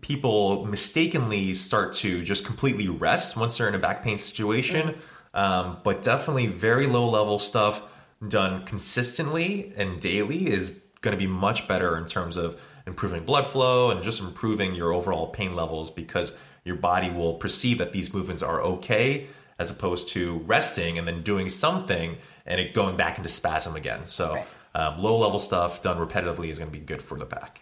people 0.00 0.64
mistakenly 0.66 1.54
start 1.54 1.94
to 1.94 2.24
just 2.24 2.44
completely 2.44 2.88
rest 2.88 3.36
once 3.36 3.56
they're 3.58 3.68
in 3.68 3.74
a 3.76 3.78
back 3.78 4.02
pain 4.02 4.18
situation. 4.18 4.96
Um, 5.32 5.76
but 5.84 6.02
definitely 6.02 6.48
very 6.48 6.88
low 6.88 7.08
level 7.08 7.38
stuff 7.38 7.84
done 8.26 8.64
consistently 8.66 9.72
and 9.76 10.00
daily 10.00 10.48
is 10.48 10.72
going 11.00 11.16
to 11.16 11.18
be 11.18 11.26
much 11.26 11.66
better 11.68 11.96
in 11.96 12.06
terms 12.06 12.36
of 12.36 12.60
improving 12.86 13.24
blood 13.24 13.46
flow 13.46 13.90
and 13.90 14.02
just 14.02 14.20
improving 14.20 14.74
your 14.74 14.92
overall 14.92 15.28
pain 15.28 15.54
levels 15.54 15.90
because 15.90 16.36
your 16.64 16.76
body 16.76 17.10
will 17.10 17.34
perceive 17.34 17.78
that 17.78 17.92
these 17.92 18.12
movements 18.12 18.42
are 18.42 18.60
okay 18.62 19.26
as 19.58 19.70
opposed 19.70 20.08
to 20.08 20.38
resting 20.46 20.98
and 20.98 21.06
then 21.06 21.22
doing 21.22 21.48
something 21.48 22.16
and 22.46 22.60
it 22.60 22.74
going 22.74 22.96
back 22.96 23.16
into 23.18 23.28
spasm 23.30 23.76
again. 23.76 24.00
So 24.06 24.34
Right. 24.34 24.46
um, 24.74 24.98
low 25.02 25.18
level 25.18 25.38
stuff 25.40 25.82
done 25.82 25.98
repetitively 25.98 26.48
is 26.48 26.58
going 26.58 26.70
to 26.70 26.78
be 26.78 26.84
good 26.84 27.00
for 27.02 27.18
the 27.18 27.24
back. 27.26 27.60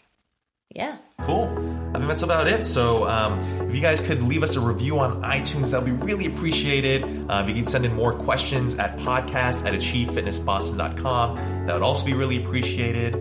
yeah, 0.75 0.97
Cool. 1.23 1.45
I 1.89 1.93
think 1.95 2.07
that's 2.09 2.23
about 2.23 2.47
it. 2.47 2.67
So, 2.67 3.09
um, 3.09 3.39
if 3.69 3.75
you 3.75 3.81
guys 3.81 4.01
could 4.03 4.23
leave 4.23 4.43
us 4.43 4.55
a 4.57 4.61
review 4.61 4.99
on 5.01 5.23
iTunes, 5.23 5.71
that 5.71 5.83
would 5.83 5.87
be 5.99 6.07
really 6.07 6.27
appreciated. 6.27 7.03
Um, 7.31 7.49
you 7.49 7.55
can 7.55 7.67
send 7.67 7.87
in 7.87 7.95
more 7.95 8.13
questions 8.13 8.77
at 8.79 8.97
podcast 8.99 9.65
at 9.67 9.73
achievefitnessboston.com. 9.73 11.37
That 11.67 11.73
would 11.75 11.83
also 11.83 12.05
be 12.05 12.13
really 12.13 12.43
appreciated. 12.43 13.15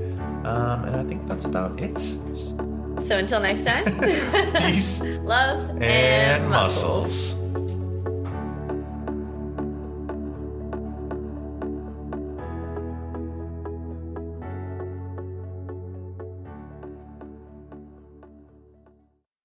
Um, 0.48 0.86
and 0.86 0.96
I 0.96 1.04
think 1.04 1.28
that's 1.28 1.44
about 1.46 1.80
it. 1.82 2.00
so 3.02 3.18
until 3.18 3.42
next 3.42 3.66
time, 3.66 3.84
Peace 4.56 5.02
love 5.24 5.60
and 5.82 6.50
muscles. 6.50 7.37